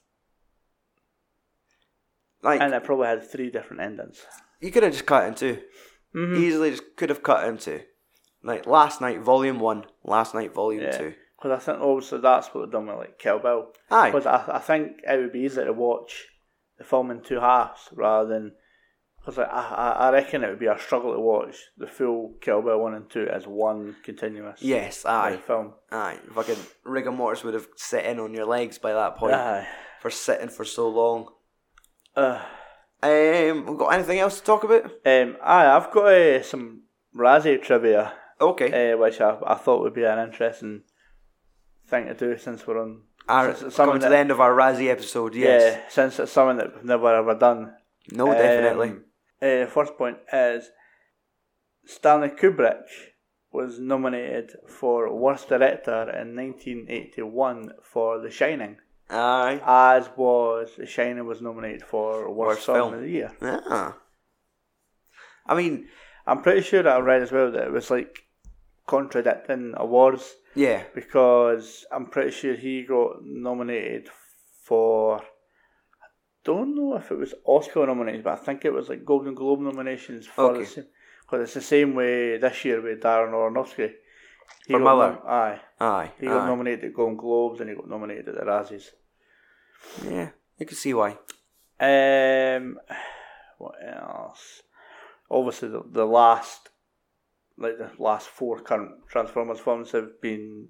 Like 2.43 2.61
And 2.61 2.73
it 2.75 2.85
probably 2.85 3.07
had 3.07 3.23
three 3.31 3.51
different 3.51 3.83
endings. 3.83 4.25
you 4.61 4.71
could 4.71 4.83
have 4.83 4.93
just 4.93 5.07
cut 5.07 5.25
it 5.25 5.29
in 5.29 5.35
2 5.35 5.63
Mhm. 6.15 6.37
Easily 6.39 6.71
just 6.71 6.97
could 6.97 7.09
have 7.11 7.23
cut 7.23 7.47
in 7.47 7.57
two. 7.59 7.83
like 8.43 8.67
Last 8.67 9.01
Knight 9.01 9.21
Volume 9.21 9.61
One, 9.61 9.85
Last 10.03 10.35
Knight 10.35 10.53
Volume 10.55 10.83
Yeah. 10.85 10.97
Two. 10.99 11.15
Because 11.43 11.63
I 11.63 11.65
think 11.73 11.83
obviously 11.83 12.21
that's 12.21 12.49
what 12.49 12.61
they've 12.63 12.73
done 12.73 12.87
with 12.87 12.97
like 12.99 13.19
Kill 13.19 13.39
Bill. 13.39 13.69
Aye, 13.91 14.11
Because 14.11 14.27
I, 14.27 14.45
I 14.57 14.59
think 14.59 14.99
it 15.09 15.17
would 15.19 15.33
be 15.33 15.41
easier 15.41 15.65
to 15.65 15.73
watch 15.73 16.27
the 16.79 16.85
film 16.85 17.11
in 17.11 17.23
two 17.23 17.41
halves 17.41 17.89
rather 17.93 18.29
than. 18.29 18.53
Because 19.19 19.39
I, 19.39 19.43
I, 19.45 19.91
I 20.09 20.11
reckon 20.13 20.43
it 20.45 20.49
would 20.49 20.59
be 20.59 20.67
a 20.67 20.79
struggle 20.79 21.13
to 21.13 21.21
watch 21.21 21.55
the 21.77 21.87
full 21.87 22.35
Kill 22.41 22.63
Bill 22.63 22.81
1 22.81 22.95
and 22.95 23.11
2 23.11 23.29
as 23.29 23.47
one 23.47 23.97
continuous 24.03 24.63
yes, 24.63 25.05
like, 25.05 25.35
aye, 25.35 25.37
film. 25.37 25.75
aye. 25.93 26.19
Fucking 26.35 26.57
rigor 26.85 27.13
mortis 27.13 27.45
would 27.45 27.53
have 27.53 27.69
set 27.77 28.07
in 28.07 28.19
on 28.19 28.33
your 28.33 28.47
legs 28.47 28.79
by 28.79 28.95
that 28.95 29.17
point 29.19 29.35
Aye. 29.35 29.67
for 30.01 30.09
sitting 30.11 30.49
for 30.49 30.65
so 30.65 30.89
long. 30.89 31.29
Uh, 32.17 32.41
Um, 33.03 33.67
we 33.67 33.77
got 33.77 33.93
anything 33.95 34.19
else 34.21 34.41
to 34.41 34.47
talk 34.47 34.65
about? 34.65 34.85
um, 34.85 35.37
aye, 35.43 35.67
I've 35.77 35.91
got 35.91 36.07
uh, 36.07 36.43
some 36.43 36.85
Razzie 37.15 37.63
trivia, 37.63 38.13
Okay, 38.41 38.93
uh, 38.93 38.97
which 38.97 39.21
I, 39.21 39.37
I 39.47 39.55
thought 39.57 39.83
would 39.83 39.95
be 39.95 40.05
an 40.05 40.19
interesting 40.19 40.83
thing 41.91 42.07
to 42.07 42.15
do 42.15 42.39
since 42.39 42.67
we're 42.67 42.81
on. 42.81 43.03
our, 43.29 43.55
since 43.55 43.77
coming 43.77 44.01
to 44.01 44.09
the 44.09 44.17
end 44.17 44.31
of 44.31 44.41
our 44.41 44.55
Razzie 44.55 44.89
episode. 44.91 45.35
Yes, 45.35 45.63
Yeah, 45.63 45.81
since 45.89 46.19
it's 46.19 46.33
something 46.33 46.57
that 46.59 46.75
we've 46.75 46.85
never 46.85 47.15
ever 47.15 47.35
done. 47.35 47.75
no, 48.13 48.27
definitely. 48.33 48.89
Um, 48.91 49.05
uh, 49.43 49.67
first 49.67 49.97
point 49.97 50.19
is 50.33 50.71
Stanley 51.85 52.29
Kubrick 52.29 52.83
was 53.53 53.79
nominated 53.81 54.53
for 54.69 55.13
Worst 55.15 55.49
Director 55.49 56.03
in 56.11 56.37
1981 56.37 57.73
for 57.83 58.19
The 58.21 58.31
Shining, 58.31 58.77
Aye, 59.09 59.61
as 59.67 60.09
was 60.17 60.71
The 60.79 60.87
Shining 60.87 61.27
was 61.27 61.41
nominated 61.43 61.83
for 61.83 62.31
Worst, 62.33 62.59
Worst 62.59 62.67
film, 62.67 62.77
film. 62.79 62.95
of 62.95 63.01
the 63.01 63.09
Year. 63.11 63.33
ah. 63.43 63.97
I 65.47 65.55
mean, 65.57 65.89
I'm 66.27 66.43
pretty 66.43 66.61
sure 66.63 66.89
I 66.89 66.99
read 67.01 67.23
as 67.23 67.33
well 67.33 67.51
that 67.51 67.65
it 67.67 67.73
was 67.73 67.91
like 67.91 68.25
contradicting 68.95 69.75
awards 69.77 70.25
yeah, 70.55 70.83
because 70.95 71.85
I'm 71.93 72.07
pretty 72.15 72.33
sure 72.33 72.55
he 72.57 72.83
got 72.83 73.23
nominated 73.25 74.09
for. 74.67 75.19
I 75.21 76.07
don't 76.45 76.75
know 76.77 76.97
if 76.97 77.11
it 77.13 77.19
was 77.19 77.35
Oscar 77.45 77.87
nominations, 77.87 78.25
but 78.25 78.33
I 78.39 78.43
think 78.45 78.65
it 78.65 78.73
was 78.79 78.89
like 78.89 79.05
Golden 79.05 79.35
Globe 79.35 79.61
nominations 79.61 80.27
for 80.27 80.51
Okay. 80.51 80.61
the 80.61 80.67
same. 80.67 80.87
Because 81.23 81.41
it's 81.45 81.55
the 81.55 81.61
same 81.77 81.95
way 81.95 82.39
this 82.39 82.65
year 82.65 82.81
with 82.83 83.01
Darren 83.03 83.33
Aronofsky. 83.33 83.93
He 84.67 84.73
For 84.75 84.81
Miller? 84.81 85.11
nom- 85.13 85.23
aye, 85.27 85.61
aye, 85.81 86.11
he 86.19 86.27
got 86.27 86.47
nominated 86.47 86.85
at 86.87 86.95
Golden 86.95 87.17
Globes 87.17 87.61
and 87.61 87.71
he 87.71 87.77
got 87.77 87.89
nominated 87.89 88.29
at 88.29 88.35
the 88.35 88.45
Razzies. 88.51 88.87
yeah. 90.05 90.31
You 90.59 90.67
can 90.67 90.77
see 90.77 90.93
why. 90.95 91.11
Um, 91.79 92.79
what 93.59 93.75
else? 93.87 94.63
Obviously, 95.31 95.69
the, 95.69 95.83
the 95.87 96.05
last, 96.07 96.71
like 97.61 97.79
the 97.79 97.91
last 98.03 98.29
four 98.29 98.59
current 98.61 98.93
Transformers 99.09 99.61
films 99.61 99.93
have 99.93 100.21
been 100.21 100.69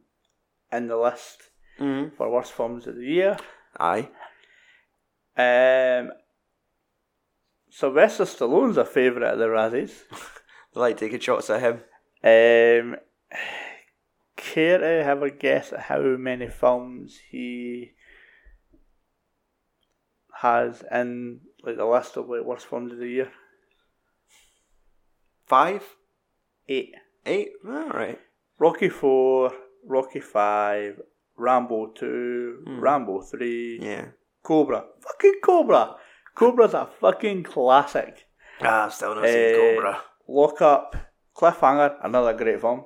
in 0.73 0.89
the 0.89 0.97
list 0.97 1.43
Mm-hmm. 1.79 2.15
for 2.17 2.29
worst 2.31 2.53
films 2.53 2.87
of 2.87 2.97
the 2.97 3.07
year. 3.07 3.39
Aye. 3.79 4.11
Um, 5.37 6.11
Sylvester 7.71 8.25
Stallone's 8.25 8.77
a 8.77 8.85
favourite 8.85 9.33
of 9.33 9.39
the 9.39 9.47
Razzies. 9.47 9.95
They 10.75 10.81
like 10.81 10.99
taking 10.99 11.21
shots 11.21 11.49
at 11.49 11.61
him. 11.63 11.77
Um, 12.23 12.97
care 14.37 14.79
to 14.79 15.05
have 15.05 15.23
a 15.23 15.31
guess 15.31 15.73
at 15.73 15.81
how 15.81 16.01
many 16.01 16.49
films 16.49 17.19
he 17.31 17.93
has 20.43 20.83
in 20.93 21.41
like 21.65 21.77
the 21.77 21.85
list 21.87 22.17
of 22.17 22.29
like 22.29 22.45
worst 22.45 22.67
films 22.67 22.93
of 22.93 22.99
the 22.99 23.09
year? 23.09 23.33
Five, 25.47 25.83
Eight. 26.71 26.95
eight. 27.27 27.51
All 27.67 27.89
right. 27.91 28.19
Rocky 28.59 28.89
Four, 28.89 29.53
Rocky 29.87 30.21
Five, 30.21 31.01
Rambo 31.37 31.89
Two, 31.89 32.63
Rambo 32.67 33.23
Three, 33.23 33.79
Yeah. 33.83 34.07
Cobra. 34.43 34.85
Fucking 35.01 35.41
Cobra. 35.43 35.97
Cobra's 36.35 36.75
a 36.75 36.89
fucking 37.01 37.43
classic. 37.45 38.27
Ah, 38.63 38.87
I've 38.87 38.95
still 38.95 39.15
not 39.15 39.25
Eh, 39.25 39.55
seen 39.55 39.75
Cobra. 39.77 40.01
Lock 40.29 40.63
Up, 40.63 40.97
Cliffhanger, 41.37 41.97
another 42.03 42.35
great 42.35 42.61
film, 42.61 42.85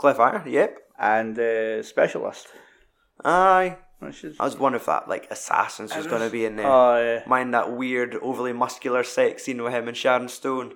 Cliffhanger. 0.00 0.46
Yep. 0.46 0.78
and 0.98 1.38
uh, 1.38 1.82
Specialist. 1.82 2.48
Aye. 3.24 3.76
Is 4.22 4.36
I 4.38 4.44
was 4.44 4.58
wondering 4.58 4.80
if 4.80 4.86
that 4.86 5.08
like 5.08 5.26
assassins 5.30 5.94
was 5.96 6.06
going 6.06 6.22
to 6.22 6.30
be 6.30 6.44
in 6.44 6.56
there. 6.56 6.66
Oh, 6.66 6.96
yeah. 7.02 7.22
Mind 7.26 7.52
that 7.54 7.72
weird, 7.72 8.14
overly 8.22 8.52
muscular 8.52 9.02
sex 9.02 9.44
scene 9.44 9.62
with 9.62 9.72
him 9.72 9.88
and 9.88 9.96
Sharon 9.96 10.28
Stone. 10.28 10.72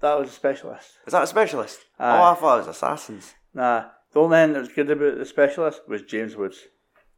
That 0.00 0.18
was 0.18 0.28
a 0.28 0.32
Specialist. 0.32 0.90
Is 1.06 1.12
that 1.12 1.22
a 1.22 1.26
specialist? 1.26 1.78
Aye. 1.98 2.18
Oh, 2.18 2.32
I 2.32 2.34
thought 2.34 2.56
it 2.56 2.66
was 2.66 2.76
assassins. 2.76 3.34
Nah, 3.54 3.84
the 4.12 4.20
only 4.20 4.36
thing 4.36 4.52
that 4.52 4.60
was 4.60 4.68
good 4.72 4.90
about 4.90 5.16
the 5.18 5.24
Specialist 5.24 5.80
was 5.88 6.02
James 6.02 6.36
Woods, 6.36 6.58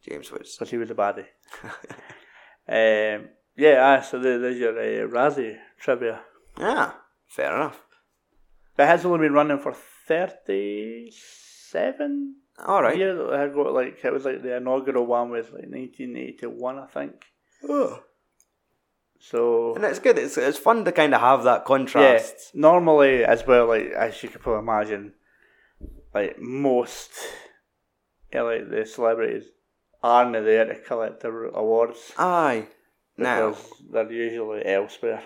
James 0.09 0.31
Woods. 0.31 0.55
because 0.57 0.71
he 0.71 0.77
was 0.79 0.91
a 0.91 0.95
baddie. 0.95 1.27
um, 2.69 3.29
yeah, 3.57 3.97
aye, 3.99 4.03
so 4.03 4.19
there, 4.21 4.39
there's 4.39 4.59
your 4.59 4.79
uh, 4.79 5.09
Razzie 5.09 5.57
trivia. 5.81 6.21
Yeah. 6.59 6.93
Fair 7.27 7.55
enough. 7.57 7.81
But 8.77 8.85
it 8.85 8.89
has 8.89 9.05
only 9.05 9.19
been 9.27 9.33
running 9.33 9.59
for 9.59 9.75
37 10.07 12.35
All 12.67 12.83
right. 12.83 12.97
years. 12.97 13.19
I 13.33 13.49
got 13.49 13.73
like, 13.73 13.99
it 14.05 14.13
was 14.13 14.25
like 14.25 14.43
the 14.43 14.57
inaugural 14.57 15.07
one 15.07 15.31
was 15.31 15.47
like 15.47 15.67
1981, 15.69 16.79
I 16.79 16.87
think. 16.87 17.13
Oh. 17.69 18.03
So, 19.21 19.75
And 19.75 19.85
it's 19.85 19.99
good. 19.99 20.17
It's 20.19 20.39
it's 20.39 20.59
fun 20.59 20.85
to 20.85 20.93
kind 20.93 21.15
of 21.15 21.21
have 21.21 21.43
that 21.45 21.65
contrast. 21.65 22.51
yeah, 22.55 22.61
normally 22.61 23.25
as 23.25 23.47
well, 23.47 23.67
like, 23.67 23.91
as 23.91 24.23
you 24.23 24.29
can 24.29 24.41
probably 24.41 24.61
imagine, 24.61 25.13
like 26.15 26.39
most, 26.39 27.11
yeah, 28.33 28.43
like 28.43 28.71
the 28.71 28.87
celebrities 28.87 29.45
aren't 30.03 30.33
there 30.33 30.65
to 30.67 30.77
collect 30.81 31.21
their 31.23 31.45
awards. 31.47 32.13
Aye. 32.17 32.67
Now, 33.17 33.57
they're 33.91 34.11
usually 34.13 34.65
elsewhere. 34.65 35.23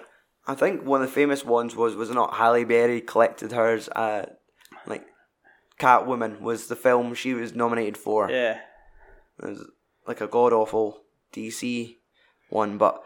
I 0.47 0.55
think 0.55 0.83
one 0.85 1.03
of 1.03 1.09
the 1.09 1.13
famous 1.15 1.45
ones 1.45 1.77
was 1.77 1.95
was 1.95 2.11
not 2.11 2.35
Halle 2.35 2.65
Berry 2.65 3.01
collected 3.03 3.53
hers 3.53 3.89
at 3.95 4.41
like 4.87 5.05
Catwoman 5.79 6.41
was 6.41 6.69
the 6.69 6.77
film 6.77 7.15
she 7.15 7.35
was 7.35 7.55
nominated 7.55 7.99
for. 7.99 8.31
Yeah, 8.31 8.59
It 9.43 9.47
was 9.51 9.67
like 10.09 10.21
a 10.23 10.27
god 10.27 10.53
awful 10.55 11.03
DC 11.35 11.97
one, 12.49 12.79
but 12.79 13.03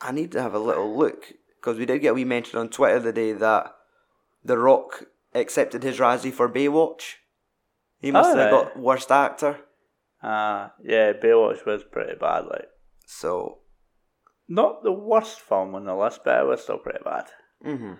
I 0.00 0.12
need 0.12 0.32
to 0.32 0.42
have 0.42 0.54
a 0.54 0.58
little 0.58 0.96
look 0.96 1.32
because 1.60 1.78
we 1.78 1.86
did 1.86 2.00
get 2.00 2.08
a 2.10 2.14
wee 2.14 2.24
mention 2.24 2.58
on 2.58 2.68
Twitter 2.68 3.00
the 3.00 3.12
day 3.12 3.32
that 3.32 3.74
The 4.44 4.58
Rock 4.58 5.04
accepted 5.34 5.82
his 5.82 5.98
Razzie 5.98 6.32
for 6.32 6.48
Baywatch. 6.48 7.14
He 7.98 8.10
must 8.10 8.36
have 8.36 8.52
Alright. 8.52 8.74
got 8.74 8.78
worst 8.78 9.10
actor. 9.10 9.60
uh, 10.22 10.68
yeah, 10.82 11.12
Baywatch 11.12 11.64
was 11.66 11.82
pretty 11.84 12.14
bad. 12.20 12.44
Like, 12.46 12.68
So, 13.06 13.58
not 14.48 14.82
the 14.82 14.92
worst 14.92 15.40
film 15.40 15.74
on 15.74 15.84
the 15.86 15.94
list, 15.94 16.20
but 16.24 16.40
it 16.40 16.46
was 16.46 16.62
still 16.62 16.78
pretty 16.78 17.02
bad. 17.04 17.24
Mm-hmm. 17.64 17.94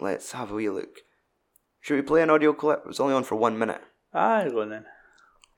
let's 0.00 0.32
have 0.32 0.50
a 0.50 0.54
wee 0.54 0.70
look. 0.70 1.00
Should 1.80 1.96
we 1.96 2.02
play 2.02 2.22
an 2.22 2.30
audio 2.30 2.52
clip? 2.52 2.82
It's 2.88 3.00
only 3.00 3.14
on 3.14 3.24
for 3.24 3.36
one 3.36 3.58
minute. 3.58 3.82
Ah, 4.14 4.44
go 4.48 4.62
on 4.62 4.70
then. 4.70 4.86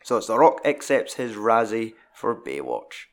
So 0.02 0.16
it's 0.16 0.26
The 0.26 0.38
Rock 0.38 0.60
accepts 0.64 1.14
his 1.14 1.36
Razzie 1.36 1.94
for 2.14 2.34
Baywatch. 2.34 3.06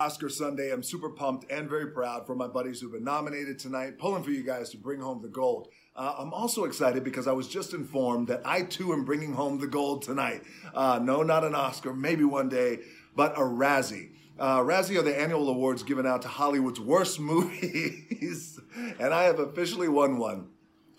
Oscar 0.00 0.28
Sunday. 0.28 0.72
I'm 0.72 0.82
super 0.82 1.08
pumped 1.08 1.50
and 1.52 1.70
very 1.70 1.86
proud 1.86 2.26
for 2.26 2.34
my 2.34 2.48
buddies 2.48 2.80
who've 2.80 2.90
been 2.90 3.04
nominated 3.04 3.60
tonight, 3.60 3.96
pulling 3.96 4.24
for 4.24 4.32
you 4.32 4.42
guys 4.42 4.70
to 4.70 4.76
bring 4.76 5.00
home 5.00 5.22
the 5.22 5.28
gold. 5.28 5.68
Uh, 5.94 6.14
I'm 6.18 6.32
also 6.32 6.64
excited 6.64 7.04
because 7.04 7.28
I 7.28 7.32
was 7.32 7.46
just 7.46 7.74
informed 7.74 8.26
that 8.26 8.42
I 8.44 8.62
too 8.62 8.92
am 8.92 9.04
bringing 9.04 9.32
home 9.32 9.60
the 9.60 9.68
gold 9.68 10.02
tonight. 10.02 10.42
Uh, 10.74 10.98
no, 11.00 11.22
not 11.22 11.44
an 11.44 11.54
Oscar, 11.54 11.94
maybe 11.94 12.24
one 12.24 12.48
day, 12.48 12.80
but 13.14 13.36
a 13.36 13.42
Razzie. 13.42 14.10
Uh, 14.36 14.58
Razzie 14.58 14.98
are 14.98 15.02
the 15.02 15.16
annual 15.16 15.48
awards 15.48 15.84
given 15.84 16.06
out 16.06 16.22
to 16.22 16.28
Hollywood's 16.28 16.80
worst 16.80 17.20
movies, 17.20 18.58
and 18.98 19.14
I 19.14 19.24
have 19.24 19.38
officially 19.38 19.88
won 19.88 20.18
one 20.18 20.48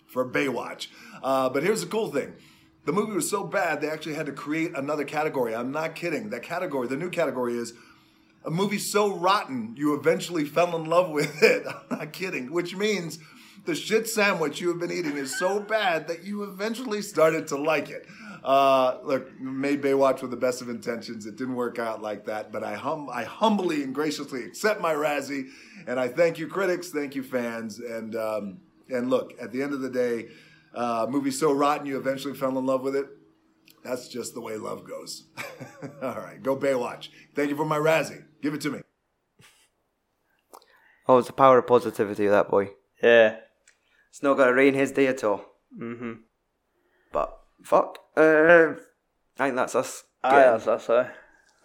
for 0.06 0.26
Baywatch. 0.26 0.88
Uh, 1.22 1.50
but 1.50 1.62
here's 1.62 1.82
the 1.82 1.86
cool 1.86 2.10
thing. 2.10 2.32
The 2.86 2.92
movie 2.92 3.12
was 3.12 3.28
so 3.28 3.44
bad 3.44 3.80
they 3.80 3.90
actually 3.90 4.14
had 4.14 4.26
to 4.26 4.32
create 4.32 4.74
another 4.76 5.04
category. 5.04 5.54
I'm 5.54 5.72
not 5.72 5.96
kidding. 5.96 6.30
That 6.30 6.44
category, 6.44 6.86
the 6.86 6.96
new 6.96 7.10
category 7.10 7.58
is 7.58 7.74
a 8.46 8.50
movie 8.50 8.78
so 8.78 9.12
rotten 9.12 9.74
you 9.76 9.94
eventually 9.94 10.44
fell 10.44 10.76
in 10.76 10.84
love 10.84 11.10
with 11.10 11.42
it. 11.42 11.66
I'm 11.66 11.98
not 11.98 12.12
kidding. 12.12 12.52
Which 12.52 12.76
means 12.76 13.18
the 13.64 13.74
shit 13.74 14.08
sandwich 14.08 14.60
you 14.60 14.68
have 14.68 14.78
been 14.78 14.92
eating 14.92 15.16
is 15.16 15.36
so 15.36 15.58
bad 15.58 16.06
that 16.08 16.22
you 16.22 16.44
eventually 16.44 17.02
started 17.02 17.48
to 17.48 17.56
like 17.56 17.90
it. 17.90 18.06
Uh, 18.44 18.98
look, 19.02 19.40
made 19.40 19.82
Baywatch 19.82 20.22
with 20.22 20.30
the 20.30 20.36
best 20.36 20.62
of 20.62 20.68
intentions. 20.68 21.26
It 21.26 21.34
didn't 21.34 21.56
work 21.56 21.80
out 21.80 22.00
like 22.00 22.26
that, 22.26 22.52
but 22.52 22.62
I 22.62 22.74
hum 22.74 23.10
I 23.12 23.24
humbly 23.24 23.82
and 23.82 23.92
graciously 23.92 24.44
accept 24.44 24.80
my 24.80 24.94
Razzie, 24.94 25.48
and 25.88 25.98
I 25.98 26.06
thank 26.06 26.38
you 26.38 26.46
critics, 26.46 26.90
thank 26.90 27.16
you 27.16 27.24
fans, 27.24 27.80
and 27.80 28.14
um, 28.14 28.58
and 28.88 29.10
look, 29.10 29.32
at 29.40 29.50
the 29.50 29.62
end 29.62 29.72
of 29.72 29.80
the 29.80 29.90
day, 29.90 30.28
uh, 30.72 31.08
movie 31.10 31.32
so 31.32 31.52
rotten 31.52 31.86
you 31.86 31.98
eventually 31.98 32.34
fell 32.34 32.56
in 32.56 32.64
love 32.64 32.82
with 32.82 32.94
it. 32.94 33.06
That's 33.82 34.06
just 34.06 34.34
the 34.34 34.40
way 34.40 34.56
love 34.56 34.84
goes. 34.84 35.24
All 36.02 36.14
right, 36.14 36.40
go 36.40 36.56
Baywatch. 36.56 37.08
Thank 37.34 37.50
you 37.50 37.56
for 37.56 37.64
my 37.64 37.78
Razzie. 37.78 38.25
Give 38.42 38.54
it 38.54 38.60
to 38.62 38.70
me. 38.70 38.80
Oh, 41.08 41.18
it's 41.18 41.28
the 41.28 41.32
power 41.32 41.58
of 41.58 41.66
positivity 41.66 42.26
that 42.26 42.48
boy. 42.50 42.70
Yeah, 43.02 43.36
It's 44.10 44.22
not 44.22 44.34
going 44.36 44.48
to 44.48 44.54
rain 44.54 44.74
his 44.74 44.92
day 44.92 45.06
at 45.06 45.22
all. 45.22 45.44
Mm-hmm. 45.78 46.12
But 47.12 47.36
fuck. 47.62 47.98
Uh, 48.16 48.74
I 49.38 49.44
think 49.44 49.56
that's 49.56 49.74
us. 49.74 50.04
Aye, 50.24 50.30
getting- 50.30 50.52
that's, 50.52 50.64
that's 50.64 50.90
aye. 50.90 51.10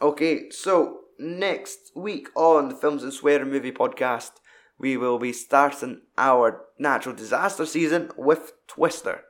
Okay, 0.02 0.50
so 0.50 1.00
next 1.20 1.92
week 1.96 2.28
on 2.36 2.70
the 2.70 2.76
Films 2.76 3.04
and 3.04 3.14
Swearing 3.14 3.50
Movie 3.50 3.72
Podcast, 3.72 4.32
we 4.78 4.98
will 4.98 5.18
be 5.20 5.32
starting 5.34 6.02
our 6.18 6.62
natural 6.80 7.16
disaster 7.16 7.66
season 7.66 8.12
with 8.18 8.54
Twister. 8.68 9.22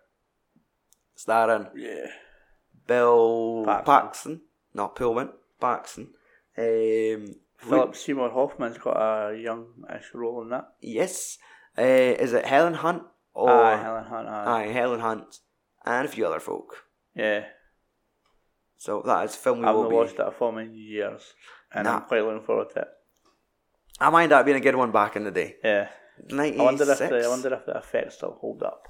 Starring 1.16 1.68
Yeah. 1.76 2.08
Bill 2.88 3.64
Paxton. 3.66 3.86
Paxton, 3.86 4.42
not 4.74 4.96
Pullman, 4.96 5.30
Paxton. 5.60 6.10
Um, 6.62 7.36
Philip 7.57 7.95
Seymour 7.95 8.30
Hoffman's 8.32 8.78
got 8.78 8.97
a 8.97 9.38
young-ish 9.38 10.14
role 10.14 10.41
in 10.41 10.49
that. 10.49 10.68
yes. 10.82 11.38
Uh, 11.78 11.82
is 11.84 12.34
it 12.34 12.45
Helen 12.45 12.74
Hunt? 12.74 13.03
Or, 13.34 13.49
aye, 13.49 13.82
Helen 13.82 14.03
Hunt. 14.05 14.28
Aye. 14.28 14.64
Aye, 14.66 14.72
Helen 14.72 14.99
Hunt. 14.99 15.38
And 15.86 16.05
a 16.05 16.09
few 16.12 16.26
other 16.28 16.39
folk. 16.41 16.76
Yeah. 17.16 17.45
So 18.78 19.01
that 19.05 19.26
is 19.26 19.36
film 19.36 19.59
we 19.59 19.66
I've 19.66 19.76
will 19.76 19.84
not 19.84 19.89
be. 19.89 19.95
watched 19.95 20.18
that 20.18 20.38
film 20.38 20.57
in 20.57 20.74
years, 20.74 21.34
and 21.74 21.86
Nah. 21.86 21.97
I'm 21.97 22.01
quite 22.03 22.24
looking 22.24 22.41
forward 22.45 22.72
to 22.74 22.82
it. 22.82 22.88
I 23.99 24.09
mind 24.09 24.32
that 24.32 24.43
being 24.45 24.57
a 24.57 24.62
good 24.62 24.76
one 24.76 24.91
back 24.91 25.16
in 25.16 25.24
the 25.24 25.32
day. 25.32 25.55
Yeah. 25.64 25.89
96. 26.30 26.59
I 26.59 26.64
wonder 26.64 26.91
if 26.91 26.97
the, 26.99 27.24
I 27.26 27.28
wonder 27.30 27.53
if 27.53 27.66
the 27.66 27.78
effects 27.78 28.16
still 28.16 28.38
hold 28.41 28.64
up. 28.64 28.84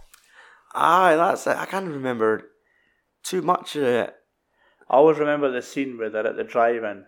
Aye, 0.74 1.16
that's 1.18 1.46
it. 1.48 1.56
I 1.58 1.66
can't 1.66 1.88
remember 1.88 2.42
too 3.24 3.42
much 3.42 3.76
of 3.76 3.84
it. 3.84 4.14
I 4.90 4.94
always 4.96 5.20
remember 5.20 5.52
the 5.52 5.62
scene 5.62 5.98
where 5.98 6.10
they're 6.10 6.26
at 6.28 6.36
the 6.38 6.44
drive-in 6.44 7.06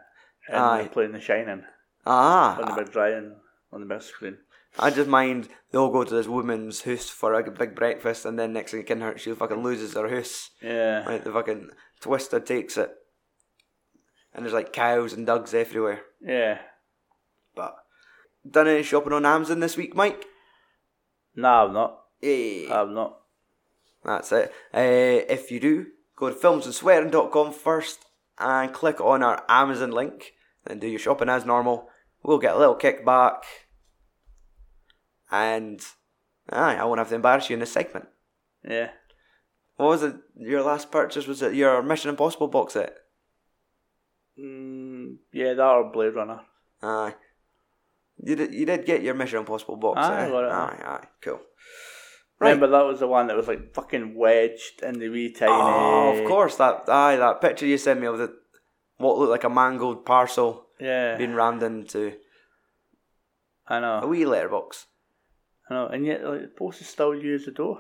and 0.48 0.58
Aye. 0.58 0.90
playing 0.92 1.12
The 1.12 1.20
Shining 1.20 1.64
ah, 2.06 2.60
on 2.60 2.76
the 2.76 2.84
big 2.84 2.92
drive-in 2.92 3.36
on 3.72 3.80
the 3.82 3.86
big 3.86 4.02
screen. 4.02 4.38
I 4.80 4.90
just 4.90 5.10
mind 5.10 5.50
they 5.72 5.78
all 5.78 5.92
go 5.92 6.04
to 6.04 6.14
this 6.14 6.28
woman's 6.28 6.82
house 6.82 7.10
for 7.10 7.34
a 7.34 7.52
big 7.52 7.76
breakfast, 7.76 8.26
and 8.26 8.38
then 8.40 8.54
next 8.54 8.72
thing 8.72 8.80
you 8.80 8.86
can 8.86 9.02
her, 9.02 9.18
she 9.18 9.34
fucking 9.34 9.64
loses 9.64 9.94
her 9.94 10.10
house. 10.10 10.50
Yeah. 10.62 11.06
Right, 11.06 11.24
the 11.24 11.32
fucking 11.32 11.70
twister 12.02 12.40
takes 12.40 12.78
it, 12.78 12.92
and 14.34 14.44
there's 14.44 14.54
like 14.54 14.74
cows 14.74 15.14
and 15.14 15.26
dogs 15.26 15.54
everywhere. 15.54 16.02
Yeah. 16.22 16.60
But 17.56 17.76
done 18.50 18.68
any 18.68 18.84
shopping 18.84 19.14
on 19.14 19.26
Amazon 19.26 19.60
this 19.60 19.78
week, 19.78 19.96
Mike? 19.96 20.26
No, 21.36 21.66
I'm 21.68 21.74
not. 21.74 22.00
Hey, 22.20 22.72
I'm 22.72 22.94
not. 22.94 23.20
that's 24.04 24.32
it. 24.32 24.52
Uh, 24.74 24.80
if 25.30 25.52
you 25.52 25.60
do, 25.60 25.86
go 26.16 26.30
to 26.30 26.36
filmsandswearing.com 26.36 27.54
first 27.54 28.06
and 28.40 28.74
click 28.74 29.00
on 29.02 29.24
our 29.24 29.44
Amazon 29.48 29.92
link, 29.92 30.34
then 30.66 30.80
do 30.80 30.88
your 30.88 31.00
shopping 31.00 31.30
as 31.30 31.46
normal. 31.46 31.90
We'll 32.24 32.40
get 32.40 32.56
a 32.56 32.60
little 32.60 32.76
kickback, 32.76 33.42
and 35.32 35.82
aye, 36.50 36.76
I 36.76 36.86
won't 36.86 37.00
have 37.00 37.10
to 37.10 37.16
embarrass 37.16 37.50
you 37.50 37.56
in 37.56 37.60
this 37.60 37.72
segment. 37.74 38.06
Yeah. 38.68 38.92
What 39.76 39.90
was 39.90 40.04
it? 40.04 40.16
Your 40.36 40.62
last 40.62 40.92
purchase 40.92 41.28
was 41.28 41.42
it 41.42 41.56
your 41.56 41.82
Mission 41.82 42.10
Impossible 42.10 42.48
box 42.48 42.74
set? 42.74 42.96
Mm, 44.40 45.18
yeah, 45.32 45.54
that 45.54 45.64
or 45.64 45.92
Blade 45.92 46.16
Runner. 46.16 46.42
Aye. 46.82 47.16
You 48.24 48.36
did. 48.36 48.54
You 48.54 48.66
did 48.66 48.86
get 48.86 49.02
your 49.02 49.16
Mission 49.16 49.40
Impossible 49.40 49.76
box 49.76 50.00
Aye, 50.00 50.08
set. 50.08 50.28
I 50.28 50.30
got 50.30 50.44
it. 50.46 50.52
Aye, 50.52 50.84
aye, 50.86 51.08
cool. 51.22 51.42
Right. 52.40 52.50
Remember 52.50 52.68
that 52.68 52.86
was 52.86 53.00
the 53.00 53.08
one 53.08 53.28
that 53.28 53.38
was 53.38 53.48
like 53.48 53.74
fucking 53.74 54.16
wedged 54.16 54.82
in 54.82 55.00
the 55.00 55.10
wee 55.10 55.32
tiny. 55.32 55.52
Oh, 55.54 56.18
of 56.18 56.28
course. 56.28 56.56
That 56.58 56.84
aye, 56.90 57.16
that 57.16 57.42
picture 57.42 57.66
you 57.66 57.78
sent 57.78 58.02
me 58.02 58.08
of 58.08 58.18
the 58.18 58.34
what 58.98 59.18
looked 59.18 59.32
like 59.32 59.44
a 59.44 59.50
mangled 59.50 60.06
parcel 60.06 60.68
Yeah. 60.80 61.16
being 61.18 61.36
rammed 61.36 61.64
into 61.64 62.14
I 63.68 63.80
know. 63.80 64.02
A 64.04 64.08
wee 64.08 64.26
letterbox. 64.26 64.88
I 65.70 65.74
know. 65.74 65.88
And 65.88 66.06
yet, 66.06 66.24
like, 66.26 66.42
the 66.42 66.48
post 66.48 66.82
is 66.82 66.88
still 66.88 67.16
use 67.16 67.46
the 67.46 67.52
door. 67.52 67.80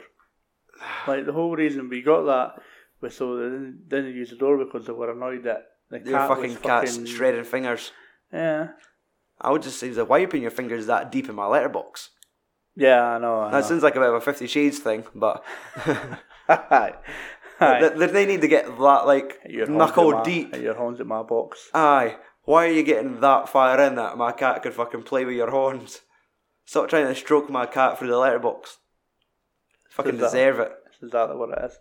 Like 1.07 1.25
the 1.25 1.33
whole 1.33 1.55
reason 1.55 1.89
we 1.89 2.01
got 2.01 2.23
that 2.23 2.61
was 3.01 3.15
so 3.15 3.35
they 3.37 3.43
didn't, 3.43 3.89
didn't 3.89 4.15
use 4.15 4.29
the 4.29 4.35
door 4.37 4.57
because 4.57 4.85
they 4.87 4.93
were 4.93 5.11
annoyed 5.11 5.43
that 5.43 5.65
the 5.89 5.99
cat 5.99 6.27
fucking 6.29 6.53
was 6.53 6.57
cat's 6.57 6.91
fucking 6.91 7.05
shredding 7.05 7.43
fingers. 7.43 7.91
Yeah. 8.31 8.69
I 9.39 9.51
would 9.51 9.61
just 9.61 9.79
say 9.79 9.89
the 9.89 10.05
wiping 10.05 10.41
your 10.41 10.51
fingers 10.51 10.87
that 10.87 11.11
deep 11.11 11.29
in 11.29 11.35
my 11.35 11.45
letterbox. 11.45 12.09
Yeah, 12.75 13.03
I 13.03 13.19
know. 13.19 13.41
I 13.41 13.51
That 13.51 13.61
know. 13.61 13.67
sounds 13.67 13.83
like 13.83 13.95
a 13.95 13.99
bit 13.99 14.09
of 14.09 14.15
a 14.15 14.21
Fifty 14.21 14.47
Shades 14.47 14.79
thing, 14.79 15.05
but 15.13 15.43
Aye. 16.49 16.93
Aye. 17.59 17.89
they, 17.95 18.07
they 18.07 18.25
need 18.25 18.41
to 18.41 18.47
get 18.47 18.65
that 18.65 19.05
like 19.05 19.39
Your 19.47 19.67
knuckle 19.67 20.11
my- 20.11 20.23
deep. 20.23 20.55
Your 20.55 20.73
horns 20.73 20.99
at 20.99 21.07
my 21.07 21.21
box. 21.23 21.69
Aye. 21.73 22.17
Why 22.45 22.65
are 22.65 22.71
you 22.71 22.83
getting 22.83 23.19
that 23.21 23.47
far 23.47 23.79
in 23.79 23.95
that 23.95 24.17
my 24.17 24.31
cat 24.33 24.63
could 24.63 24.73
fucking 24.73 25.03
play 25.03 25.23
with 25.23 25.35
your 25.35 25.51
horns? 25.51 26.01
Stop 26.65 26.89
trying 26.89 27.07
to 27.07 27.15
stroke 27.15 27.49
my 27.49 27.65
cat 27.65 27.97
through 27.97 28.09
the 28.09 28.17
letterbox. 28.17 28.77
Fucking 29.91 30.15
Is 30.15 30.19
deserve 30.21 30.59
it. 30.59 30.71
That's 30.85 31.03
exactly 31.03 31.37
what 31.37 31.57
it 31.57 31.63
is. 31.65 31.77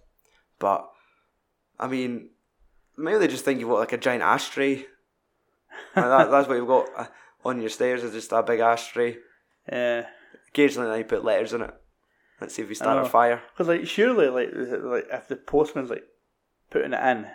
But 0.58 0.88
I 1.80 1.88
mean, 1.88 2.28
maybe 2.96 3.18
they 3.18 3.28
just 3.28 3.44
think 3.44 3.58
you've 3.58 3.68
got 3.70 3.78
like 3.80 3.92
a 3.92 3.98
giant 3.98 4.22
ashtray. 4.22 4.84
Like, 5.96 6.04
that, 6.04 6.30
that's 6.30 6.46
what 6.48 6.54
you've 6.56 6.68
got 6.68 6.86
uh, 6.96 7.06
on 7.44 7.60
your 7.60 7.70
stairs 7.70 8.04
is 8.04 8.12
just 8.12 8.30
a 8.32 8.42
big 8.42 8.60
ashtray. 8.60 9.16
Yeah. 9.70 10.06
Occasionally, 10.52 10.88
then 10.90 10.98
you 10.98 11.04
put 11.04 11.24
letters 11.24 11.52
in 11.52 11.62
it. 11.62 11.74
Let's 12.40 12.54
see 12.54 12.62
if 12.62 12.68
we 12.68 12.74
start 12.74 13.06
a 13.06 13.08
fire. 13.08 13.40
Because 13.52 13.68
like 13.68 13.86
surely 13.86 14.28
like 14.28 14.50
like 14.82 15.06
if 15.10 15.28
the 15.28 15.36
postman's 15.36 15.90
like 15.90 16.04
putting 16.70 16.92
it 16.92 17.02
in, 17.02 17.26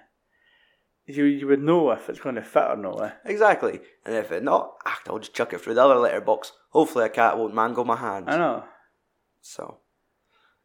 you 1.05 1.23
you 1.23 1.47
would 1.47 1.61
know 1.61 1.91
if 1.91 2.09
it's 2.09 2.19
going 2.19 2.35
to 2.35 2.41
fit 2.41 2.65
or 2.65 2.75
not. 2.75 3.01
Eh? 3.01 3.11
Exactly. 3.25 3.79
And 4.05 4.15
if 4.15 4.31
it 4.31 4.43
not, 4.43 4.73
ah, 4.85 4.99
I'll 5.07 5.19
just 5.19 5.33
chuck 5.33 5.53
it 5.53 5.61
through 5.61 5.75
the 5.75 5.83
other 5.83 5.95
letterbox. 5.95 6.51
Hopefully, 6.71 7.05
a 7.05 7.09
cat 7.09 7.37
won't 7.37 7.55
mangle 7.55 7.85
my 7.85 7.95
hand. 7.95 8.29
I 8.29 8.37
know. 8.37 8.65
So, 9.41 9.77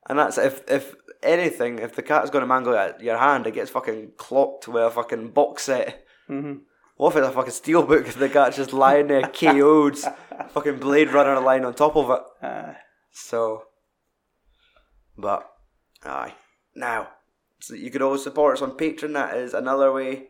and 0.08 0.18
that's 0.18 0.38
if 0.38 0.62
if 0.68 0.94
anything, 1.22 1.78
if 1.78 1.94
the 1.94 2.02
cat's 2.02 2.30
going 2.30 2.42
to 2.42 2.46
mangle 2.48 2.74
your 3.00 3.18
hand, 3.18 3.46
it 3.46 3.54
gets 3.54 3.70
fucking 3.70 4.12
clocked 4.16 4.66
with 4.66 4.82
a 4.82 4.90
fucking 4.90 5.30
box 5.30 5.62
set. 5.64 6.04
hmm 6.26 6.54
What 7.02 7.16
if 7.16 7.24
it's 7.24 7.26
a 7.26 7.32
fucking 7.32 7.50
steelbook 7.50 8.04
and 8.04 8.22
the 8.22 8.28
cat's 8.28 8.56
just 8.56 8.72
lying 8.72 9.08
there 9.08 9.22
KO'd, 9.26 9.98
fucking 10.50 10.78
Blade 10.78 11.10
Runner 11.10 11.40
lying 11.40 11.64
on 11.64 11.74
top 11.74 11.96
of 11.96 12.08
it? 12.10 12.20
Uh, 12.40 12.74
So, 13.10 13.64
but, 15.18 15.50
aye. 16.04 16.34
Now, 16.76 17.08
so 17.58 17.74
you 17.74 17.90
could 17.90 18.02
always 18.02 18.22
support 18.22 18.54
us 18.56 18.62
on 18.62 18.78
Patreon. 18.78 19.14
That 19.14 19.36
is 19.36 19.52
another 19.52 19.92
way 19.92 20.28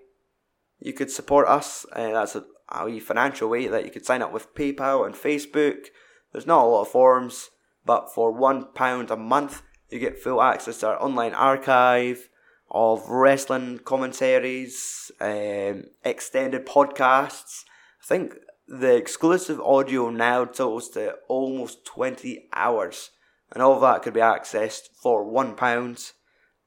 you 0.81 0.95
could 0.95 1.11
support 1.11 1.47
us. 1.47 1.85
And 1.95 2.15
that's 2.15 2.37
a, 2.37 2.47
a 2.71 2.87
wee 2.87 3.01
financial 3.01 3.51
way 3.51 3.67
that 3.67 3.85
you 3.85 3.91
could 3.91 4.07
sign 4.07 4.23
up 4.23 4.33
with 4.33 4.55
PayPal 4.55 5.05
and 5.05 5.15
Facebook. 5.15 5.89
There's 6.33 6.47
not 6.47 6.65
a 6.65 6.69
lot 6.69 6.87
of 6.87 6.89
forms, 6.89 7.51
but 7.85 8.11
for 8.15 8.33
£1 8.33 9.11
a 9.11 9.17
month, 9.17 9.61
you 9.91 9.99
get 9.99 10.19
full 10.19 10.41
access 10.41 10.79
to 10.79 10.89
our 10.89 11.03
online 11.03 11.35
archive 11.35 12.31
of 12.73 13.07
wrestling 13.09 13.79
commentaries, 13.79 15.13
um, 15.21 15.85
extended 16.05 16.67
podcasts. 16.67 17.65
I 18.03 18.07
think 18.07 18.35
the 18.67 18.97
exclusive 18.97 19.61
audio 19.61 20.09
now 20.09 20.47
totals 20.47 20.89
to 20.91 21.17
almost 21.29 21.85
20 21.85 22.49
hours, 22.55 23.11
and 23.53 23.63
all 23.63 23.79
that 23.81 24.03
could 24.03 24.15
be 24.15 24.21
accessed 24.21 24.89
for 25.01 25.25
£1. 25.25 26.13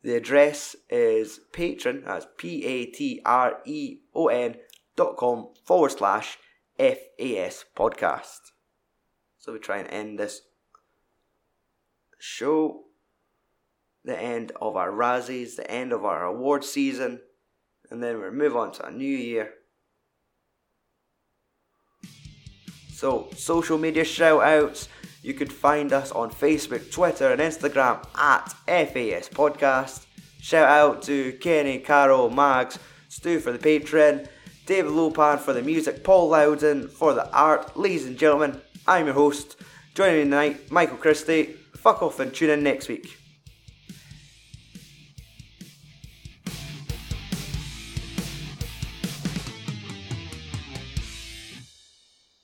The 0.03 0.15
address 0.15 0.75
is 0.87 1.39
Patreon, 1.51 2.05
that's 2.05 2.27
P 2.37 2.63
A 2.63 2.85
T 2.85 3.21
R 3.25 3.57
E 3.65 3.97
O 4.13 4.27
N 4.27 4.57
dot 4.95 5.17
com 5.17 5.49
forward 5.65 5.93
slash 5.93 6.37
FAS 6.77 7.65
podcast. 7.75 8.51
So 9.39 9.53
we 9.53 9.59
try 9.59 9.79
and 9.79 9.89
end 9.89 10.19
this 10.19 10.41
show, 12.19 12.84
the 14.05 14.17
end 14.17 14.51
of 14.61 14.77
our 14.77 14.91
Razzies, 14.91 15.55
the 15.55 15.69
end 15.69 15.91
of 15.91 16.05
our 16.05 16.23
award 16.23 16.63
season, 16.63 17.19
and 17.89 18.01
then 18.01 18.21
we 18.21 18.29
move 18.29 18.55
on 18.55 18.71
to 18.73 18.85
a 18.85 18.91
new 18.91 19.05
year. 19.05 19.51
So, 22.93 23.29
social 23.35 23.77
media 23.77 24.05
shout 24.05 24.43
outs. 24.43 24.87
You 25.21 25.33
could 25.33 25.51
find 25.51 25.91
us 25.91 26.11
on 26.11 26.29
Facebook, 26.29 26.91
Twitter, 26.91 27.31
and 27.31 27.41
Instagram 27.41 28.05
at 28.15 28.53
FAS 28.67 29.27
Podcast. 29.27 30.05
Shout 30.39 30.69
out 30.69 31.01
to 31.03 31.33
Kenny, 31.41 31.79
Carol, 31.79 32.29
Mags, 32.29 32.77
Stu 33.09 33.39
for 33.39 33.51
the 33.51 33.57
Patreon, 33.57 34.27
David 34.67 34.91
Lopan 34.91 35.39
for 35.39 35.53
the 35.53 35.63
music, 35.63 36.03
Paul 36.03 36.29
Loudon 36.29 36.87
for 36.87 37.13
the 37.13 37.29
art. 37.31 37.75
Ladies 37.75 38.05
and 38.05 38.17
gentlemen, 38.17 38.61
I'm 38.87 39.07
your 39.07 39.15
host. 39.15 39.57
Joining 39.95 40.15
me 40.15 40.23
tonight, 40.25 40.71
Michael 40.71 40.97
Christie. 40.97 41.55
Fuck 41.75 42.03
off 42.03 42.19
and 42.19 42.33
tune 42.33 42.51
in 42.51 42.63
next 42.63 42.87
week. 42.87 43.24